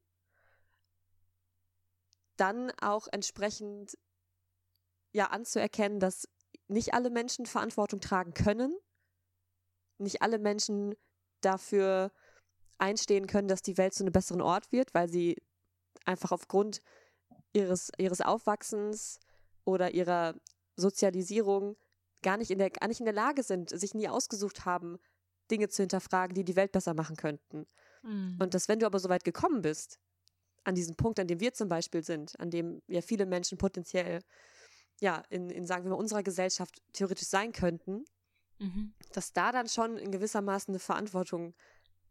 dann 2.37 2.71
auch 2.81 3.09
entsprechend 3.11 3.99
ja 5.13 5.27
anzuerkennen, 5.27 6.01
dass 6.01 6.29
nicht 6.69 6.95
alle 6.95 7.11
Menschen 7.11 7.47
Verantwortung 7.47 8.01
tragen 8.01 8.35
können, 8.35 8.77
nicht 9.99 10.23
alle 10.23 10.39
Menschen 10.39 10.95
dafür 11.41 12.13
einstehen 12.79 13.27
können, 13.27 13.49
dass 13.49 13.63
die 13.63 13.79
Welt 13.79 13.95
zu 13.95 14.05
einem 14.05 14.13
besseren 14.13 14.43
Ort 14.43 14.73
wird, 14.73 14.93
weil 14.95 15.09
sie 15.09 15.37
einfach 16.05 16.33
aufgrund 16.33 16.83
ihres, 17.57 17.91
ihres 17.99 18.21
Aufwachsens 18.21 19.19
oder 19.65 19.93
ihrer 19.93 20.35
Sozialisierung 20.77 21.77
gar 22.23 22.37
nicht, 22.37 22.51
in 22.51 22.59
der, 22.59 22.71
gar 22.71 22.89
nicht 22.89 23.01
in 23.01 23.07
der 23.07 23.15
Lage 23.15 23.43
sind, 23.43 23.71
sich 23.71 23.95
nie 23.95 24.09
ausgesucht 24.09 24.65
haben, 24.65 24.99
Dinge 25.51 25.69
zu 25.69 25.83
hinterfragen, 25.83 26.35
die 26.35 26.45
die 26.45 26.57
Welt 26.57 26.73
besser 26.73 26.95
machen 26.95 27.17
könnten. 27.17 27.67
Mhm. 28.03 28.37
Und 28.41 28.55
dass, 28.55 28.69
wenn 28.69 28.79
du 28.79 28.87
aber 28.87 28.99
so 28.99 29.09
weit 29.09 29.25
gekommen 29.25 29.63
bist, 29.63 29.99
an 30.65 30.75
diesem 30.75 30.97
Punkt, 30.97 31.21
an 31.21 31.29
dem 31.29 31.41
wir 31.41 31.55
zum 31.55 31.69
Beispiel 31.69 32.03
sind, 32.03 32.39
an 32.41 32.51
dem 32.51 32.83
ja 32.89 33.01
viele 33.01 33.27
Menschen 33.27 33.57
potenziell 33.57 34.21
ja 35.01 35.23
in, 35.31 35.51
in 35.51 35.67
sagen 35.67 35.85
wir 35.85 35.91
mal, 35.91 35.97
unserer 35.97 36.25
Gesellschaft 36.25 36.83
theoretisch 36.93 37.29
sein 37.29 37.53
könnten, 37.53 38.05
mhm. 38.59 38.93
dass 39.13 39.33
da 39.33 39.53
dann 39.53 39.69
schon 39.69 39.97
in 39.97 40.11
gewisser 40.11 40.43
Maßen 40.43 40.73
eine 40.73 40.81
Verantwortung 40.81 41.55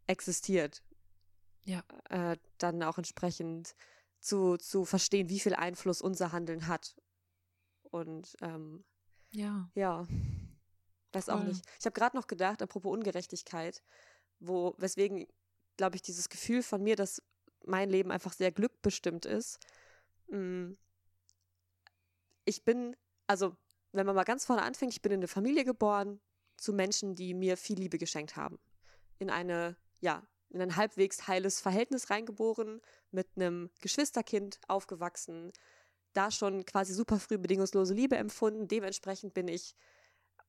existiert. 0.07 0.81
Ja. 1.65 1.83
Äh, 2.09 2.37
dann 2.57 2.81
auch 2.83 2.97
entsprechend 2.97 3.75
zu, 4.25 4.57
zu 4.57 4.85
verstehen, 4.85 5.29
wie 5.29 5.39
viel 5.39 5.53
Einfluss 5.53 6.01
unser 6.01 6.31
Handeln 6.31 6.67
hat. 6.67 6.95
Und 7.83 8.35
ähm, 8.41 8.83
ja. 9.31 9.69
Ja. 9.75 10.07
Weiß 11.13 11.29
auch 11.29 11.43
nicht. 11.43 11.63
Ich 11.79 11.85
habe 11.85 11.93
gerade 11.93 12.17
noch 12.17 12.27
gedacht, 12.27 12.61
apropos 12.61 12.91
Ungerechtigkeit, 12.91 13.83
wo, 14.39 14.73
weswegen, 14.77 15.27
glaube 15.77 15.95
ich, 15.95 16.01
dieses 16.01 16.27
Gefühl 16.27 16.63
von 16.63 16.81
mir, 16.83 16.95
dass 16.95 17.21
mein 17.65 17.89
Leben 17.89 18.11
einfach 18.11 18.33
sehr 18.33 18.51
glückbestimmt 18.51 19.25
ist. 19.25 19.59
Mm, 20.27 20.73
ich 22.45 22.65
bin, 22.65 22.97
also, 23.27 23.55
wenn 23.91 24.05
man 24.05 24.15
mal 24.15 24.23
ganz 24.23 24.43
vorne 24.43 24.63
anfängt, 24.63 24.91
ich 24.91 25.01
bin 25.01 25.11
in 25.11 25.19
eine 25.19 25.27
Familie 25.27 25.63
geboren 25.63 26.19
zu 26.57 26.73
Menschen, 26.73 27.15
die 27.15 27.33
mir 27.33 27.57
viel 27.57 27.77
Liebe 27.79 27.97
geschenkt 27.97 28.35
haben. 28.35 28.59
In 29.19 29.29
eine, 29.29 29.77
ja, 29.99 30.27
in 30.49 30.61
ein 30.61 30.75
halbwegs 30.75 31.27
heiles 31.27 31.61
Verhältnis 31.61 32.09
reingeboren, 32.09 32.81
mit 33.15 33.27
einem 33.35 33.71
Geschwisterkind 33.81 34.59
aufgewachsen, 34.67 35.51
da 36.13 36.31
schon 36.31 36.65
quasi 36.65 36.93
super 36.93 37.19
früh 37.19 37.37
bedingungslose 37.37 37.93
Liebe 37.93 38.15
empfunden. 38.17 38.67
Dementsprechend 38.67 39.33
bin 39.33 39.47
ich 39.47 39.75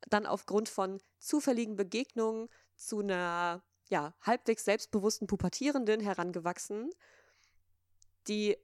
dann 0.08 0.26
aufgrund 0.26 0.68
von 0.68 1.00
zufälligen 1.18 1.76
Begegnungen 1.76 2.48
zu 2.76 3.00
einer 3.00 3.62
ja, 3.88 4.14
halbwegs 4.20 4.64
selbstbewussten 4.64 5.26
Pubertierenden 5.26 6.00
herangewachsen, 6.00 6.90
die 8.28 8.56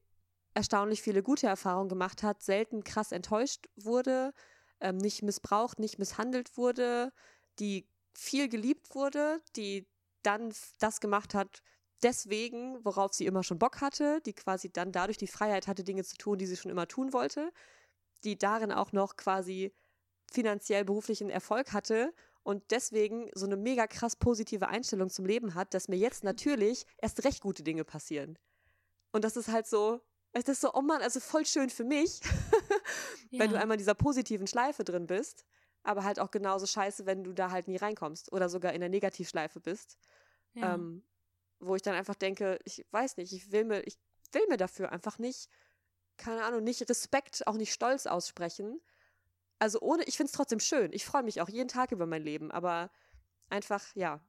erstaunlich 0.55 1.03
viele 1.03 1.23
gute 1.23 1.47
Erfahrungen 1.47 1.89
gemacht 1.89 2.23
hat, 2.23 2.43
selten 2.43 2.85
krass 2.85 3.13
enttäuscht 3.13 3.69
wurde, 3.77 4.35
ähm, 4.81 4.99
nicht 4.99 5.23
missbraucht, 5.23 5.79
nicht 5.79 5.99
misshandelt 5.99 6.57
wurde, 6.57 7.13
die 7.59 7.89
viel 8.13 8.49
geliebt 8.49 8.95
wurde, 8.95 9.41
die 9.57 9.89
dann 10.23 10.53
das 10.79 11.01
gemacht 11.01 11.35
hat, 11.35 11.63
deswegen, 12.03 12.85
worauf 12.85 13.13
sie 13.13 13.27
immer 13.27 13.43
schon 13.43 13.59
Bock 13.59 13.81
hatte, 13.81 14.21
die 14.27 14.33
quasi 14.33 14.71
dann 14.71 14.93
dadurch 14.93 15.19
die 15.19 15.27
Freiheit 15.27 15.67
hatte, 15.67 15.85
Dinge 15.85 16.05
zu 16.05 16.17
tun, 16.17 16.39
die 16.39 16.47
sie 16.47 16.57
schon 16.57 16.71
immer 16.71 16.89
tun 16.89 17.13
wollte, 17.13 17.53
die 18.25 18.39
darin 18.39 18.73
auch 18.73 18.93
noch 18.93 19.17
quasi 19.17 19.73
finanziell 20.31 20.85
beruflichen 20.85 21.31
Erfolg 21.31 21.73
hatte 21.73 22.13
und 22.43 22.71
deswegen 22.71 23.31
so 23.35 23.47
eine 23.47 23.57
mega 23.57 23.87
krass 23.87 24.17
positive 24.17 24.69
Einstellung 24.69 25.11
zum 25.11 25.27
Leben 25.27 25.55
hat, 25.55 25.75
dass 25.75 25.89
mir 25.89 25.97
jetzt 25.97 26.25
natürlich 26.25 26.87
erst 26.99 27.25
recht 27.25 27.41
gute 27.41 27.63
Dinge 27.63 27.85
passieren. 27.85 28.39
Und 29.13 29.25
das 29.25 29.37
ist 29.37 29.49
halt 29.49 29.67
so, 29.67 30.01
es 30.33 30.49
ist 30.49 30.61
so, 30.61 30.73
oh 30.73 30.81
Mann, 30.81 31.03
also 31.03 31.21
voll 31.21 31.45
schön 31.47 31.71
für 31.71 31.85
mich, 31.85 32.21
ja. 33.31 33.41
wenn 33.41 33.51
du 33.51 33.59
einmal 33.59 33.77
in 33.77 33.79
dieser 33.79 33.95
positiven 33.95 34.47
Schleife 34.47 34.83
drin 34.83 35.07
bist, 35.07 35.45
aber 35.83 36.05
halt 36.05 36.19
auch 36.19 36.31
genauso 36.31 36.67
scheiße, 36.67 37.07
wenn 37.07 37.23
du 37.23 37.33
da 37.33 37.51
halt 37.51 37.69
nie 37.69 37.77
reinkommst 37.77 38.33
oder 38.33 38.49
sogar 38.49 38.73
in 38.73 38.81
der 38.81 38.89
Negativschleife 38.89 39.61
bist. 39.61 39.99
Ja. 40.55 40.75
Ähm, 40.75 41.05
wo 41.63 41.77
ich 41.77 41.83
dann 41.83 41.95
einfach 41.95 42.15
denke, 42.15 42.59
ich 42.65 42.85
weiß 42.91 43.17
nicht, 43.17 43.33
ich 43.33 43.53
will 43.53 43.65
mir, 43.65 43.83
ich 43.87 43.99
will 44.33 44.47
mir 44.49 44.57
dafür 44.57 44.93
einfach 44.93 45.19
nicht, 45.19 45.49
keine 46.17 46.45
Ahnung, 46.45 46.63
nicht 46.63 46.89
Respekt, 46.89 47.47
auch 47.47 47.55
nicht 47.55 47.73
Stolz 47.73 48.07
aussprechen. 48.07 48.81
Also 49.59 49.81
ohne, 49.81 50.05
ich 50.05 50.17
finde 50.17 50.31
es 50.31 50.37
trotzdem 50.37 50.61
schön. 50.61 50.93
Ich 50.93 51.05
freue 51.05 51.23
mich 51.23 51.41
auch 51.41 51.49
jeden 51.49 51.69
Tag 51.69 51.93
über 51.93 52.07
mein 52.07 52.23
Leben, 52.23 52.51
aber 52.51 52.91
einfach, 53.49 53.95
ja, 53.95 54.21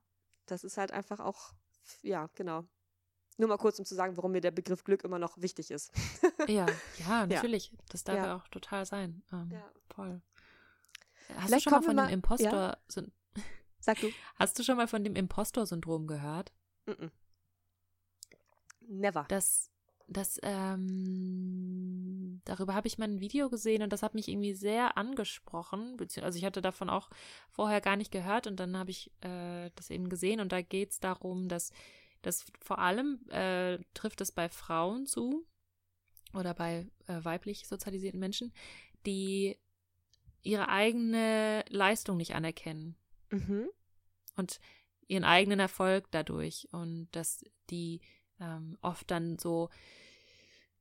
das 0.45 0.63
ist 0.63 0.77
halt 0.77 0.91
einfach 0.91 1.19
auch, 1.19 1.53
ja, 2.01 2.29
genau. 2.36 2.65
Nur 3.38 3.49
mal 3.49 3.57
kurz, 3.57 3.79
um 3.79 3.86
zu 3.86 3.95
sagen, 3.95 4.15
warum 4.15 4.31
mir 4.31 4.41
der 4.41 4.51
Begriff 4.51 4.84
Glück 4.84 5.03
immer 5.03 5.17
noch 5.17 5.41
wichtig 5.41 5.71
ist. 5.71 5.91
ja, 6.47 6.67
ja, 6.99 7.25
natürlich. 7.25 7.71
Ja. 7.71 7.77
Das 7.89 8.03
darf 8.03 8.17
ja 8.17 8.36
auch 8.38 8.47
total 8.49 8.86
sein. 8.86 9.23
Ähm, 9.31 9.49
ja. 9.51 9.71
Voll. 9.95 10.21
Hast 11.29 11.47
Vielleicht 11.47 11.65
du 11.65 11.69
schon 11.71 11.79
mal 11.79 11.84
von 11.84 11.97
dem 11.97 12.09
Impostor, 12.09 12.51
ja? 12.51 13.03
Sag 13.79 13.99
du. 13.99 14.11
Hast 14.36 14.59
du 14.59 14.63
schon 14.63 14.77
mal 14.77 14.88
von 14.88 15.03
dem 15.03 15.15
Impostor-Syndrom 15.15 16.05
gehört? 16.07 16.53
Mm, 16.86 16.91
-mm. 16.91 17.11
Never. 18.88 19.25
Das, 19.29 19.71
das, 20.07 20.39
ähm, 20.43 22.41
darüber 22.45 22.73
habe 22.75 22.88
ich 22.88 22.97
mal 22.97 23.07
ein 23.07 23.19
Video 23.19 23.49
gesehen 23.49 23.84
und 23.84 23.93
das 23.93 24.03
hat 24.03 24.15
mich 24.15 24.27
irgendwie 24.27 24.53
sehr 24.53 24.97
angesprochen. 24.97 25.97
Also 26.21 26.38
ich 26.38 26.45
hatte 26.45 26.61
davon 26.61 26.89
auch 26.89 27.09
vorher 27.49 27.81
gar 27.81 27.95
nicht 27.95 28.11
gehört 28.11 28.47
und 28.47 28.59
dann 28.59 28.77
habe 28.77 28.91
ich 28.91 29.11
äh, 29.21 29.71
das 29.75 29.89
eben 29.89 30.09
gesehen 30.09 30.39
und 30.39 30.51
da 30.51 30.61
geht 30.61 30.91
es 30.91 30.99
darum, 30.99 31.47
dass 31.47 31.71
das 32.21 32.45
vor 32.61 32.79
allem 32.79 33.19
äh, 33.29 33.79
trifft 33.93 34.21
es 34.21 34.31
bei 34.31 34.49
Frauen 34.49 35.05
zu 35.05 35.45
oder 36.34 36.53
bei 36.53 36.88
äh, 37.07 37.23
weiblich 37.23 37.67
sozialisierten 37.67 38.19
Menschen, 38.19 38.53
die 39.05 39.57
ihre 40.41 40.69
eigene 40.69 41.63
Leistung 41.69 42.17
nicht 42.17 42.36
anerkennen. 42.36 42.95
Mhm. 43.29 43.67
Und 44.36 44.59
ihren 45.07 45.23
eigenen 45.23 45.59
Erfolg 45.59 46.09
dadurch. 46.11 46.67
Und 46.71 47.07
dass 47.11 47.43
die 47.69 48.01
ähm, 48.39 48.77
oft 48.81 49.09
dann 49.11 49.38
so 49.38 49.69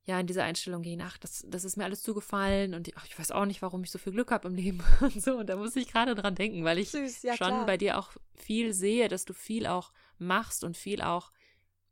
ja 0.05 0.19
in 0.19 0.27
diese 0.27 0.43
Einstellung 0.43 0.81
gehen, 0.81 1.01
ach, 1.01 1.17
das, 1.17 1.45
das 1.47 1.63
ist 1.63 1.77
mir 1.77 1.85
alles 1.85 2.03
zugefallen 2.03 2.73
und 2.73 2.89
ach, 2.95 3.05
ich 3.05 3.17
weiß 3.17 3.31
auch 3.31 3.45
nicht, 3.45 3.61
warum 3.61 3.83
ich 3.83 3.91
so 3.91 3.97
viel 3.97 4.11
Glück 4.11 4.31
habe 4.31 4.47
im 4.47 4.55
Leben 4.55 4.83
und 5.01 5.21
so. 5.21 5.37
Und 5.37 5.47
da 5.47 5.55
muss 5.55 5.75
ich 5.75 5.87
gerade 5.87 6.15
dran 6.15 6.35
denken, 6.35 6.63
weil 6.63 6.77
ich 6.77 6.91
Süß, 6.91 7.23
ja, 7.23 7.37
schon 7.37 7.47
klar. 7.47 7.65
bei 7.65 7.77
dir 7.77 7.97
auch 7.97 8.11
viel 8.35 8.73
sehe, 8.73 9.07
dass 9.07 9.25
du 9.25 9.33
viel 9.33 9.65
auch 9.65 9.93
machst 10.17 10.63
und 10.63 10.75
viel 10.75 11.01
auch, 11.01 11.31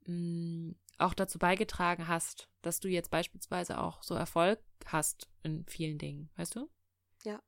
mh, 0.06 0.16
mm, 0.16 0.76
auch 0.98 1.14
dazu 1.14 1.40
beigetragen 1.40 2.08
hast, 2.08 2.48
dass 2.62 2.80
du 2.80 2.88
jetzt 2.88 3.10
beispielsweise 3.10 3.80
auch 3.80 4.04
so 4.04 4.14
Erfolg 4.14 4.60
hast 4.86 5.28
in 5.42 5.66
vielen 5.66 5.98
Dingen, 5.98 6.30
weißt 6.36 6.56
du? 6.56 6.70
Ja. 7.24 7.42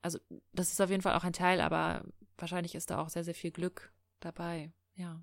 Also, 0.00 0.18
das 0.52 0.70
ist 0.70 0.80
auf 0.80 0.88
jeden 0.90 1.02
Fall 1.02 1.14
auch 1.14 1.24
ein 1.24 1.32
Teil, 1.32 1.60
aber 1.60 2.06
wahrscheinlich 2.38 2.74
ist 2.74 2.90
da 2.90 3.00
auch 3.00 3.08
sehr, 3.08 3.24
sehr 3.24 3.34
viel 3.34 3.50
Glück 3.50 3.92
dabei, 4.20 4.72
ja. 4.94 5.22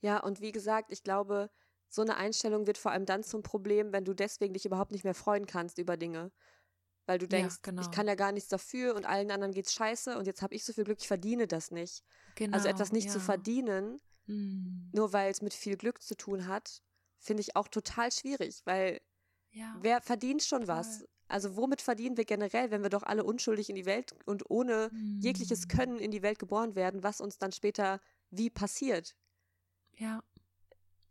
Ja, 0.00 0.18
und 0.18 0.40
wie 0.40 0.52
gesagt, 0.52 0.90
ich 0.90 1.02
glaube, 1.02 1.50
so 1.88 2.02
eine 2.02 2.16
Einstellung 2.16 2.66
wird 2.66 2.78
vor 2.78 2.92
allem 2.92 3.06
dann 3.06 3.22
zum 3.22 3.42
Problem, 3.42 3.92
wenn 3.92 4.04
du 4.04 4.14
deswegen 4.14 4.54
dich 4.54 4.66
überhaupt 4.66 4.92
nicht 4.92 5.04
mehr 5.04 5.14
freuen 5.14 5.46
kannst 5.46 5.78
über 5.78 5.96
Dinge. 5.96 6.32
Weil 7.06 7.18
du 7.18 7.28
denkst, 7.28 7.56
ja, 7.56 7.70
genau. 7.70 7.82
ich 7.82 7.90
kann 7.90 8.08
ja 8.08 8.14
gar 8.14 8.32
nichts 8.32 8.48
dafür 8.48 8.94
und 8.96 9.04
allen 9.04 9.30
anderen 9.30 9.52
geht's 9.52 9.74
scheiße 9.74 10.16
und 10.16 10.26
jetzt 10.26 10.40
habe 10.40 10.54
ich 10.54 10.64
so 10.64 10.72
viel 10.72 10.84
Glück, 10.84 11.00
ich 11.00 11.06
verdiene 11.06 11.46
das 11.46 11.70
nicht. 11.70 12.02
Genau, 12.34 12.56
also 12.56 12.66
etwas 12.66 12.92
nicht 12.92 13.06
ja. 13.06 13.12
zu 13.12 13.20
verdienen, 13.20 14.00
mhm. 14.26 14.90
nur 14.92 15.12
weil 15.12 15.30
es 15.30 15.42
mit 15.42 15.52
viel 15.52 15.76
Glück 15.76 16.02
zu 16.02 16.16
tun 16.16 16.46
hat, 16.46 16.82
finde 17.18 17.42
ich 17.42 17.56
auch 17.56 17.68
total 17.68 18.10
schwierig, 18.10 18.62
weil 18.64 19.00
ja, 19.50 19.76
wer 19.82 20.00
verdient 20.00 20.42
schon 20.42 20.62
total. 20.62 20.78
was? 20.78 21.04
Also 21.28 21.56
womit 21.56 21.82
verdienen 21.82 22.16
wir 22.16 22.24
generell, 22.24 22.70
wenn 22.70 22.82
wir 22.82 22.90
doch 22.90 23.02
alle 23.02 23.24
unschuldig 23.24 23.68
in 23.68 23.76
die 23.76 23.86
Welt 23.86 24.14
und 24.24 24.50
ohne 24.50 24.90
mhm. 24.92 25.20
jegliches 25.20 25.68
Können 25.68 25.98
in 25.98 26.10
die 26.10 26.22
Welt 26.22 26.38
geboren 26.38 26.74
werden, 26.74 27.02
was 27.02 27.20
uns 27.20 27.38
dann 27.38 27.52
später 27.52 28.00
wie 28.30 28.50
passiert? 28.50 29.14
Ja. 29.98 30.22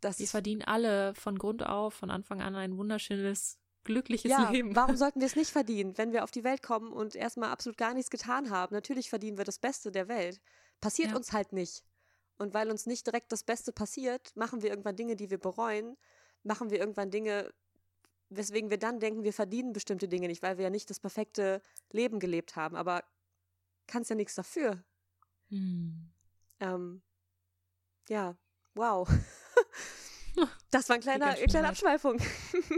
Das 0.00 0.18
wir 0.18 0.26
verdienen 0.26 0.62
alle 0.62 1.14
von 1.14 1.38
Grund 1.38 1.64
auf, 1.64 1.94
von 1.94 2.10
Anfang 2.10 2.42
an 2.42 2.54
ein 2.54 2.76
wunderschönes, 2.76 3.58
glückliches 3.84 4.30
ja, 4.30 4.50
Leben. 4.50 4.76
Warum 4.76 4.96
sollten 4.96 5.20
wir 5.20 5.26
es 5.26 5.36
nicht 5.36 5.50
verdienen, 5.50 5.96
wenn 5.96 6.12
wir 6.12 6.24
auf 6.24 6.30
die 6.30 6.44
Welt 6.44 6.62
kommen 6.62 6.92
und 6.92 7.14
erstmal 7.14 7.50
absolut 7.50 7.78
gar 7.78 7.94
nichts 7.94 8.10
getan 8.10 8.50
haben? 8.50 8.74
Natürlich 8.74 9.08
verdienen 9.08 9.38
wir 9.38 9.44
das 9.44 9.58
Beste 9.58 9.90
der 9.90 10.08
Welt. 10.08 10.40
Passiert 10.80 11.10
ja. 11.10 11.16
uns 11.16 11.32
halt 11.32 11.52
nicht. 11.52 11.84
Und 12.36 12.52
weil 12.52 12.70
uns 12.70 12.86
nicht 12.86 13.06
direkt 13.06 13.32
das 13.32 13.44
Beste 13.44 13.72
passiert, 13.72 14.34
machen 14.36 14.62
wir 14.62 14.70
irgendwann 14.70 14.96
Dinge, 14.96 15.16
die 15.16 15.30
wir 15.30 15.38
bereuen, 15.38 15.96
machen 16.42 16.70
wir 16.70 16.78
irgendwann 16.78 17.10
Dinge, 17.10 17.52
weswegen 18.28 18.70
wir 18.70 18.78
dann 18.78 18.98
denken, 19.00 19.22
wir 19.22 19.32
verdienen 19.32 19.72
bestimmte 19.72 20.08
Dinge 20.08 20.26
nicht, 20.26 20.42
weil 20.42 20.58
wir 20.58 20.64
ja 20.64 20.70
nicht 20.70 20.90
das 20.90 21.00
perfekte 21.00 21.62
Leben 21.92 22.18
gelebt 22.18 22.56
haben. 22.56 22.76
Aber 22.76 23.04
kannst 23.86 24.10
ja 24.10 24.16
nichts 24.16 24.34
dafür. 24.34 24.82
Hm. 25.48 26.10
Ähm, 26.60 27.02
ja, 28.08 28.36
wow. 28.74 29.08
Das 30.70 30.88
war 30.88 30.96
ein 30.96 31.00
kleiner, 31.00 31.26
eine 31.26 31.46
kleine 31.46 31.68
Abschweifung. 31.68 32.20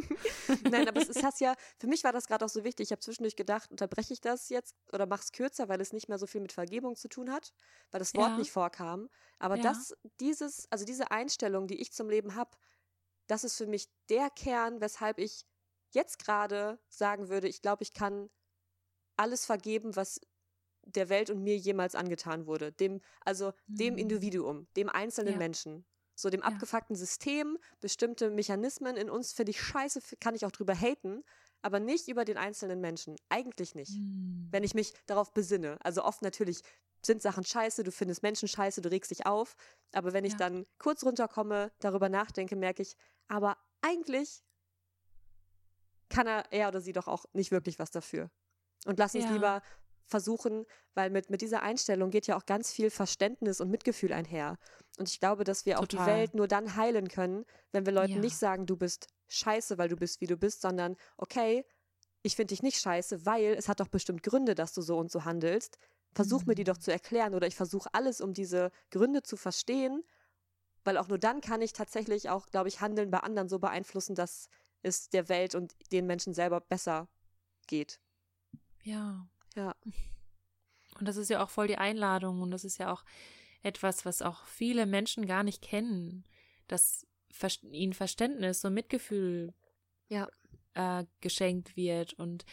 Nein, 0.71 0.87
aber 0.87 1.01
es 1.01 1.09
ist 1.09 1.23
das 1.23 1.41
ja, 1.41 1.55
für 1.79 1.87
mich 1.87 2.05
war 2.05 2.13
das 2.13 2.27
gerade 2.27 2.45
auch 2.45 2.51
so 2.51 2.65
wichtig. 2.65 2.89
Ich 2.89 2.93
habe 2.93 3.01
zwischendurch 3.01 3.37
gedacht, 3.37 3.71
unterbreche 3.71 4.13
ich 4.13 4.21
das 4.21 4.51
jetzt 4.51 4.77
oder 4.93 5.07
mache 5.07 5.23
es 5.23 5.33
kürzer, 5.33 5.69
weil 5.69 5.81
es 5.81 5.95
nicht 5.95 6.09
mehr 6.09 6.19
so 6.19 6.27
viel 6.27 6.43
mit 6.43 6.53
Vergebung 6.53 6.97
zu 6.97 7.09
tun 7.09 7.33
hat, 7.33 7.55
weil 7.91 7.99
das 7.99 8.15
Wort 8.15 8.33
ja. 8.33 8.37
nicht 8.37 8.51
vorkam. 8.51 9.09
Aber 9.39 9.57
ja. 9.57 9.63
das, 9.63 9.97
dieses, 10.21 10.71
also 10.71 10.85
diese 10.85 11.11
Einstellung, 11.11 11.67
die 11.67 11.81
ich 11.81 11.93
zum 11.93 12.11
Leben 12.11 12.35
habe, 12.35 12.51
das 13.27 13.43
ist 13.43 13.57
für 13.57 13.67
mich 13.67 13.89
der 14.11 14.29
Kern, 14.31 14.83
weshalb 14.83 15.19
ich 15.19 15.47
jetzt 15.93 16.19
gerade 16.19 16.79
sagen 16.89 17.29
würde, 17.31 17.49
ich 17.49 17.63
glaube, 17.63 17.83
ich 17.83 17.95
kann 17.95 18.29
alles 19.17 19.47
vergeben, 19.47 19.97
was 19.97 20.21
der 20.87 21.09
Welt 21.09 21.31
und 21.31 21.43
mir 21.43 21.57
jemals 21.57 21.95
angetan 21.95 22.47
wurde. 22.47 22.73
Dem, 22.73 23.01
also 23.25 23.53
mhm. 23.67 23.77
dem 23.77 23.99
Individuum, 23.99 24.67
dem 24.77 24.89
einzelnen 24.89 25.35
ja. 25.35 25.39
Menschen. 25.39 25.85
So 26.15 26.31
dem 26.31 26.41
ja. 26.41 26.47
abgefuckten 26.47 26.97
System, 26.97 27.59
bestimmte 27.81 28.31
Mechanismen 28.31 28.97
in 28.97 29.11
uns 29.11 29.33
finde 29.33 29.51
ich 29.51 29.61
scheiße, 29.61 30.01
kann 30.19 30.35
ich 30.35 30.47
auch 30.47 30.51
drüber 30.51 30.75
haten, 30.75 31.23
aber 31.61 31.79
nicht 31.81 32.09
über 32.09 32.25
den 32.25 32.39
einzelnen 32.39 32.81
Menschen. 32.81 33.17
Eigentlich 33.29 33.75
nicht. 33.75 33.99
Mhm. 33.99 34.49
Wenn 34.51 34.65
ich 34.65 34.75
mich 34.75 34.95
darauf 35.07 35.33
besinne. 35.33 35.79
Also 35.83 36.05
oft 36.05 36.23
natürlich 36.23 36.63
sind 37.05 37.23
Sachen 37.23 37.45
scheiße, 37.45 37.85
du 37.85 37.93
findest 37.93 38.23
Menschen 38.23 38.49
scheiße, 38.49 38.81
du 38.81 38.91
regst 38.91 39.11
dich 39.11 39.27
auf. 39.27 39.57
Aber 39.93 40.13
wenn 40.13 40.25
ich 40.25 40.33
ja. 40.33 40.39
dann 40.39 40.67
kurz 40.79 41.05
runterkomme, 41.05 41.71
darüber 41.81 42.09
nachdenke, 42.09 42.57
merke 42.57 42.83
ich, 42.83 42.97
aber 43.29 43.57
eigentlich 43.83 44.43
kann 46.09 46.27
er, 46.27 46.45
er 46.53 46.69
oder 46.69 46.81
sie 46.81 46.93
doch 46.93 47.09
auch 47.09 47.27
nicht 47.33 47.51
wirklich 47.51 47.79
was 47.79 47.91
dafür. 47.91 48.31
Und 48.87 48.99
lass 48.99 49.15
uns 49.15 49.25
ja. 49.25 49.33
lieber 49.33 49.63
versuchen, 50.07 50.67
weil 50.95 51.11
mit, 51.11 51.31
mit 51.31 51.43
dieser 51.43 51.63
Einstellung 51.63 52.11
geht 52.11 52.27
ja 52.27 52.37
auch 52.37 52.47
ganz 52.47 52.73
viel 52.73 52.91
Verständnis 52.91 53.61
und 53.61 53.71
Mitgefühl 53.71 54.13
einher. 54.13 54.59
Und 54.99 55.09
ich 55.09 55.21
glaube, 55.21 55.45
dass 55.45 55.67
wir 55.67 55.77
Total. 55.77 55.85
auch 55.85 56.05
die 56.05 56.11
Welt 56.11 56.35
nur 56.35 56.49
dann 56.49 56.77
heilen 56.77 57.09
können, 57.09 57.45
wenn 57.73 57.87
wir 57.87 57.93
Leuten 57.93 58.15
ja. 58.15 58.21
nicht 58.21 58.37
sagen, 58.37 58.67
du 58.67 58.77
bist 58.77 59.09
scheiße, 59.29 59.79
weil 59.79 59.89
du 59.89 59.97
bist, 59.97 60.21
wie 60.21 60.27
du 60.27 60.37
bist, 60.37 60.61
sondern 60.61 60.97
okay, 61.17 61.65
ich 62.23 62.37
finde 62.37 62.53
dich 62.53 62.63
nicht 62.63 62.81
scheiße, 62.81 63.27
weil 63.27 63.55
es 63.57 63.69
hat 63.69 63.81
doch 63.81 63.89
bestimmt 63.89 64.23
Gründe, 64.23 64.55
dass 64.55 64.73
du 64.73 64.83
so 64.83 64.99
und 64.99 65.11
so 65.11 65.25
handelst. 65.25 65.79
Versuch 66.15 66.41
mhm. 66.41 66.49
mir 66.49 66.55
die 66.55 66.65
doch 66.65 66.77
mhm. 66.77 66.83
zu 66.83 66.93
erklären 66.93 67.35
oder 67.35 67.47
ich 67.47 67.57
versuche 67.57 67.89
alles, 67.93 68.21
um 68.21 68.33
diese 68.33 68.71
Gründe 68.91 69.23
zu 69.23 69.37
verstehen, 69.37 70.03
weil 70.85 70.97
auch 70.97 71.09
nur 71.09 71.19
dann 71.19 71.41
kann 71.41 71.63
ich 71.63 71.73
tatsächlich 71.73 72.31
auch, 72.31 72.47
glaube 72.47 72.69
ich, 72.69 72.81
Handeln 72.81 73.11
bei 73.11 73.19
anderen 73.19 73.49
so 73.49 73.59
beeinflussen, 73.59 74.15
dass 74.15 74.49
es 74.83 75.09
der 75.09 75.29
Welt 75.29 75.55
und 75.55 75.75
den 75.93 76.07
Menschen 76.07 76.33
selber 76.33 76.61
besser 76.61 77.09
geht. 77.67 78.01
Ja, 78.83 79.29
ja. 79.57 79.75
Und 80.99 81.09
das 81.09 81.17
ist 81.17 81.29
ja 81.29 81.43
auch 81.43 81.51
voll 81.51 81.67
die 81.67 81.79
Einladung 81.79 82.43
und 82.43 82.51
das 82.51 82.65
ist 82.65 82.79
ja 82.79 82.93
auch 82.93 83.05
etwas, 83.63 84.05
was 84.05 84.23
auch 84.23 84.45
viele 84.45 84.87
Menschen 84.87 85.27
gar 85.27 85.43
nicht 85.43 85.63
kennen, 85.63 86.25
dass 86.69 87.07
ihnen 87.63 87.93
Verständnis 87.93 88.65
und 88.65 88.75
Mitgefühl 88.75 89.53
ja. 90.09 90.29
äh, 90.75 91.05
geschenkt 91.21 91.77
wird 91.77 92.15
und 92.15 92.47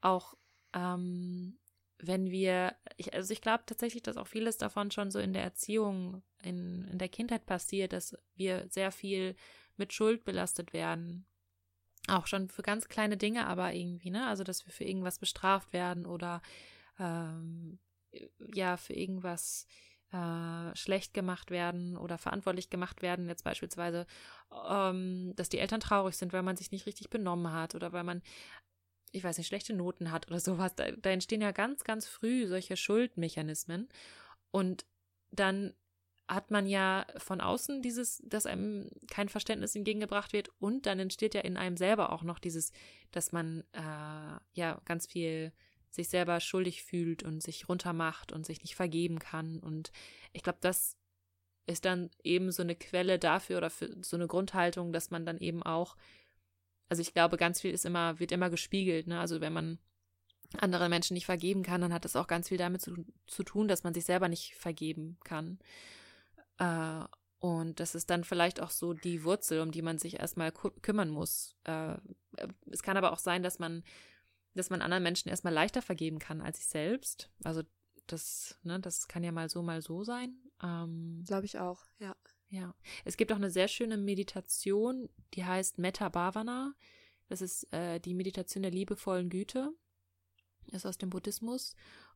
auch 0.00 0.34
ähm, 0.72 1.58
wenn 1.98 2.30
wir, 2.30 2.74
ich, 2.96 3.14
also 3.14 3.32
ich 3.32 3.40
glaube 3.40 3.64
tatsächlich, 3.66 4.02
dass 4.02 4.16
auch 4.16 4.26
vieles 4.26 4.58
davon 4.58 4.90
schon 4.90 5.10
so 5.10 5.18
in 5.18 5.32
der 5.32 5.42
Erziehung, 5.42 6.22
in, 6.42 6.88
in 6.88 6.98
der 6.98 7.08
Kindheit 7.08 7.46
passiert, 7.46 7.92
dass 7.92 8.16
wir 8.34 8.66
sehr 8.68 8.90
viel 8.90 9.36
mit 9.76 9.92
Schuld 9.92 10.24
belastet 10.24 10.72
werden 10.72 11.26
auch 12.08 12.26
schon 12.26 12.48
für 12.48 12.62
ganz 12.62 12.88
kleine 12.88 13.16
Dinge, 13.16 13.46
aber 13.46 13.72
irgendwie, 13.72 14.10
ne? 14.10 14.26
Also, 14.26 14.44
dass 14.44 14.66
wir 14.66 14.72
für 14.72 14.84
irgendwas 14.84 15.18
bestraft 15.18 15.72
werden 15.72 16.06
oder 16.06 16.42
ähm, 16.98 17.78
ja, 18.52 18.76
für 18.76 18.94
irgendwas 18.94 19.66
äh, 20.12 20.76
schlecht 20.76 21.14
gemacht 21.14 21.50
werden 21.50 21.96
oder 21.96 22.18
verantwortlich 22.18 22.70
gemacht 22.70 23.02
werden. 23.02 23.28
Jetzt 23.28 23.44
beispielsweise, 23.44 24.06
ähm, 24.68 25.32
dass 25.36 25.48
die 25.48 25.58
Eltern 25.58 25.80
traurig 25.80 26.16
sind, 26.16 26.32
weil 26.32 26.42
man 26.42 26.56
sich 26.56 26.70
nicht 26.70 26.86
richtig 26.86 27.08
benommen 27.08 27.52
hat 27.52 27.74
oder 27.74 27.92
weil 27.92 28.04
man, 28.04 28.22
ich 29.12 29.24
weiß 29.24 29.38
nicht, 29.38 29.46
schlechte 29.46 29.72
Noten 29.72 30.10
hat 30.10 30.26
oder 30.26 30.40
sowas. 30.40 30.74
Da, 30.74 30.90
da 30.90 31.10
entstehen 31.10 31.40
ja 31.40 31.52
ganz, 31.52 31.84
ganz 31.84 32.06
früh 32.06 32.46
solche 32.46 32.76
Schuldmechanismen. 32.76 33.88
Und 34.50 34.84
dann 35.30 35.74
hat 36.28 36.50
man 36.50 36.66
ja 36.66 37.06
von 37.18 37.40
außen 37.40 37.82
dieses, 37.82 38.22
dass 38.24 38.46
einem 38.46 38.90
kein 39.10 39.28
Verständnis 39.28 39.74
entgegengebracht 39.74 40.32
wird 40.32 40.50
und 40.60 40.86
dann 40.86 40.98
entsteht 40.98 41.34
ja 41.34 41.42
in 41.42 41.56
einem 41.56 41.76
selber 41.76 42.12
auch 42.12 42.22
noch 42.22 42.38
dieses, 42.38 42.72
dass 43.10 43.32
man 43.32 43.64
äh, 43.72 44.38
ja 44.52 44.80
ganz 44.84 45.06
viel 45.06 45.52
sich 45.90 46.08
selber 46.08 46.40
schuldig 46.40 46.84
fühlt 46.84 47.22
und 47.22 47.42
sich 47.42 47.68
runtermacht 47.68 48.32
und 48.32 48.46
sich 48.46 48.62
nicht 48.62 48.76
vergeben 48.76 49.18
kann 49.18 49.58
und 49.58 49.92
ich 50.32 50.42
glaube, 50.42 50.58
das 50.60 50.96
ist 51.66 51.84
dann 51.84 52.10
eben 52.22 52.50
so 52.50 52.62
eine 52.62 52.74
Quelle 52.74 53.18
dafür 53.18 53.58
oder 53.58 53.70
für 53.70 53.96
so 54.02 54.16
eine 54.16 54.26
Grundhaltung, 54.26 54.92
dass 54.92 55.10
man 55.10 55.24
dann 55.24 55.38
eben 55.38 55.62
auch, 55.62 55.96
also 56.88 57.00
ich 57.00 57.14
glaube, 57.14 57.36
ganz 57.36 57.60
viel 57.60 57.72
ist 57.72 57.84
immer, 57.84 58.18
wird 58.18 58.32
immer 58.32 58.50
gespiegelt, 58.50 59.06
ne? 59.06 59.20
Also 59.20 59.40
wenn 59.40 59.52
man 59.52 59.78
anderen 60.58 60.90
Menschen 60.90 61.14
nicht 61.14 61.26
vergeben 61.26 61.62
kann, 61.62 61.80
dann 61.80 61.92
hat 61.92 62.04
das 62.04 62.16
auch 62.16 62.26
ganz 62.26 62.48
viel 62.48 62.58
damit 62.58 62.82
zu, 62.82 63.06
zu 63.26 63.42
tun, 63.42 63.68
dass 63.68 63.84
man 63.84 63.94
sich 63.94 64.04
selber 64.04 64.28
nicht 64.28 64.54
vergeben 64.54 65.16
kann. 65.24 65.58
Äh, 66.58 67.04
und 67.38 67.80
das 67.80 67.94
ist 67.94 68.08
dann 68.10 68.22
vielleicht 68.22 68.60
auch 68.60 68.70
so 68.70 68.94
die 68.94 69.24
Wurzel, 69.24 69.60
um 69.60 69.72
die 69.72 69.82
man 69.82 69.98
sich 69.98 70.20
erstmal 70.20 70.52
kümmern 70.52 71.10
muss. 71.10 71.56
Äh, 71.64 71.96
es 72.70 72.82
kann 72.82 72.96
aber 72.96 73.12
auch 73.12 73.18
sein, 73.18 73.42
dass 73.42 73.58
man, 73.58 73.82
dass 74.54 74.70
man 74.70 74.80
anderen 74.80 75.02
Menschen 75.02 75.28
erstmal 75.28 75.52
leichter 75.52 75.82
vergeben 75.82 76.20
kann 76.20 76.40
als 76.40 76.58
sich 76.58 76.68
selbst. 76.68 77.30
Also 77.42 77.62
das, 78.06 78.58
ne, 78.62 78.78
das 78.78 79.08
kann 79.08 79.24
ja 79.24 79.32
mal 79.32 79.48
so, 79.48 79.62
mal 79.62 79.82
so 79.82 80.04
sein. 80.04 80.36
Ähm, 80.62 81.24
Glaube 81.26 81.46
ich 81.46 81.58
auch, 81.58 81.84
ja. 81.98 82.14
Ja. 82.48 82.74
Es 83.04 83.16
gibt 83.16 83.32
auch 83.32 83.36
eine 83.36 83.50
sehr 83.50 83.66
schöne 83.66 83.96
Meditation, 83.96 85.08
die 85.34 85.44
heißt 85.44 85.78
Metta 85.78 86.10
Bhavana. 86.10 86.74
Das 87.28 87.40
ist 87.40 87.72
äh, 87.72 87.98
die 87.98 88.12
Meditation 88.12 88.62
der 88.62 88.70
liebevollen 88.70 89.30
Güte. 89.30 89.72
Ist 90.70 90.84
aus 90.84 90.98
dem 90.98 91.08
Buddhismus. 91.08 91.74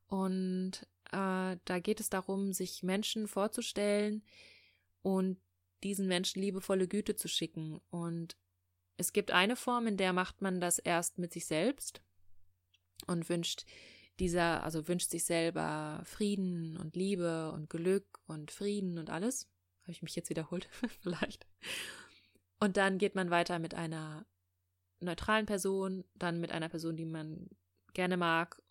Und 0.08 0.86
äh, 1.12 1.56
da 1.64 1.78
geht 1.80 2.00
es 2.00 2.10
darum, 2.10 2.52
sich 2.52 2.82
Menschen 2.82 3.28
vorzustellen 3.28 4.22
und 5.02 5.38
diesen 5.82 6.08
Menschen 6.08 6.42
liebevolle 6.42 6.88
Güte 6.88 7.16
zu 7.16 7.28
schicken. 7.28 7.80
Und 7.90 8.36
es 8.96 9.12
gibt 9.12 9.30
eine 9.30 9.56
Form, 9.56 9.86
in 9.86 9.96
der 9.96 10.12
macht 10.12 10.42
man 10.42 10.60
das 10.60 10.78
erst 10.78 11.18
mit 11.18 11.32
sich 11.32 11.46
selbst 11.46 12.02
und 13.06 13.28
wünscht 13.28 13.64
dieser, 14.18 14.62
also 14.62 14.88
wünscht 14.88 15.10
sich 15.10 15.24
selber 15.24 16.00
Frieden 16.04 16.76
und 16.78 16.96
Liebe 16.96 17.52
und 17.52 17.68
Glück 17.68 18.20
und 18.26 18.50
Frieden 18.50 18.98
und 18.98 19.10
alles. 19.10 19.48
Habe 19.82 19.92
ich 19.92 20.02
mich 20.02 20.16
jetzt 20.16 20.30
wiederholt? 20.30 20.68
Vielleicht. 21.02 21.46
Und 22.58 22.76
dann 22.76 22.98
geht 22.98 23.14
man 23.14 23.30
weiter 23.30 23.58
mit 23.58 23.74
einer 23.74 24.26
neutralen 25.00 25.46
Person, 25.46 26.04
dann 26.14 26.40
mit 26.40 26.50
einer 26.50 26.70
Person, 26.70 26.96
die 26.96 27.04
man 27.04 27.50
gerne 27.92 28.16
mag, 28.16 28.62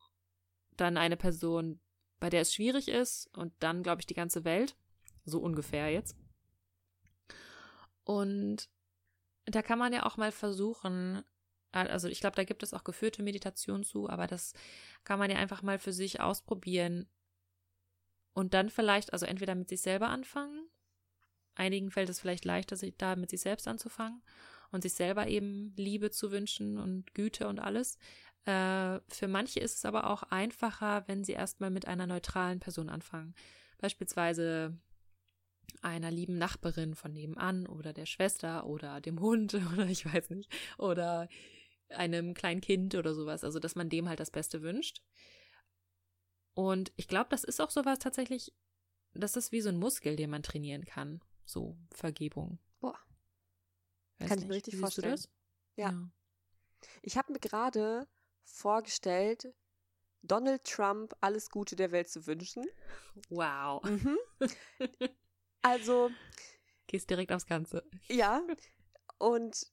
dann 0.76 0.98
eine 0.98 1.18
Person, 1.18 1.80
bei 2.26 2.32
der 2.32 2.42
es 2.42 2.56
schwierig 2.56 2.88
ist 2.88 3.28
und 3.38 3.54
dann, 3.60 3.84
glaube 3.84 4.02
ich, 4.02 4.08
die 4.08 4.16
ganze 4.16 4.46
Welt. 4.46 4.76
So 5.26 5.38
ungefähr 5.38 5.92
jetzt. 5.92 6.18
Und 8.04 8.68
da 9.46 9.62
kann 9.62 9.78
man 9.78 9.94
ja 9.94 10.08
auch 10.08 10.18
mal 10.18 10.32
versuchen, 10.32 11.24
also 11.72 12.08
ich 12.08 12.22
glaube, 12.22 12.36
da 12.36 12.44
gibt 12.44 12.64
es 12.64 12.74
auch 12.74 12.84
geführte 12.84 13.22
Meditation 13.22 13.84
zu, 13.84 14.10
aber 14.10 14.26
das 14.26 14.54
kann 15.04 15.20
man 15.20 15.30
ja 15.30 15.38
einfach 15.38 15.62
mal 15.62 15.78
für 15.78 15.94
sich 15.94 16.20
ausprobieren 16.20 17.08
und 18.34 18.56
dann 18.56 18.72
vielleicht, 18.72 19.14
also 19.14 19.28
entweder 19.28 19.54
mit 19.54 19.70
sich 19.70 19.82
selber 19.82 20.10
anfangen. 20.10 20.68
Einigen 21.54 21.92
fällt 21.92 22.10
es 22.10 22.20
vielleicht 22.20 22.44
leichter, 22.44 22.76
sich 22.76 22.98
da 22.98 23.16
mit 23.16 23.30
sich 23.30 23.42
selbst 23.42 23.68
anzufangen 23.68 24.24
und 24.72 24.82
sich 24.82 24.96
selber 24.96 25.28
eben 25.28 25.76
Liebe 25.76 26.10
zu 26.10 26.32
wünschen 26.32 26.80
und 26.80 27.14
Güte 27.14 27.48
und 27.48 27.60
alles. 27.60 28.00
Äh, 28.46 29.00
für 29.08 29.28
manche 29.28 29.60
ist 29.60 29.78
es 29.78 29.86
aber 29.86 30.10
auch 30.10 30.24
einfacher, 30.24 31.08
wenn 31.08 31.24
sie 31.24 31.34
erstmal 31.34 31.72
mit 31.72 31.88
einer 31.88 32.08
neutralen 32.08 32.60
Person 32.60 32.90
anfangen. 32.90 33.34
Beispielsweise 33.80 34.78
einer 35.82 36.12
lieben 36.12 36.38
Nachbarin 36.38 36.96
von 36.96 37.12
nebenan 37.12 37.68
oder 37.68 37.92
der 37.92 38.06
Schwester 38.06 38.66
oder 38.66 39.02
dem 39.02 39.20
Hund 39.20 39.54
oder 39.74 39.88
ich 39.88 40.06
weiß 40.06 40.30
nicht 40.30 40.52
oder 40.78 41.28
einem 41.90 42.34
kleinen 42.34 42.62
Kind 42.62 42.96
oder 42.96 43.14
sowas. 43.14 43.44
Also, 43.44 43.60
dass 43.60 43.76
man 43.76 43.90
dem 43.90 44.08
halt 44.08 44.20
das 44.20 44.32
Beste 44.32 44.62
wünscht. 44.62 45.02
Und 46.54 46.94
ich 46.96 47.08
glaube, 47.08 47.30
das 47.30 47.44
ist 47.44 47.60
auch 47.60 47.70
sowas 47.70 48.00
tatsächlich, 48.00 48.54
das 49.14 49.36
ist 49.36 49.52
wie 49.52 49.62
so 49.62 49.70
ein 49.70 49.78
Muskel, 49.78 50.16
den 50.16 50.30
man 50.30 50.44
trainieren 50.44 50.86
kann. 50.86 51.22
So 51.46 51.78
Vergebung. 51.92 52.60
Boah. 52.80 52.98
Weiß 54.20 54.30
kann 54.30 54.38
nicht. 54.38 54.44
ich 54.44 54.50
mir 54.50 54.56
richtig 54.56 54.78
vorstellen. 54.78 55.20
Ja. 55.76 55.92
ja. 55.92 56.10
Ich 57.02 57.18
habe 57.18 57.34
mir 57.34 57.40
gerade 57.40 58.08
vorgestellt, 58.46 59.54
Donald 60.22 60.64
Trump 60.64 61.14
alles 61.22 61.50
Gute 61.50 61.76
der 61.76 61.92
Welt 61.92 62.10
zu 62.10 62.26
wünschen. 62.26 62.66
Wow. 63.30 63.84
Mhm. 63.84 64.18
Also. 65.62 66.12
Gehst 66.86 67.10
direkt 67.10 67.32
aufs 67.32 67.48
Ganze. 67.48 67.84
Ja. 68.08 68.44
Und 69.18 69.66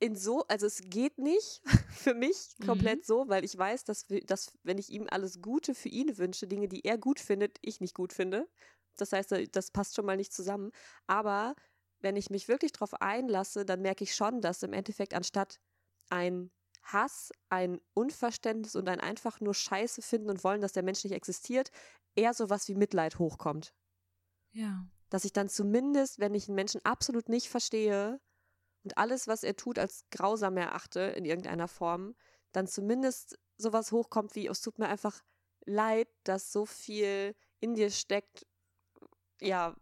in 0.00 0.16
so, 0.16 0.46
also 0.48 0.66
es 0.66 0.80
geht 0.82 1.18
nicht 1.18 1.60
für 1.90 2.14
mich 2.14 2.56
komplett 2.64 3.00
mhm. 3.00 3.04
so, 3.04 3.28
weil 3.28 3.44
ich 3.44 3.56
weiß, 3.56 3.84
dass, 3.84 4.06
dass, 4.24 4.52
wenn 4.62 4.78
ich 4.78 4.88
ihm 4.88 5.06
alles 5.10 5.42
Gute 5.42 5.74
für 5.74 5.90
ihn 5.90 6.16
wünsche, 6.16 6.46
Dinge, 6.46 6.68
die 6.68 6.84
er 6.86 6.96
gut 6.96 7.20
findet, 7.20 7.58
ich 7.60 7.80
nicht 7.80 7.94
gut 7.94 8.14
finde. 8.14 8.48
Das 8.96 9.12
heißt, 9.12 9.34
das 9.52 9.70
passt 9.70 9.94
schon 9.94 10.06
mal 10.06 10.16
nicht 10.16 10.32
zusammen. 10.32 10.70
Aber 11.06 11.54
wenn 12.00 12.16
ich 12.16 12.30
mich 12.30 12.48
wirklich 12.48 12.72
darauf 12.72 12.94
einlasse, 13.00 13.64
dann 13.64 13.82
merke 13.82 14.04
ich 14.04 14.14
schon, 14.14 14.40
dass 14.40 14.62
im 14.62 14.72
Endeffekt 14.72 15.14
anstatt 15.14 15.60
ein 16.10 16.50
Hass, 16.84 17.32
ein 17.48 17.80
Unverständnis 17.94 18.76
und 18.76 18.88
ein 18.88 19.00
einfach 19.00 19.40
nur 19.40 19.54
Scheiße 19.54 20.02
finden 20.02 20.30
und 20.30 20.44
wollen, 20.44 20.60
dass 20.60 20.72
der 20.72 20.82
Mensch 20.82 21.02
nicht 21.04 21.14
existiert, 21.14 21.70
eher 22.14 22.34
sowas 22.34 22.68
wie 22.68 22.74
Mitleid 22.74 23.18
hochkommt. 23.18 23.74
Ja. 24.52 24.86
Dass 25.08 25.24
ich 25.24 25.32
dann 25.32 25.48
zumindest, 25.48 26.18
wenn 26.18 26.34
ich 26.34 26.48
einen 26.48 26.56
Menschen 26.56 26.84
absolut 26.84 27.28
nicht 27.28 27.48
verstehe 27.48 28.20
und 28.84 28.98
alles, 28.98 29.26
was 29.26 29.42
er 29.42 29.56
tut, 29.56 29.78
als 29.78 30.04
grausam 30.10 30.56
erachte 30.56 31.00
in 31.00 31.24
irgendeiner 31.24 31.68
Form, 31.68 32.14
dann 32.52 32.66
zumindest 32.66 33.38
sowas 33.56 33.90
hochkommt 33.90 34.34
wie, 34.34 34.46
es 34.46 34.60
tut 34.60 34.78
mir 34.78 34.88
einfach 34.88 35.22
leid, 35.66 36.08
dass 36.24 36.52
so 36.52 36.66
viel 36.66 37.34
in 37.60 37.74
dir 37.74 37.90
steckt, 37.90 38.46
ja, 39.40 39.74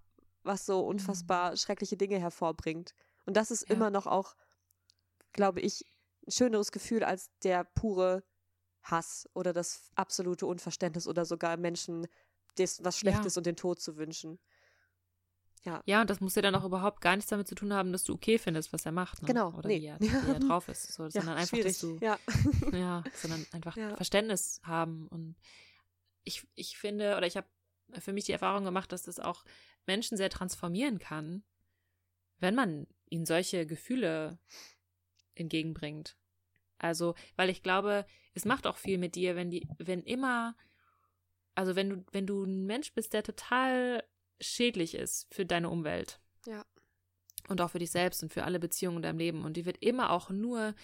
was 0.42 0.66
so 0.66 0.86
unfassbar 0.86 1.52
mhm. 1.52 1.56
schreckliche 1.56 1.96
Dinge 1.96 2.18
hervorbringt. 2.18 2.94
Und 3.26 3.36
das 3.36 3.50
ist 3.50 3.68
ja. 3.68 3.74
immer 3.74 3.90
noch 3.90 4.06
auch, 4.06 4.34
glaube 5.32 5.60
ich, 5.60 5.84
ein 6.26 6.30
schöneres 6.30 6.72
Gefühl 6.72 7.04
als 7.04 7.30
der 7.42 7.64
pure 7.64 8.24
Hass 8.82 9.28
oder 9.34 9.52
das 9.52 9.90
absolute 9.94 10.46
Unverständnis 10.46 11.06
oder 11.06 11.24
sogar 11.24 11.56
Menschen 11.56 12.06
des, 12.58 12.82
was 12.84 12.98
Schlechtes 12.98 13.34
ja. 13.34 13.40
und 13.40 13.46
den 13.46 13.56
Tod 13.56 13.80
zu 13.80 13.96
wünschen. 13.96 14.38
Ja. 15.64 15.80
Ja, 15.86 16.00
und 16.00 16.10
das 16.10 16.20
muss 16.20 16.34
ja 16.34 16.42
dann 16.42 16.54
auch 16.56 16.64
überhaupt 16.64 17.00
gar 17.00 17.14
nichts 17.14 17.30
damit 17.30 17.46
zu 17.46 17.54
tun 17.54 17.72
haben, 17.72 17.92
dass 17.92 18.02
du 18.04 18.14
okay 18.14 18.38
findest, 18.38 18.72
was 18.72 18.84
er 18.84 18.92
macht. 18.92 19.22
Ne? 19.22 19.28
Genau. 19.28 19.52
Oder 19.52 19.68
nee. 19.68 19.80
wie, 19.80 19.86
er, 19.86 20.00
wie 20.00 20.32
er 20.32 20.40
drauf 20.40 20.68
ist. 20.68 20.92
So, 20.92 21.08
sondern 21.08 21.36
einfach, 21.36 21.56
schwierig. 21.56 21.72
dass 21.72 21.80
du. 21.80 21.98
Ja. 22.00 22.18
ja, 22.72 23.04
sondern 23.14 23.46
einfach 23.52 23.76
ja. 23.76 23.94
Verständnis 23.96 24.60
haben. 24.64 25.06
Und 25.08 25.36
ich, 26.24 26.46
ich 26.54 26.76
finde, 26.76 27.16
oder 27.16 27.26
ich 27.26 27.36
habe 27.36 27.46
für 28.00 28.12
mich 28.12 28.24
die 28.24 28.32
Erfahrung 28.32 28.64
gemacht, 28.64 28.90
dass 28.90 29.02
das 29.02 29.20
auch 29.20 29.44
Menschen 29.86 30.16
sehr 30.16 30.30
transformieren 30.30 30.98
kann, 30.98 31.44
wenn 32.38 32.54
man 32.54 32.86
ihnen 33.08 33.26
solche 33.26 33.66
Gefühle 33.66 34.38
entgegenbringt. 35.34 36.16
Also, 36.78 37.14
weil 37.36 37.50
ich 37.50 37.62
glaube, 37.62 38.06
es 38.34 38.44
macht 38.44 38.66
auch 38.66 38.76
viel 38.76 38.98
mit 38.98 39.14
dir, 39.14 39.36
wenn 39.36 39.50
die, 39.50 39.68
wenn 39.78 40.02
immer, 40.02 40.56
also 41.54 41.76
wenn 41.76 41.90
du, 41.90 42.04
wenn 42.12 42.26
du 42.26 42.44
ein 42.44 42.66
Mensch 42.66 42.92
bist, 42.92 43.12
der 43.12 43.22
total 43.22 44.02
schädlich 44.40 44.94
ist 44.94 45.32
für 45.32 45.46
deine 45.46 45.70
Umwelt. 45.70 46.20
Ja. 46.46 46.64
Und 47.48 47.60
auch 47.60 47.70
für 47.70 47.78
dich 47.78 47.90
selbst 47.90 48.22
und 48.22 48.32
für 48.32 48.44
alle 48.44 48.58
Beziehungen 48.58 48.98
in 48.98 49.02
deinem 49.02 49.18
Leben. 49.18 49.44
Und 49.44 49.56
die 49.56 49.64
wird 49.64 49.78
immer 49.78 50.10
auch 50.10 50.30
nur 50.30 50.74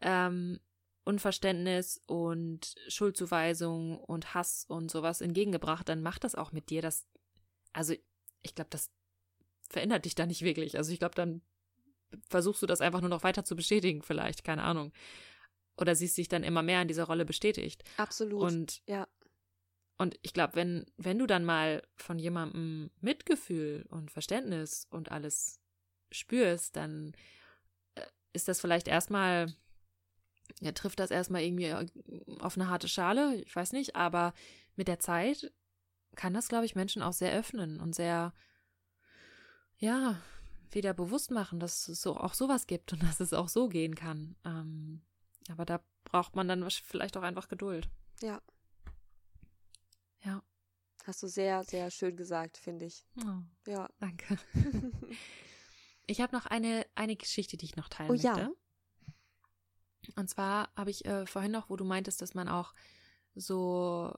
ähm, 0.00 0.60
Unverständnis 1.04 2.00
und 2.06 2.74
Schuldzuweisung 2.88 3.98
und 3.98 4.34
Hass 4.34 4.64
und 4.66 4.90
sowas 4.90 5.20
entgegengebracht, 5.20 5.88
dann 5.88 6.02
macht 6.02 6.24
das 6.24 6.34
auch 6.34 6.52
mit 6.52 6.70
dir. 6.70 6.80
Das, 6.80 7.06
also 7.72 7.94
ich 8.42 8.54
glaube, 8.54 8.70
das 8.70 8.90
verändert 9.68 10.06
dich 10.06 10.14
da 10.14 10.24
nicht 10.24 10.42
wirklich. 10.42 10.78
Also 10.78 10.92
ich 10.92 10.98
glaube, 10.98 11.14
dann 11.14 11.42
versuchst 12.28 12.62
du 12.62 12.66
das 12.66 12.80
einfach 12.80 13.00
nur 13.00 13.10
noch 13.10 13.22
weiter 13.22 13.44
zu 13.44 13.56
bestätigen, 13.56 14.02
vielleicht, 14.02 14.44
keine 14.44 14.62
Ahnung. 14.62 14.92
Oder 15.76 15.94
siehst 15.94 16.16
dich 16.16 16.28
dann 16.28 16.44
immer 16.44 16.62
mehr 16.62 16.82
in 16.82 16.88
dieser 16.88 17.04
Rolle 17.04 17.24
bestätigt. 17.24 17.82
Absolut. 17.96 18.42
Und 18.42 18.82
ja. 18.86 19.08
Und 19.96 20.18
ich 20.22 20.32
glaube, 20.32 20.56
wenn, 20.56 20.86
wenn 20.96 21.18
du 21.18 21.26
dann 21.26 21.44
mal 21.44 21.82
von 21.96 22.18
jemandem 22.18 22.90
Mitgefühl 23.00 23.86
und 23.90 24.10
Verständnis 24.10 24.86
und 24.90 25.12
alles 25.12 25.60
spürst, 26.10 26.76
dann 26.76 27.14
äh, 27.94 28.02
ist 28.32 28.48
das 28.48 28.60
vielleicht 28.60 28.88
erstmal, 28.88 29.54
ja, 30.60 30.72
trifft 30.72 30.98
das 30.98 31.10
erstmal 31.10 31.42
irgendwie 31.42 31.66
äh, 31.66 31.86
auf 32.40 32.56
eine 32.56 32.68
harte 32.68 32.88
Schale, 32.88 33.36
ich 33.36 33.54
weiß 33.54 33.72
nicht, 33.72 33.94
aber 33.94 34.34
mit 34.74 34.88
der 34.88 34.98
Zeit 34.98 35.52
kann 36.16 36.34
das, 36.34 36.48
glaube 36.48 36.64
ich, 36.64 36.74
Menschen 36.74 37.02
auch 37.02 37.12
sehr 37.12 37.32
öffnen 37.32 37.80
und 37.80 37.94
sehr, 37.94 38.32
ja, 39.78 40.20
wieder 40.70 40.94
bewusst 40.94 41.30
machen, 41.30 41.60
dass 41.60 41.88
es 41.88 42.00
so 42.02 42.16
auch 42.16 42.34
sowas 42.34 42.66
gibt 42.66 42.92
und 42.92 43.02
dass 43.02 43.20
es 43.20 43.32
auch 43.32 43.48
so 43.48 43.68
gehen 43.68 43.94
kann. 43.94 44.36
Ähm, 44.44 45.02
aber 45.50 45.64
da 45.64 45.80
braucht 46.04 46.36
man 46.36 46.48
dann 46.48 46.68
vielleicht 46.70 47.16
auch 47.16 47.22
einfach 47.22 47.48
Geduld. 47.48 47.88
Ja, 48.20 48.40
ja. 50.24 50.42
Hast 51.04 51.22
du 51.22 51.28
sehr, 51.28 51.64
sehr 51.64 51.90
schön 51.90 52.16
gesagt, 52.16 52.56
finde 52.56 52.86
ich. 52.86 53.04
Oh, 53.18 53.70
ja. 53.70 53.88
Danke. 54.00 54.38
ich 56.06 56.20
habe 56.20 56.34
noch 56.34 56.46
eine, 56.46 56.86
eine 56.94 57.14
Geschichte, 57.14 57.56
die 57.56 57.66
ich 57.66 57.76
noch 57.76 57.88
teilen 57.88 58.10
oh, 58.10 58.14
möchte. 58.14 58.26
Ja. 58.26 58.50
Und 60.16 60.28
zwar 60.28 60.70
habe 60.76 60.90
ich 60.90 61.04
äh, 61.04 61.26
vorhin 61.26 61.52
noch, 61.52 61.68
wo 61.68 61.76
du 61.76 61.84
meintest, 61.84 62.22
dass 62.22 62.34
man 62.34 62.48
auch 62.48 62.72
so, 63.34 64.14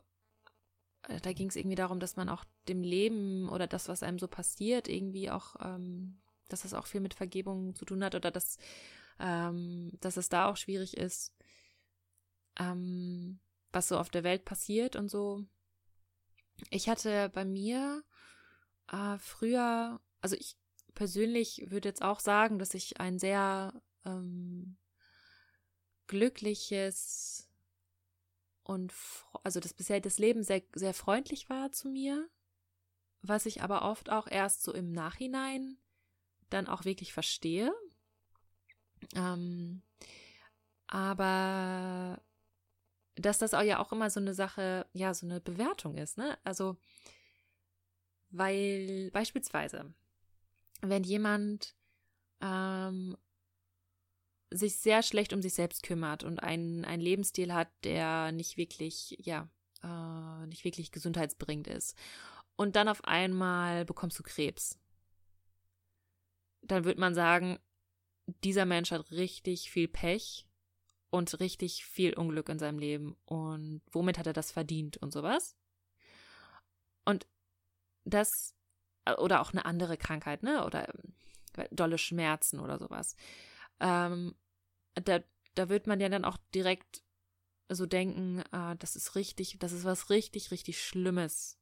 äh, 1.03 1.21
da 1.21 1.33
ging 1.33 1.49
es 1.49 1.57
irgendwie 1.57 1.77
darum, 1.77 1.99
dass 1.99 2.17
man 2.17 2.29
auch 2.29 2.45
dem 2.69 2.83
Leben 2.83 3.49
oder 3.49 3.67
das, 3.67 3.89
was 3.89 4.03
einem 4.03 4.19
so 4.19 4.29
passiert, 4.29 4.89
irgendwie 4.89 5.31
auch, 5.31 5.57
ähm, 5.61 6.21
dass 6.49 6.63
das 6.63 6.75
auch 6.75 6.87
viel 6.87 7.01
mit 7.01 7.15
Vergebung 7.15 7.75
zu 7.75 7.85
tun 7.85 8.05
hat 8.05 8.15
oder 8.15 8.31
dass, 8.31 8.59
ähm, 9.19 9.93
dass 10.01 10.17
es 10.17 10.29
da 10.29 10.49
auch 10.49 10.57
schwierig 10.57 10.97
ist, 10.97 11.35
ähm, 12.59 13.41
was 13.73 13.89
so 13.89 13.99
auf 13.99 14.11
der 14.11 14.25
Welt 14.25 14.45
passiert 14.45 14.97
und 14.97 15.09
so. 15.09 15.45
Ich 16.71 16.89
hatte 16.89 17.29
bei 17.31 17.45
mir 17.45 18.03
äh, 18.91 19.19
früher, 19.19 20.01
also 20.21 20.37
ich 20.37 20.57
persönlich 20.95 21.65
würde 21.69 21.89
jetzt 21.89 22.03
auch 22.03 22.21
sagen, 22.21 22.59
dass 22.59 22.75
ich 22.75 23.01
ein 23.01 23.19
sehr 23.19 23.81
ähm, 24.05 24.79
glückliches 26.07 27.49
und 28.63 28.93
also 29.43 29.61
das 29.61 29.75
bisher 29.75 30.01
das 30.01 30.19
Leben 30.19 30.43
sehr 30.43 30.63
sehr 30.75 30.95
freundlich 30.95 31.49
war 31.49 31.71
zu 31.73 31.89
mir, 31.89 32.29
was 33.23 33.47
ich 33.47 33.63
aber 33.63 33.83
oft 33.83 34.11
auch 34.11 34.27
erst 34.27 34.63
so 34.63 34.73
im 34.73 34.91
Nachhinein 34.93 35.79
dann 36.51 36.67
auch 36.67 36.85
wirklich 36.85 37.13
verstehe. 37.13 37.73
Ähm, 39.15 39.83
aber 40.87 42.21
dass 43.17 43.39
das 43.39 43.55
auch 43.55 43.63
ja 43.63 43.79
auch 43.79 43.93
immer 43.93 44.11
so 44.11 44.21
eine 44.21 44.35
Sache, 44.35 44.87
ja, 44.93 45.13
so 45.15 45.27
eine 45.27 45.41
Bewertung 45.41 45.97
ist, 45.97 46.19
ne? 46.19 46.39
Also, 46.45 46.77
weil 48.31 49.11
beispielsweise, 49.13 49.95
wenn 50.83 51.03
jemand 51.03 51.75
ähm, 52.41 53.17
sich 54.51 54.77
sehr 54.77 55.03
schlecht 55.03 55.33
um 55.33 55.43
sich 55.43 55.55
selbst 55.55 55.83
kümmert 55.83 56.25
und 56.25 56.43
einen, 56.43 56.85
einen 56.85 57.03
Lebensstil 57.03 57.53
hat, 57.53 57.69
der 57.85 58.33
nicht 58.33 58.57
wirklich, 58.57 59.17
ja, 59.19 59.49
äh, 59.83 60.47
nicht 60.47 60.65
wirklich 60.65 60.93
gesundheitsbringend 60.93 61.69
ist. 61.69 61.97
Und 62.57 62.77
dann 62.77 62.89
auf 62.89 63.05
einmal 63.05 63.85
bekommst 63.85 64.19
du 64.19 64.23
Krebs. 64.23 64.79
Dann 66.67 66.85
wird 66.85 66.99
man 66.99 67.14
sagen, 67.14 67.59
dieser 68.45 68.64
Mensch 68.64 68.91
hat 68.91 69.11
richtig 69.11 69.71
viel 69.71 69.89
Pech 69.89 70.47
und 71.11 71.39
richtig 71.41 71.85
viel 71.85 72.14
Unglück 72.14 72.49
in 72.49 72.59
seinem 72.59 72.79
Leben. 72.79 73.17
Und 73.25 73.83
womit 73.91 74.19
hat 74.19 74.27
er 74.27 74.33
das 74.33 74.51
verdient 74.51 74.97
und 74.99 75.12
sowas? 75.12 75.57
Und 77.05 77.27
das, 78.05 78.55
oder 79.19 79.41
auch 79.41 79.53
eine 79.53 79.64
andere 79.64 79.97
Krankheit, 79.97 80.43
ne? 80.43 80.64
Oder 80.64 80.89
ähm, 80.89 81.14
dolle 81.71 81.99
Schmerzen 81.99 82.61
oder 82.61 82.79
sowas. 82.79 83.17
Ähm, 83.81 84.35
da, 84.95 85.21
da 85.55 85.69
wird 85.69 85.87
man 85.87 86.01
ja 86.01 86.09
dann 86.09 86.25
auch 86.25 86.39
direkt 86.55 87.03
so 87.69 87.87
denken, 87.87 88.43
äh, 88.53 88.77
das 88.77 88.97
ist 88.97 89.14
richtig, 89.14 89.59
das 89.59 89.73
ist 89.73 89.85
was 89.85 90.11
richtig, 90.11 90.51
richtig 90.51 90.83
Schlimmes. 90.83 91.59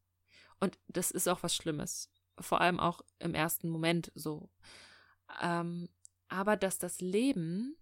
Und 0.60 0.78
das 0.88 1.10
ist 1.10 1.28
auch 1.28 1.42
was 1.42 1.54
Schlimmes. 1.54 2.10
Vor 2.38 2.60
allem 2.60 2.80
auch 2.80 3.02
im 3.18 3.34
ersten 3.34 3.68
Moment 3.68 4.10
so. 4.14 4.50
Ähm, 5.42 5.88
aber 6.28 6.56
dass 6.56 6.78
das 6.78 7.00
Leben 7.00 7.76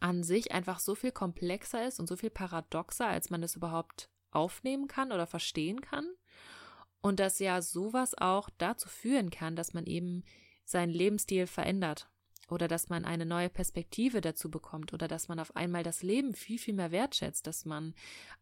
an 0.00 0.22
sich 0.22 0.52
einfach 0.52 0.78
so 0.78 0.94
viel 0.94 1.12
komplexer 1.12 1.86
ist 1.86 2.00
und 2.00 2.06
so 2.06 2.16
viel 2.16 2.30
paradoxer, 2.30 3.06
als 3.06 3.30
man 3.30 3.42
es 3.42 3.56
überhaupt 3.56 4.10
aufnehmen 4.30 4.88
kann 4.88 5.12
oder 5.12 5.26
verstehen 5.26 5.80
kann. 5.80 6.06
Und 7.00 7.20
dass 7.20 7.38
ja 7.38 7.62
sowas 7.62 8.14
auch 8.16 8.50
dazu 8.58 8.88
führen 8.88 9.30
kann, 9.30 9.56
dass 9.56 9.74
man 9.74 9.86
eben 9.86 10.24
seinen 10.64 10.90
Lebensstil 10.90 11.46
verändert 11.46 12.10
oder 12.48 12.68
dass 12.68 12.88
man 12.88 13.04
eine 13.04 13.26
neue 13.26 13.48
Perspektive 13.48 14.20
dazu 14.20 14.50
bekommt 14.50 14.92
oder 14.92 15.08
dass 15.08 15.28
man 15.28 15.38
auf 15.38 15.54
einmal 15.56 15.82
das 15.82 16.02
Leben 16.02 16.34
viel, 16.34 16.58
viel 16.58 16.74
mehr 16.74 16.90
wertschätzt, 16.90 17.46
dass 17.46 17.64
man 17.64 17.94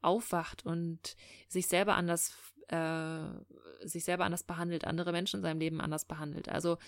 aufwacht 0.02 0.64
und 0.64 1.16
sich 1.48 1.66
selber 1.66 1.94
anders, 1.94 2.34
äh, 2.68 3.86
sich 3.86 4.04
selber 4.04 4.24
anders 4.24 4.42
behandelt, 4.42 4.86
andere 4.86 5.12
Menschen 5.12 5.38
in 5.38 5.42
seinem 5.42 5.60
Leben 5.60 5.80
anders 5.80 6.04
behandelt. 6.04 6.48
Also, 6.48 6.78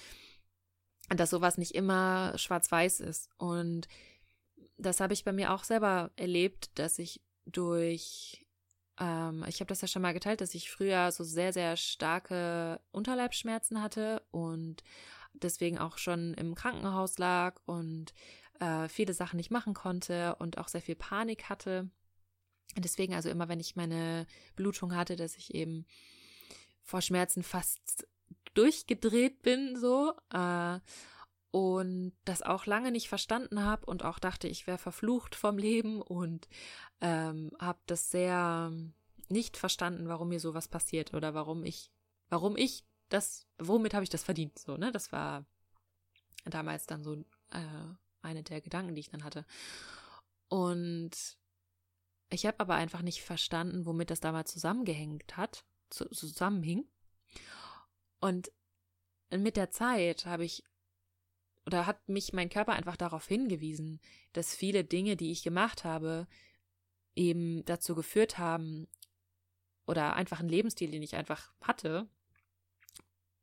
dass 1.08 1.30
sowas 1.30 1.58
nicht 1.58 1.74
immer 1.74 2.36
schwarz-weiß 2.36 3.00
ist. 3.00 3.30
Und 3.38 3.88
das 4.76 5.00
habe 5.00 5.12
ich 5.14 5.24
bei 5.24 5.32
mir 5.32 5.52
auch 5.52 5.64
selber 5.64 6.10
erlebt, 6.16 6.78
dass 6.78 6.98
ich 6.98 7.20
durch 7.46 8.46
ähm, 8.98 9.44
ich 9.46 9.60
habe 9.60 9.68
das 9.68 9.80
ja 9.82 9.88
schon 9.88 10.02
mal 10.02 10.14
geteilt, 10.14 10.40
dass 10.40 10.54
ich 10.54 10.70
früher 10.70 11.12
so 11.12 11.24
sehr, 11.24 11.52
sehr 11.52 11.76
starke 11.76 12.80
Unterleibsschmerzen 12.92 13.82
hatte 13.82 14.22
und 14.30 14.82
deswegen 15.34 15.78
auch 15.78 15.98
schon 15.98 16.34
im 16.34 16.54
Krankenhaus 16.54 17.18
lag 17.18 17.60
und 17.66 18.12
äh, 18.60 18.88
viele 18.88 19.12
Sachen 19.12 19.36
nicht 19.36 19.50
machen 19.50 19.74
konnte 19.74 20.36
und 20.36 20.58
auch 20.58 20.68
sehr 20.68 20.80
viel 20.80 20.96
Panik 20.96 21.44
hatte. 21.48 21.90
Deswegen 22.76 23.14
also 23.14 23.28
immer, 23.28 23.48
wenn 23.48 23.60
ich 23.60 23.76
meine 23.76 24.26
Blutung 24.54 24.94
hatte, 24.94 25.16
dass 25.16 25.36
ich 25.36 25.54
eben 25.54 25.86
vor 26.82 27.02
Schmerzen 27.02 27.42
fast 27.42 28.06
durchgedreht 28.56 29.42
bin, 29.42 29.76
so. 29.76 30.14
Äh, 30.32 30.80
und 31.50 32.12
das 32.24 32.42
auch 32.42 32.66
lange 32.66 32.90
nicht 32.92 33.08
verstanden 33.08 33.64
habe 33.64 33.86
und 33.86 34.04
auch 34.04 34.18
dachte, 34.18 34.46
ich 34.48 34.66
wäre 34.66 34.78
verflucht 34.78 35.34
vom 35.34 35.56
Leben 35.56 36.02
und 36.02 36.48
ähm, 37.00 37.50
habe 37.58 37.78
das 37.86 38.10
sehr 38.10 38.72
nicht 39.28 39.56
verstanden, 39.56 40.08
warum 40.08 40.28
mir 40.28 40.40
sowas 40.40 40.68
passiert 40.68 41.14
oder 41.14 41.34
warum 41.34 41.64
ich, 41.64 41.90
warum 42.28 42.56
ich 42.56 42.84
das, 43.08 43.46
womit 43.58 43.94
habe 43.94 44.04
ich 44.04 44.10
das 44.10 44.24
verdient? 44.24 44.58
So, 44.58 44.76
ne? 44.76 44.92
Das 44.92 45.12
war 45.12 45.46
damals 46.44 46.86
dann 46.86 47.02
so 47.02 47.14
äh, 47.14 47.94
eine 48.22 48.42
der 48.42 48.60
Gedanken, 48.60 48.94
die 48.94 49.00
ich 49.00 49.10
dann 49.10 49.24
hatte. 49.24 49.46
Und 50.48 51.38
ich 52.30 52.46
habe 52.46 52.60
aber 52.60 52.74
einfach 52.74 53.02
nicht 53.02 53.22
verstanden, 53.22 53.86
womit 53.86 54.10
das 54.10 54.20
damals 54.20 54.52
zusammengehängt 54.52 55.36
hat, 55.36 55.64
zu, 55.90 56.08
zusammenhing. 56.10 56.86
Und 58.20 58.50
mit 59.30 59.56
der 59.56 59.70
Zeit 59.70 60.26
habe 60.26 60.44
ich 60.44 60.64
oder 61.66 61.86
hat 61.86 62.08
mich 62.08 62.32
mein 62.32 62.48
Körper 62.48 62.74
einfach 62.74 62.96
darauf 62.96 63.26
hingewiesen, 63.26 64.00
dass 64.32 64.54
viele 64.54 64.84
Dinge, 64.84 65.16
die 65.16 65.32
ich 65.32 65.42
gemacht 65.42 65.82
habe, 65.82 66.28
eben 67.16 67.64
dazu 67.64 67.96
geführt 67.96 68.38
haben 68.38 68.86
oder 69.86 70.14
einfach 70.14 70.38
ein 70.38 70.48
Lebensstil, 70.48 70.92
den 70.92 71.02
ich 71.02 71.16
einfach 71.16 71.52
hatte, 71.60 72.08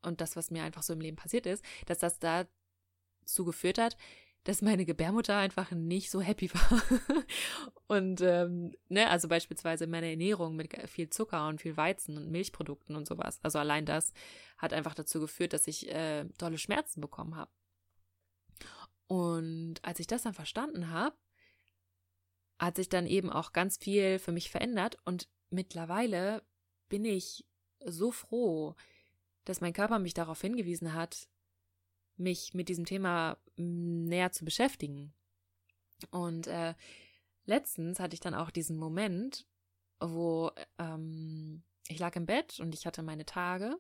und 0.03 0.21
das, 0.21 0.35
was 0.35 0.51
mir 0.51 0.63
einfach 0.63 0.83
so 0.83 0.93
im 0.93 1.01
Leben 1.01 1.17
passiert 1.17 1.45
ist, 1.45 1.63
dass 1.85 1.99
das 1.99 2.19
dazu 2.19 3.45
geführt 3.45 3.77
hat, 3.77 3.97
dass 4.43 4.61
meine 4.61 4.85
Gebärmutter 4.85 5.37
einfach 5.37 5.71
nicht 5.71 6.11
so 6.11 6.21
happy 6.21 6.49
war. 6.53 6.83
und, 7.87 8.21
ähm, 8.21 8.75
ne, 8.89 9.09
also 9.09 9.27
beispielsweise 9.27 9.87
meine 9.87 10.09
Ernährung 10.09 10.55
mit 10.55 10.75
viel 10.89 11.09
Zucker 11.09 11.47
und 11.47 11.61
viel 11.61 11.77
Weizen 11.77 12.17
und 12.17 12.29
Milchprodukten 12.29 12.95
und 12.95 13.07
sowas. 13.07 13.39
Also 13.41 13.59
allein 13.59 13.85
das 13.85 14.13
hat 14.57 14.73
einfach 14.73 14.95
dazu 14.95 15.19
geführt, 15.19 15.53
dass 15.53 15.67
ich 15.67 15.89
äh, 15.89 16.25
dolle 16.37 16.57
Schmerzen 16.57 17.01
bekommen 17.01 17.35
habe. 17.35 17.51
Und 19.07 19.75
als 19.83 19.99
ich 19.99 20.07
das 20.07 20.23
dann 20.23 20.33
verstanden 20.33 20.89
habe, 20.89 21.15
hat 22.59 22.75
sich 22.75 22.89
dann 22.89 23.07
eben 23.07 23.29
auch 23.29 23.51
ganz 23.51 23.77
viel 23.77 24.19
für 24.19 24.31
mich 24.31 24.49
verändert 24.49 24.97
und 25.05 25.27
mittlerweile 25.49 26.43
bin 26.89 27.05
ich 27.05 27.45
so 27.85 28.11
froh, 28.11 28.75
dass 29.45 29.61
mein 29.61 29.73
Körper 29.73 29.99
mich 29.99 30.13
darauf 30.13 30.39
hingewiesen 30.39 30.93
hat, 30.93 31.27
mich 32.17 32.53
mit 32.53 32.69
diesem 32.69 32.85
Thema 32.85 33.37
mm, 33.57 34.05
näher 34.05 34.31
zu 34.31 34.45
beschäftigen. 34.45 35.13
Und 36.11 36.47
äh, 36.47 36.73
letztens 37.45 37.99
hatte 37.99 38.13
ich 38.13 38.19
dann 38.19 38.35
auch 38.35 38.51
diesen 38.51 38.77
Moment, 38.77 39.45
wo 39.99 40.51
ähm, 40.77 41.63
ich 41.87 41.99
lag 41.99 42.15
im 42.15 42.25
Bett 42.25 42.59
und 42.59 42.73
ich 42.73 42.85
hatte 42.85 43.03
meine 43.03 43.25
Tage 43.25 43.77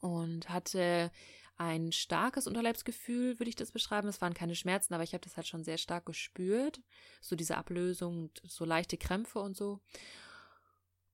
und 0.00 0.48
hatte 0.48 1.10
ein 1.56 1.92
starkes 1.92 2.46
Unterleibsgefühl, 2.46 3.38
würde 3.38 3.48
ich 3.48 3.56
das 3.56 3.72
beschreiben. 3.72 4.08
Es 4.08 4.20
waren 4.20 4.34
keine 4.34 4.56
Schmerzen, 4.56 4.94
aber 4.94 5.04
ich 5.04 5.12
habe 5.12 5.22
das 5.22 5.36
halt 5.36 5.46
schon 5.46 5.64
sehr 5.64 5.78
stark 5.78 6.06
gespürt. 6.06 6.80
So 7.20 7.36
diese 7.36 7.56
Ablösung 7.56 8.30
so 8.42 8.64
leichte 8.64 8.96
Krämpfe 8.96 9.38
und 9.40 9.56
so. 9.56 9.80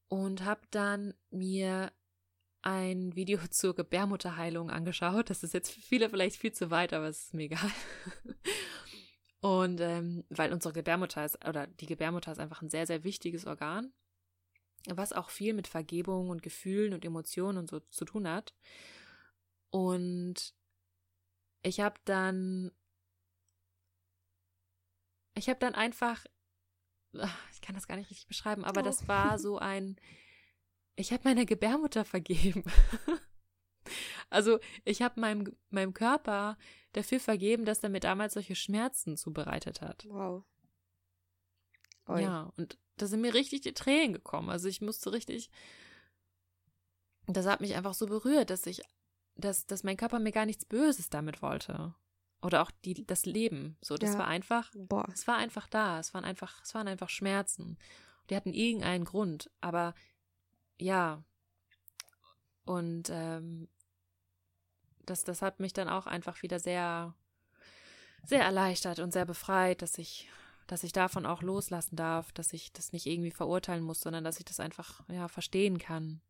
Und 0.09 0.45
habe 0.45 0.63
dann 0.71 1.13
mir 1.31 1.93
ein 2.63 3.15
Video 3.15 3.39
zur 3.51 3.75
Gebärmutterheilung 3.75 4.71
angeschaut. 4.71 5.31
Das 5.31 5.43
ist 5.43 5.55
jetzt 5.55 5.71
für 5.71 5.81
viele 5.81 6.11
vielleicht 6.11 6.37
viel 6.37 6.53
zu 6.53 6.71
weit, 6.71 6.93
aber 6.93 7.07
es 7.07 7.25
ist 7.25 7.35
mir 7.35 7.45
egal. 7.45 7.71
Und 9.41 9.81
ähm, 9.81 10.25
weil 10.31 10.53
unsere 10.53 10.75
Gebärmutter 10.75 11.25
ist, 11.25 11.47
oder 11.47 11.67
die 11.67 11.87
Gebärmutter 11.87 12.33
ist 12.33 12.41
einfach 12.41 12.61
ein 12.61 12.71
sehr, 12.71 12.87
sehr 12.87 13.05
wichtiges 13.05 13.47
Organ, 13.47 13.93
was 14.89 15.13
auch 15.13 15.31
viel 15.31 15.55
mit 15.55 15.69
Vergebung 15.69 16.31
und 16.31 16.43
Gefühlen 16.43 16.93
und 16.93 17.05
Emotionen 17.05 17.59
und 17.59 17.71
so 17.71 17.79
zu 17.79 18.05
tun 18.05 18.29
hat. 18.29 18.55
Und 19.71 20.55
ich 21.63 21.81
habe 21.81 22.01
dann, 22.05 22.73
ich 25.35 25.49
habe 25.49 25.61
dann 25.61 25.75
einfach, 25.75 26.25
ich 27.53 27.61
kann 27.61 27.75
das 27.75 27.87
gar 27.87 27.97
nicht 27.97 28.11
richtig 28.11 28.27
beschreiben, 28.27 28.65
aber 28.65 28.81
oh. 28.81 28.85
das 28.85 29.07
war 29.07 29.39
so 29.39 29.59
ein, 29.59 29.97
ich 30.99 31.13
habe 31.13 31.23
meiner 31.25 31.45
Gebärmutter 31.45 32.05
vergeben. 32.05 32.65
also 34.31 34.59
ich 34.85 35.01
habe 35.01 35.21
meinem, 35.21 35.57
meinem 35.71 35.95
Körper 35.95 36.59
dafür 36.93 37.21
vergeben, 37.21 37.65
dass 37.65 37.83
er 37.83 37.89
mir 37.89 38.01
damals 38.01 38.35
solche 38.35 38.57
Schmerzen 38.57 39.17
zubereitet 39.17 39.81
hat. 39.81 40.07
Wow. 40.09 40.45
Oi. 42.09 42.23
Ja, 42.23 42.53
und 42.57 42.79
da 42.97 43.07
sind 43.07 43.21
mir 43.21 43.33
richtig 43.33 43.61
die 43.61 43.75
Tränen 43.75 44.13
gekommen. 44.13 44.51
Also 44.51 44.69
ich 44.69 44.81
musste 44.81 45.13
richtig. 45.13 45.51
Das 47.27 47.47
hat 47.47 47.61
mich 47.61 47.77
einfach 47.77 47.95
so 47.95 48.07
berührt, 48.07 48.51
dass 48.51 48.67
ich, 48.67 48.83
dass, 49.37 49.67
dass 49.67 49.85
mein 49.85 49.97
Körper 49.97 50.19
mir 50.19 50.33
gar 50.33 50.47
nichts 50.47 50.65
Böses 50.65 51.11
damit 51.11 51.43
wollte. 51.43 51.95
Oder 52.43 52.63
auch 52.63 52.73
die, 52.85 53.07
das 53.07 53.25
Leben. 53.25 53.77
So, 53.83 53.97
das 53.97 54.15
ja. 54.15 54.19
war 54.21 54.27
einfach, 54.27 54.73
Boah. 54.75 55.07
es 55.13 55.29
war 55.29 55.37
einfach 55.37 55.69
da. 55.69 56.01
Es 56.01 56.13
waren 56.13 56.25
einfach, 56.25 56.63
es 56.63 56.75
waren 56.75 56.89
einfach 56.89 57.09
Schmerzen. 57.09 57.79
Die 58.31 58.37
hatten 58.37 58.53
irgendeinen 58.53 59.05
Grund. 59.05 59.51
Aber 59.61 59.95
ja. 60.79 61.23
Und 62.65 63.11
ähm, 63.11 63.69
das, 65.07 65.25
das 65.25 65.43
hat 65.43 65.61
mich 65.61 65.73
dann 65.73 65.89
auch 65.89 66.07
einfach 66.07 66.43
wieder 66.43 66.59
sehr, 66.59 67.15
sehr 68.25 68.43
erleichtert 68.43 68.99
und 68.99 69.13
sehr 69.13 69.25
befreit, 69.25 69.83
dass 69.83 69.99
ich, 69.99 70.29
dass 70.67 70.85
ich 70.85 70.93
davon 70.93 71.25
auch 71.25 71.43
loslassen 71.43 71.97
darf, 71.97 72.33
dass 72.33 72.53
ich 72.53 72.73
das 72.73 72.93
nicht 72.93 73.07
irgendwie 73.07 73.31
verurteilen 73.31 73.83
muss, 73.83 74.01
sondern 74.01 74.25
dass 74.25 74.39
ich 74.39 74.45
das 74.45 74.61
einfach 74.61 75.03
ja 75.09 75.29
verstehen 75.29 75.79
kann. 75.79 76.21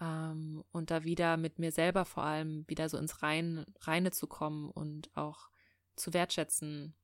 Ähm, 0.00 0.64
und 0.72 0.90
da 0.90 1.04
wieder 1.04 1.36
mit 1.36 1.58
mir 1.58 1.70
selber 1.70 2.04
vor 2.04 2.24
allem 2.24 2.64
wieder 2.68 2.88
so 2.88 2.98
ins 2.98 3.22
Rein, 3.22 3.64
Reine 3.80 4.10
zu 4.10 4.26
kommen 4.26 4.70
und 4.70 5.16
auch 5.16 5.50
zu 5.94 6.12
wertschätzen, 6.12 6.94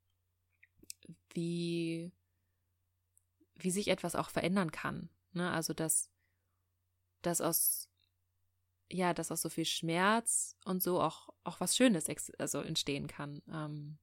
wie, 1.32 2.10
wie 3.54 3.70
sich 3.70 3.88
etwas 3.88 4.16
auch 4.16 4.30
verändern 4.30 4.72
kann. 4.72 5.08
Ne? 5.32 5.50
Also, 5.50 5.72
dass, 5.72 6.10
dass 7.22 7.40
aus, 7.40 7.88
ja, 8.90 9.14
dass 9.14 9.30
aus 9.30 9.42
so 9.42 9.48
viel 9.48 9.64
Schmerz 9.64 10.56
und 10.64 10.82
so 10.82 11.00
auch, 11.00 11.28
auch 11.44 11.60
was 11.60 11.76
Schönes 11.76 12.06
also 12.38 12.60
entstehen 12.60 13.06
kann. 13.06 13.42
Ähm, 13.52 13.98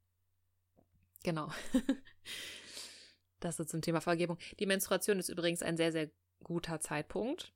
genau. 1.24 1.52
das 3.40 3.60
ist 3.60 3.70
zum 3.70 3.82
Thema 3.82 4.02
Vergebung. 4.02 4.38
Die 4.60 4.66
Menstruation 4.66 5.20
ist 5.20 5.30
übrigens 5.30 5.62
ein 5.62 5.78
sehr, 5.78 5.92
sehr 5.92 6.10
guter 6.44 6.80
Zeitpunkt, 6.80 7.54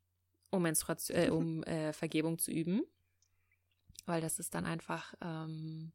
um, 0.50 0.64
Menstruation, 0.64 1.18
äh, 1.18 1.30
um 1.30 1.64
äh, 1.64 1.94
Vergebung 1.94 2.38
zu 2.38 2.52
üben. 2.52 2.84
Weil 4.06 4.22
das 4.22 4.40
ist 4.40 4.56
dann 4.56 4.66
einfach, 4.66 5.14
ähm, 5.22 5.92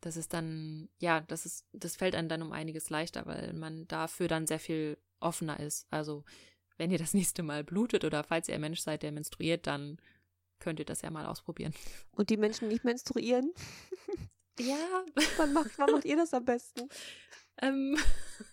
das 0.00 0.16
ist 0.16 0.32
dann, 0.32 0.88
ja, 0.98 1.20
das 1.20 1.46
ist, 1.46 1.66
das 1.72 1.96
fällt 1.96 2.14
einem 2.14 2.28
dann 2.28 2.42
um 2.42 2.52
einiges 2.52 2.90
leichter, 2.90 3.26
weil 3.26 3.52
man 3.52 3.86
dafür 3.88 4.28
dann 4.28 4.46
sehr 4.46 4.60
viel 4.60 4.98
offener 5.20 5.60
ist. 5.60 5.86
Also, 5.90 6.24
wenn 6.78 6.90
ihr 6.90 6.98
das 6.98 7.14
nächste 7.14 7.42
Mal 7.42 7.64
blutet 7.64 8.04
oder 8.04 8.24
falls 8.24 8.48
ihr 8.48 8.54
ein 8.54 8.60
Mensch 8.60 8.80
seid, 8.80 9.02
der 9.02 9.12
menstruiert, 9.12 9.66
dann 9.66 9.98
könnt 10.58 10.78
ihr 10.78 10.84
das 10.84 11.02
ja 11.02 11.10
mal 11.10 11.26
ausprobieren. 11.26 11.74
Und 12.12 12.30
die 12.30 12.36
Menschen 12.36 12.68
nicht 12.68 12.84
menstruieren? 12.84 13.52
Ja. 14.58 15.04
Wann 15.38 15.52
macht, 15.52 15.78
wann 15.78 15.90
macht 15.90 16.04
ihr 16.04 16.16
das 16.16 16.34
am 16.34 16.44
besten? 16.44 16.88
Ähm, 17.60 17.96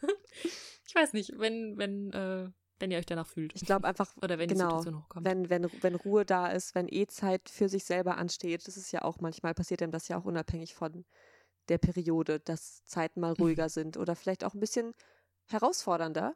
ich 0.88 0.96
weiß 0.96 1.14
nicht, 1.14 1.38
wenn, 1.38 1.78
wenn, 1.78 2.12
äh, 2.14 2.50
wenn 2.80 2.92
ihr 2.92 2.98
euch 2.98 3.06
danach 3.06 3.28
fühlt. 3.28 3.54
Ich 3.56 3.66
glaube 3.66 3.88
einfach, 3.88 4.16
oder 4.22 4.40
wenn 4.40 4.48
genau, 4.48 4.70
die 4.70 4.76
Situation 4.78 5.04
hochkommt. 5.04 5.26
Wenn, 5.26 5.50
wenn, 5.50 5.70
wenn 5.82 5.96
Ruhe 5.96 6.26
da 6.26 6.48
ist, 6.48 6.76
wenn 6.76 6.88
eh 6.90 7.08
Zeit 7.08 7.50
für 7.50 7.70
sich 7.70 7.84
selber 7.84 8.18
ansteht, 8.18 8.68
das 8.68 8.78
ist 8.78 8.92
ja 8.92 9.04
auch 9.04 9.20
manchmal 9.20 9.54
passiert 9.54 9.82
einem 9.82 9.92
das 9.92 10.08
ja 10.08 10.18
auch 10.18 10.26
unabhängig 10.26 10.74
von 10.74 11.06
der 11.68 11.78
Periode, 11.78 12.40
dass 12.40 12.84
Zeiten 12.86 13.20
mal 13.20 13.34
ruhiger 13.34 13.70
sind 13.70 13.98
oder 13.98 14.16
vielleicht 14.16 14.44
auch 14.44 14.54
ein 14.54 14.60
bisschen 14.60 14.94
herausfordernder. 15.46 16.36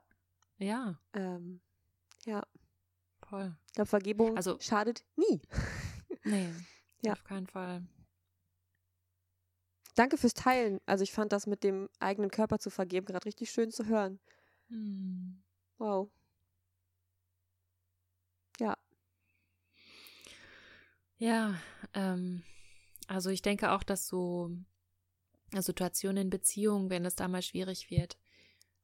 Ja. 0.59 0.99
Ähm, 1.13 1.61
ja. 2.25 2.45
Voll. 3.21 3.55
Ich 3.67 3.73
glaube, 3.73 3.89
Vergebung 3.89 4.37
also, 4.37 4.57
schadet 4.59 5.03
nie. 5.15 5.41
Nee, 6.25 6.49
ja. 7.01 7.11
auf 7.11 7.23
keinen 7.25 7.47
Fall. 7.47 7.85
Danke 9.95 10.17
fürs 10.17 10.33
Teilen. 10.33 10.79
Also 10.85 11.03
ich 11.03 11.11
fand 11.11 11.33
das 11.33 11.47
mit 11.47 11.65
dem 11.65 11.89
eigenen 11.99 12.31
Körper 12.31 12.59
zu 12.59 12.69
vergeben 12.69 13.05
gerade 13.07 13.25
richtig 13.25 13.51
schön 13.51 13.71
zu 13.71 13.87
hören. 13.87 14.21
Hm. 14.69 15.43
Wow. 15.77 16.09
Ja. 18.59 18.77
Ja, 21.17 21.59
ähm, 21.93 22.43
also 23.07 23.29
ich 23.29 23.41
denke 23.41 23.71
auch, 23.71 23.83
dass 23.83 24.07
so 24.07 24.51
Situationen 25.51 26.23
in 26.23 26.29
Beziehungen, 26.29 26.89
wenn 26.89 27.05
es 27.05 27.15
da 27.15 27.27
mal 27.27 27.41
schwierig 27.41 27.89
wird, 27.89 28.17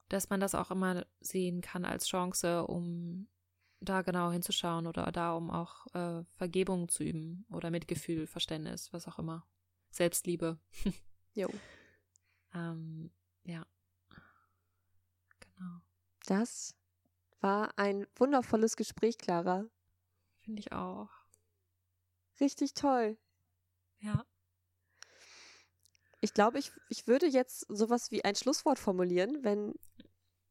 dass 0.10 0.30
man 0.30 0.39
das 0.39 0.55
auch 0.55 0.72
immer 0.72 1.05
sehen 1.20 1.62
kann 1.62 1.86
als 1.86 2.07
Chance, 2.07 2.66
um 2.66 3.28
da 3.80 4.01
genau 4.01 4.32
hinzuschauen 4.32 4.88
oder 4.88 5.12
da, 5.12 5.34
um 5.34 5.49
auch 5.49 5.88
äh, 5.93 6.24
Vergebung 6.32 6.89
zu 6.89 7.03
üben 7.03 7.45
oder 7.49 7.72
Mitgefühl, 7.72 8.28
Verständnis, 8.28 8.91
was 8.91 9.07
auch 9.07 9.20
immer. 9.20 9.45
Selbstliebe. 9.91 10.60
Jo. 11.36 11.47
ähm, 12.55 13.12
ja. 13.43 13.66
Genau. 15.39 15.80
Das 16.26 16.76
war 17.39 17.78
ein 17.78 18.07
wundervolles 18.16 18.76
Gespräch, 18.76 19.18
Clara. 19.20 19.66
Finde 20.39 20.60
ich 20.60 20.74
auch. 20.74 21.10
Richtig 22.39 22.74
toll. 22.74 23.18
Ja. 23.99 24.26
Ich 26.20 26.34
glaube, 26.34 26.60
ich, 26.60 26.72
ich 26.89 27.07
würde 27.07 27.28
jetzt 27.28 27.66
sowas 27.70 28.12
wie 28.12 28.26
ein 28.26 28.36
Schlusswort 28.36 28.80
formulieren, 28.80 29.43
wenn 29.43 29.76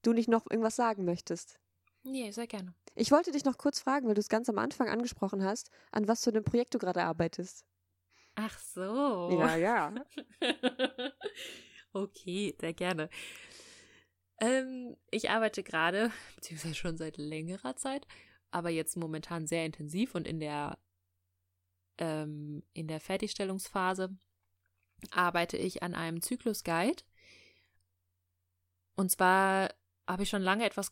du 0.02 0.12
nicht 0.12 0.28
noch 0.28 0.50
irgendwas 0.50 0.76
sagen 0.76 1.04
möchtest. 1.04 1.58
Nee, 2.02 2.30
sehr 2.30 2.46
gerne. 2.46 2.74
Ich 2.94 3.10
wollte 3.10 3.32
dich 3.32 3.44
noch 3.44 3.58
kurz 3.58 3.80
fragen, 3.80 4.06
weil 4.06 4.14
du 4.14 4.20
es 4.20 4.28
ganz 4.28 4.48
am 4.48 4.58
Anfang 4.58 4.88
angesprochen 4.88 5.44
hast, 5.44 5.70
an 5.92 6.08
was 6.08 6.24
für 6.24 6.30
einem 6.30 6.44
Projekt 6.44 6.74
du 6.74 6.78
gerade 6.78 7.02
arbeitest. 7.02 7.64
Ach 8.34 8.58
so. 8.58 9.30
Ja, 9.38 9.56
ja. 9.56 9.94
okay, 11.92 12.56
sehr 12.60 12.72
gerne. 12.72 13.10
Ähm, 14.40 14.96
ich 15.10 15.30
arbeite 15.30 15.62
gerade, 15.62 16.12
beziehungsweise 16.36 16.74
schon 16.74 16.96
seit 16.96 17.16
längerer 17.16 17.76
Zeit, 17.76 18.06
aber 18.50 18.70
jetzt 18.70 18.96
momentan 18.96 19.46
sehr 19.46 19.66
intensiv 19.66 20.14
und 20.14 20.26
in 20.26 20.38
der 20.38 20.78
ähm, 21.98 22.62
in 22.72 22.86
der 22.86 23.00
Fertigstellungsphase 23.00 24.16
arbeite 25.10 25.56
ich 25.56 25.82
an 25.82 25.94
einem 25.94 26.22
Zyklusguide. 26.22 27.02
Und 28.94 29.10
zwar 29.10 29.74
habe 30.08 30.22
ich 30.22 30.30
schon 30.30 30.42
lange 30.42 30.64
etwas, 30.64 30.90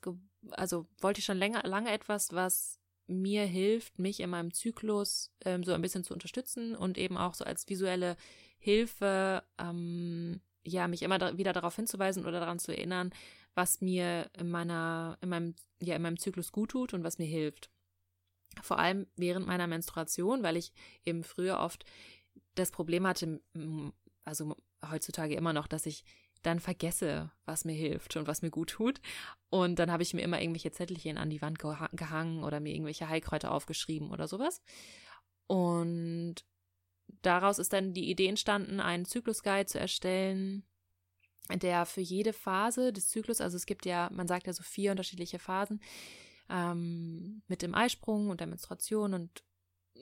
also 0.52 0.86
wollte 1.00 1.20
ich 1.20 1.24
schon 1.24 1.38
länger, 1.38 1.62
lange 1.64 1.90
etwas, 1.90 2.32
was 2.32 2.78
mir 3.06 3.46
hilft, 3.46 3.98
mich 3.98 4.20
in 4.20 4.30
meinem 4.30 4.52
Zyklus 4.52 5.32
ähm, 5.44 5.64
so 5.64 5.72
ein 5.72 5.82
bisschen 5.82 6.04
zu 6.04 6.12
unterstützen 6.12 6.76
und 6.76 6.98
eben 6.98 7.16
auch 7.16 7.34
so 7.34 7.44
als 7.44 7.68
visuelle 7.68 8.16
Hilfe, 8.58 9.42
ähm, 9.58 10.40
ja, 10.64 10.88
mich 10.88 11.02
immer 11.02 11.18
da 11.18 11.38
wieder 11.38 11.52
darauf 11.52 11.76
hinzuweisen 11.76 12.26
oder 12.26 12.40
daran 12.40 12.58
zu 12.58 12.72
erinnern, 12.72 13.10
was 13.54 13.80
mir 13.80 14.28
in 14.36 14.50
meiner, 14.50 15.16
in 15.22 15.28
meinem, 15.28 15.54
ja, 15.80 15.94
in 15.96 16.02
meinem 16.02 16.18
Zyklus 16.18 16.52
gut 16.52 16.72
tut 16.72 16.92
und 16.92 17.04
was 17.04 17.18
mir 17.18 17.26
hilft. 17.26 17.70
Vor 18.60 18.78
allem 18.78 19.06
während 19.16 19.46
meiner 19.46 19.66
Menstruation, 19.66 20.42
weil 20.42 20.56
ich 20.56 20.72
eben 21.04 21.22
früher 21.22 21.60
oft 21.60 21.84
das 22.54 22.70
Problem 22.70 23.06
hatte, 23.06 23.40
also 24.24 24.56
heutzutage 24.90 25.36
immer 25.36 25.52
noch, 25.52 25.68
dass 25.68 25.86
ich 25.86 26.04
dann 26.42 26.60
vergesse, 26.60 27.30
was 27.44 27.64
mir 27.64 27.74
hilft 27.74 28.16
und 28.16 28.26
was 28.26 28.42
mir 28.42 28.50
gut 28.50 28.70
tut. 28.70 29.00
Und 29.50 29.78
dann 29.78 29.90
habe 29.90 30.02
ich 30.02 30.14
mir 30.14 30.22
immer 30.22 30.40
irgendwelche 30.40 30.72
Zettelchen 30.72 31.18
an 31.18 31.30
die 31.30 31.42
Wand 31.42 31.58
gehangen 31.58 32.44
oder 32.44 32.60
mir 32.60 32.72
irgendwelche 32.72 33.08
Heilkräuter 33.08 33.52
aufgeschrieben 33.52 34.10
oder 34.10 34.28
sowas. 34.28 34.62
Und 35.46 36.36
daraus 37.22 37.58
ist 37.58 37.72
dann 37.72 37.94
die 37.94 38.10
Idee 38.10 38.28
entstanden, 38.28 38.80
einen 38.80 39.04
Zyklusguide 39.04 39.66
zu 39.66 39.78
erstellen, 39.78 40.64
der 41.54 41.86
für 41.86 42.00
jede 42.00 42.32
Phase 42.32 42.92
des 42.92 43.08
Zyklus, 43.08 43.40
also 43.40 43.56
es 43.56 43.66
gibt 43.66 43.86
ja, 43.86 44.10
man 44.12 44.26
sagt 44.26 44.46
ja 44.46 44.52
so 44.52 44.62
vier 44.62 44.90
unterschiedliche 44.90 45.38
Phasen, 45.38 45.80
ähm, 46.48 47.42
mit 47.46 47.62
dem 47.62 47.74
Eisprung 47.74 48.30
und 48.30 48.40
der 48.40 48.46
Menstruation 48.46 49.14
und 49.14 49.44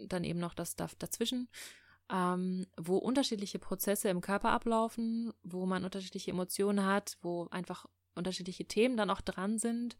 dann 0.06 0.24
eben 0.24 0.40
noch 0.40 0.54
das 0.54 0.76
dazwischen 0.76 1.48
ähm, 2.10 2.66
wo 2.76 2.96
unterschiedliche 2.96 3.58
Prozesse 3.58 4.08
im 4.08 4.20
Körper 4.20 4.50
ablaufen, 4.50 5.32
wo 5.42 5.66
man 5.66 5.84
unterschiedliche 5.84 6.30
Emotionen 6.30 6.84
hat, 6.84 7.16
wo 7.22 7.46
einfach 7.50 7.86
unterschiedliche 8.14 8.66
Themen 8.66 8.96
dann 8.96 9.10
auch 9.10 9.20
dran 9.20 9.58
sind, 9.58 9.96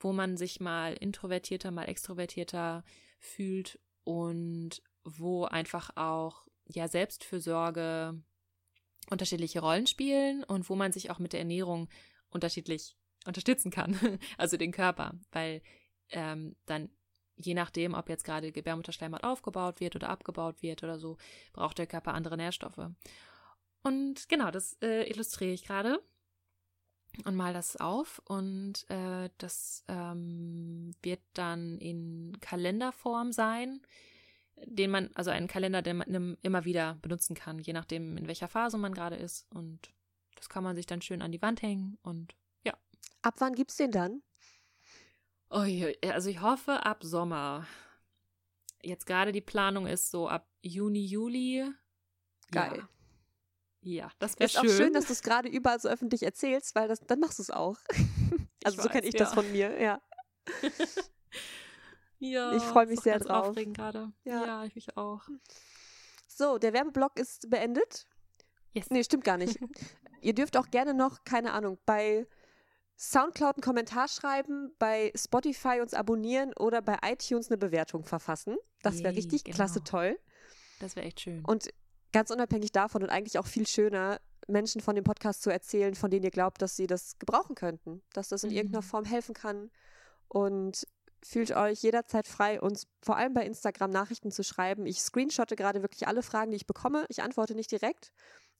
wo 0.00 0.12
man 0.12 0.36
sich 0.36 0.60
mal 0.60 0.94
introvertierter, 0.94 1.70
mal 1.70 1.84
extrovertierter 1.84 2.84
fühlt 3.18 3.78
und 4.04 4.82
wo 5.04 5.44
einfach 5.44 5.90
auch 5.96 6.46
ja 6.66 6.88
Selbstfürsorge 6.88 8.22
unterschiedliche 9.10 9.60
Rollen 9.60 9.86
spielen 9.86 10.44
und 10.44 10.68
wo 10.68 10.76
man 10.76 10.92
sich 10.92 11.10
auch 11.10 11.18
mit 11.18 11.32
der 11.32 11.40
Ernährung 11.40 11.88
unterschiedlich 12.30 12.96
unterstützen 13.26 13.70
kann, 13.70 13.98
also 14.38 14.56
den 14.56 14.72
Körper, 14.72 15.14
weil 15.32 15.62
ähm, 16.10 16.56
dann 16.66 16.90
je 17.38 17.54
nachdem, 17.54 17.94
ob 17.94 18.08
jetzt 18.08 18.24
gerade 18.24 18.52
Gebärmutterschleimhaut 18.52 19.24
aufgebaut 19.24 19.80
wird 19.80 19.96
oder 19.96 20.10
abgebaut 20.10 20.62
wird 20.62 20.82
oder 20.82 20.98
so, 20.98 21.16
braucht 21.52 21.78
der 21.78 21.86
Körper 21.86 22.14
andere 22.14 22.36
Nährstoffe. 22.36 22.90
Und 23.82 24.28
genau, 24.28 24.50
das 24.50 24.76
äh, 24.82 25.08
illustriere 25.08 25.52
ich 25.52 25.64
gerade 25.64 26.02
und 27.24 27.36
mal 27.36 27.52
das 27.52 27.76
auf 27.76 28.20
und 28.26 28.88
äh, 28.90 29.30
das 29.38 29.84
ähm, 29.88 30.94
wird 31.02 31.20
dann 31.32 31.78
in 31.78 32.36
Kalenderform 32.40 33.32
sein, 33.32 33.80
den 34.64 34.90
man, 34.90 35.10
also 35.14 35.30
einen 35.30 35.48
Kalender, 35.48 35.82
den 35.82 35.98
man 35.98 36.36
immer 36.42 36.64
wieder 36.64 36.98
benutzen 37.02 37.34
kann, 37.34 37.58
je 37.58 37.72
nachdem, 37.72 38.16
in 38.16 38.26
welcher 38.26 38.48
Phase 38.48 38.76
man 38.76 38.94
gerade 38.94 39.16
ist. 39.16 39.46
Und 39.50 39.92
das 40.34 40.48
kann 40.48 40.64
man 40.64 40.76
sich 40.76 40.86
dann 40.86 41.02
schön 41.02 41.22
an 41.22 41.32
die 41.32 41.42
Wand 41.42 41.62
hängen 41.62 41.98
und 42.02 42.34
ja. 42.64 42.74
Ab 43.22 43.34
wann 43.38 43.54
gibt 43.54 43.70
es 43.70 43.76
den 43.76 43.90
dann? 43.90 44.22
Oh, 45.50 45.64
also 46.06 46.28
ich 46.28 46.40
hoffe 46.40 46.84
ab 46.84 47.02
Sommer. 47.02 47.66
Jetzt 48.82 49.06
gerade 49.06 49.32
die 49.32 49.40
Planung 49.40 49.86
ist 49.86 50.10
so 50.10 50.28
ab 50.28 50.46
Juni, 50.62 51.04
Juli. 51.04 51.70
Geil. 52.50 52.86
Ja, 53.80 54.04
ja 54.04 54.10
das 54.18 54.38
wäre 54.38 54.48
schön. 54.48 54.64
Ist 54.64 54.72
auch 54.72 54.76
schön, 54.76 54.92
dass 54.92 55.06
du 55.06 55.12
es 55.12 55.22
gerade 55.22 55.48
überall 55.48 55.80
so 55.80 55.88
öffentlich 55.88 56.22
erzählst, 56.22 56.74
weil 56.74 56.88
das, 56.88 57.00
dann 57.00 57.20
machst 57.20 57.38
du 57.38 57.42
es 57.42 57.50
auch. 57.50 57.78
also 58.64 58.82
so 58.82 58.88
kenne 58.88 59.06
ich 59.06 59.14
ja. 59.14 59.20
das 59.20 59.34
von 59.34 59.50
mir, 59.50 59.80
ja. 59.80 60.00
ja. 62.18 62.52
Ich 62.54 62.62
freue 62.62 62.86
mich 62.86 63.00
sehr 63.00 63.18
drauf. 63.18 63.48
Aufregend 63.48 63.76
gerade. 63.76 64.12
Ja. 64.24 64.44
ja, 64.44 64.64
ich 64.64 64.74
mich 64.74 64.96
auch. 64.96 65.22
So, 66.26 66.58
der 66.58 66.72
Werbeblock 66.72 67.18
ist 67.18 67.50
beendet. 67.50 68.06
Yes. 68.72 68.90
Nee, 68.90 69.02
stimmt 69.02 69.24
gar 69.24 69.38
nicht. 69.38 69.58
Ihr 70.20 70.34
dürft 70.34 70.56
auch 70.56 70.70
gerne 70.70 70.94
noch, 70.94 71.24
keine 71.24 71.52
Ahnung, 71.52 71.78
bei 71.86 72.26
Soundcloud 72.98 73.56
einen 73.56 73.62
Kommentar 73.62 74.08
schreiben, 74.08 74.74
bei 74.78 75.12
Spotify 75.14 75.80
uns 75.80 75.94
abonnieren 75.94 76.52
oder 76.54 76.82
bei 76.82 76.98
iTunes 77.04 77.48
eine 77.48 77.56
Bewertung 77.56 78.04
verfassen. 78.04 78.56
Das 78.82 79.02
wäre 79.04 79.14
richtig 79.14 79.44
genau. 79.44 79.54
klasse 79.54 79.84
toll. 79.84 80.18
Das 80.80 80.96
wäre 80.96 81.06
echt 81.06 81.20
schön. 81.20 81.44
Und 81.44 81.68
ganz 82.12 82.30
unabhängig 82.30 82.72
davon 82.72 83.02
und 83.02 83.10
eigentlich 83.10 83.38
auch 83.38 83.46
viel 83.46 83.66
schöner, 83.66 84.20
Menschen 84.48 84.80
von 84.80 84.96
dem 84.96 85.04
Podcast 85.04 85.42
zu 85.42 85.50
erzählen, 85.50 85.94
von 85.94 86.10
denen 86.10 86.24
ihr 86.24 86.30
glaubt, 86.30 86.60
dass 86.60 86.74
sie 86.74 86.86
das 86.86 87.18
gebrauchen 87.18 87.54
könnten, 87.54 88.02
dass 88.14 88.28
das 88.28 88.42
in 88.42 88.50
mhm. 88.50 88.56
irgendeiner 88.56 88.82
Form 88.82 89.04
helfen 89.04 89.34
kann. 89.34 89.70
Und 90.26 90.86
fühlt 91.22 91.52
euch 91.52 91.82
jederzeit 91.82 92.26
frei, 92.26 92.60
uns 92.60 92.86
vor 93.02 93.16
allem 93.16 93.34
bei 93.34 93.44
Instagram 93.44 93.90
Nachrichten 93.90 94.30
zu 94.30 94.42
schreiben. 94.42 94.86
Ich 94.86 95.00
screenshotte 95.00 95.56
gerade 95.56 95.82
wirklich 95.82 96.06
alle 96.06 96.22
Fragen, 96.22 96.50
die 96.50 96.56
ich 96.56 96.66
bekomme. 96.66 97.06
Ich 97.08 97.22
antworte 97.22 97.54
nicht 97.54 97.70
direkt, 97.70 98.12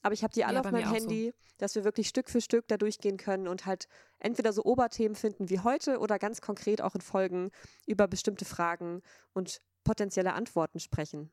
aber 0.03 0.15
ich 0.15 0.23
habe 0.23 0.33
die 0.33 0.45
alle 0.45 0.57
ja, 0.57 0.61
auf 0.61 0.71
meinem 0.71 0.93
Handy, 0.93 1.33
so. 1.33 1.55
dass 1.59 1.75
wir 1.75 1.85
wirklich 1.85 2.09
Stück 2.09 2.31
für 2.31 2.41
Stück 2.41 2.69
da 2.69 2.77
durchgehen 2.77 3.17
können 3.17 3.49
und 3.49 3.67
halt 3.67 3.89
entweder 4.19 4.53
so 4.53 4.63
Oberthemen 4.65 5.17
finden 5.17 5.51
wie 5.51 5.61
heute 5.61 5.99
oder 5.99 6.19
ganz 6.19 6.41
konkret 6.41 6.81
auch 6.81 6.95
in 6.95 7.01
Folgen 7.01 7.51
über 7.87 8.07
bestimmte 8.07 8.45
Fragen 8.45 9.03
und 9.33 9.61
potenzielle 9.85 10.35
Antworten 10.35 10.81
sprechen. 10.81 11.33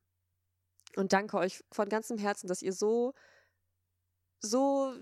Und 0.95 1.13
danke 1.13 1.37
euch 1.37 1.63
von 1.71 1.89
ganzem 1.89 2.17
Herzen, 2.17 2.47
dass 2.47 2.61
ihr 2.61 2.73
so, 2.73 3.13
so, 4.39 4.93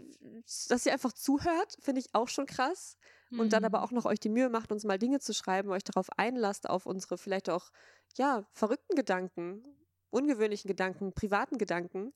dass 0.68 0.86
ihr 0.86 0.94
einfach 0.94 1.14
zuhört, 1.14 1.78
finde 1.80 2.02
ich 2.02 2.14
auch 2.14 2.28
schon 2.28 2.46
krass. 2.46 2.98
Mhm. 3.30 3.40
Und 3.40 3.54
dann 3.54 3.66
aber 3.66 3.80
mhm. 3.80 3.84
auch 3.84 3.92
noch 3.92 4.06
euch 4.06 4.20
die 4.20 4.30
Mühe 4.30 4.50
macht, 4.50 4.72
uns 4.72 4.84
mal 4.84 5.00
Dinge 5.00 5.20
zu 5.20 5.34
schreiben, 5.34 5.70
euch 5.70 5.84
darauf 5.84 6.10
einlasst, 6.18 6.70
auf 6.70 6.86
unsere 6.86 7.18
vielleicht 7.18 7.50
auch, 7.50 7.70
ja, 8.16 8.46
verrückten 8.54 8.96
Gedanken, 8.96 9.64
ungewöhnlichen 10.10 10.68
Gedanken, 10.68 11.14
privaten 11.14 11.58
Gedanken. 11.58 12.14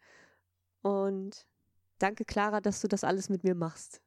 Und 0.88 1.48
danke, 2.00 2.26
Clara, 2.26 2.62
dass 2.62 2.82
du 2.82 2.88
das 2.88 3.04
alles 3.04 3.30
mit 3.30 3.44
mir 3.44 3.56
machst. 3.56 4.02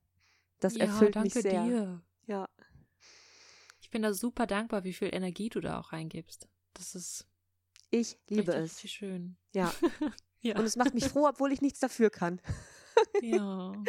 Das 0.61 0.77
ja, 0.77 0.85
erfüllt 0.85 1.17
mich 1.17 1.35
sehr. 1.35 1.65
Dir. 1.65 2.03
Ja. 2.27 2.49
Ich 3.81 3.91
bin 3.91 4.03
da 4.03 4.13
super 4.13 4.47
dankbar, 4.47 4.85
wie 4.85 4.93
viel 4.93 5.13
Energie 5.13 5.49
du 5.49 5.61
da 5.61 5.81
auch 5.81 5.93
reingibst. 5.93 6.49
Das 6.75 6.95
ist. 6.95 7.27
Ich 7.91 8.19
liebe 8.29 8.53
richtig, 8.53 8.65
es. 8.65 8.77
Richtig 8.77 8.93
schön. 8.93 9.37
Ja. 9.53 9.73
ja. 10.43 10.59
Und 10.59 10.65
es 10.65 10.77
macht 10.77 10.95
mich 10.95 11.07
froh, 11.07 11.27
obwohl 11.27 11.53
ich 11.53 11.61
nichts 11.61 11.81
dafür 11.81 12.11
kann. 12.11 12.41
ja. 13.23 13.73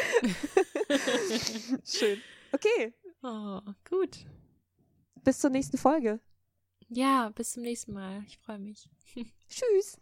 schön. 1.85 2.19
Okay. 2.51 2.93
Oh, 3.21 3.61
gut. 3.87 4.25
Bis 5.23 5.39
zur 5.39 5.51
nächsten 5.51 5.77
Folge. 5.77 6.19
Ja, 6.89 7.29
bis 7.29 7.51
zum 7.51 7.63
nächsten 7.63 7.93
Mal. 7.93 8.23
Ich 8.25 8.39
freue 8.39 8.59
mich. 8.59 8.89
Tschüss. 9.47 9.99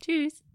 Tschüss. 0.00 0.42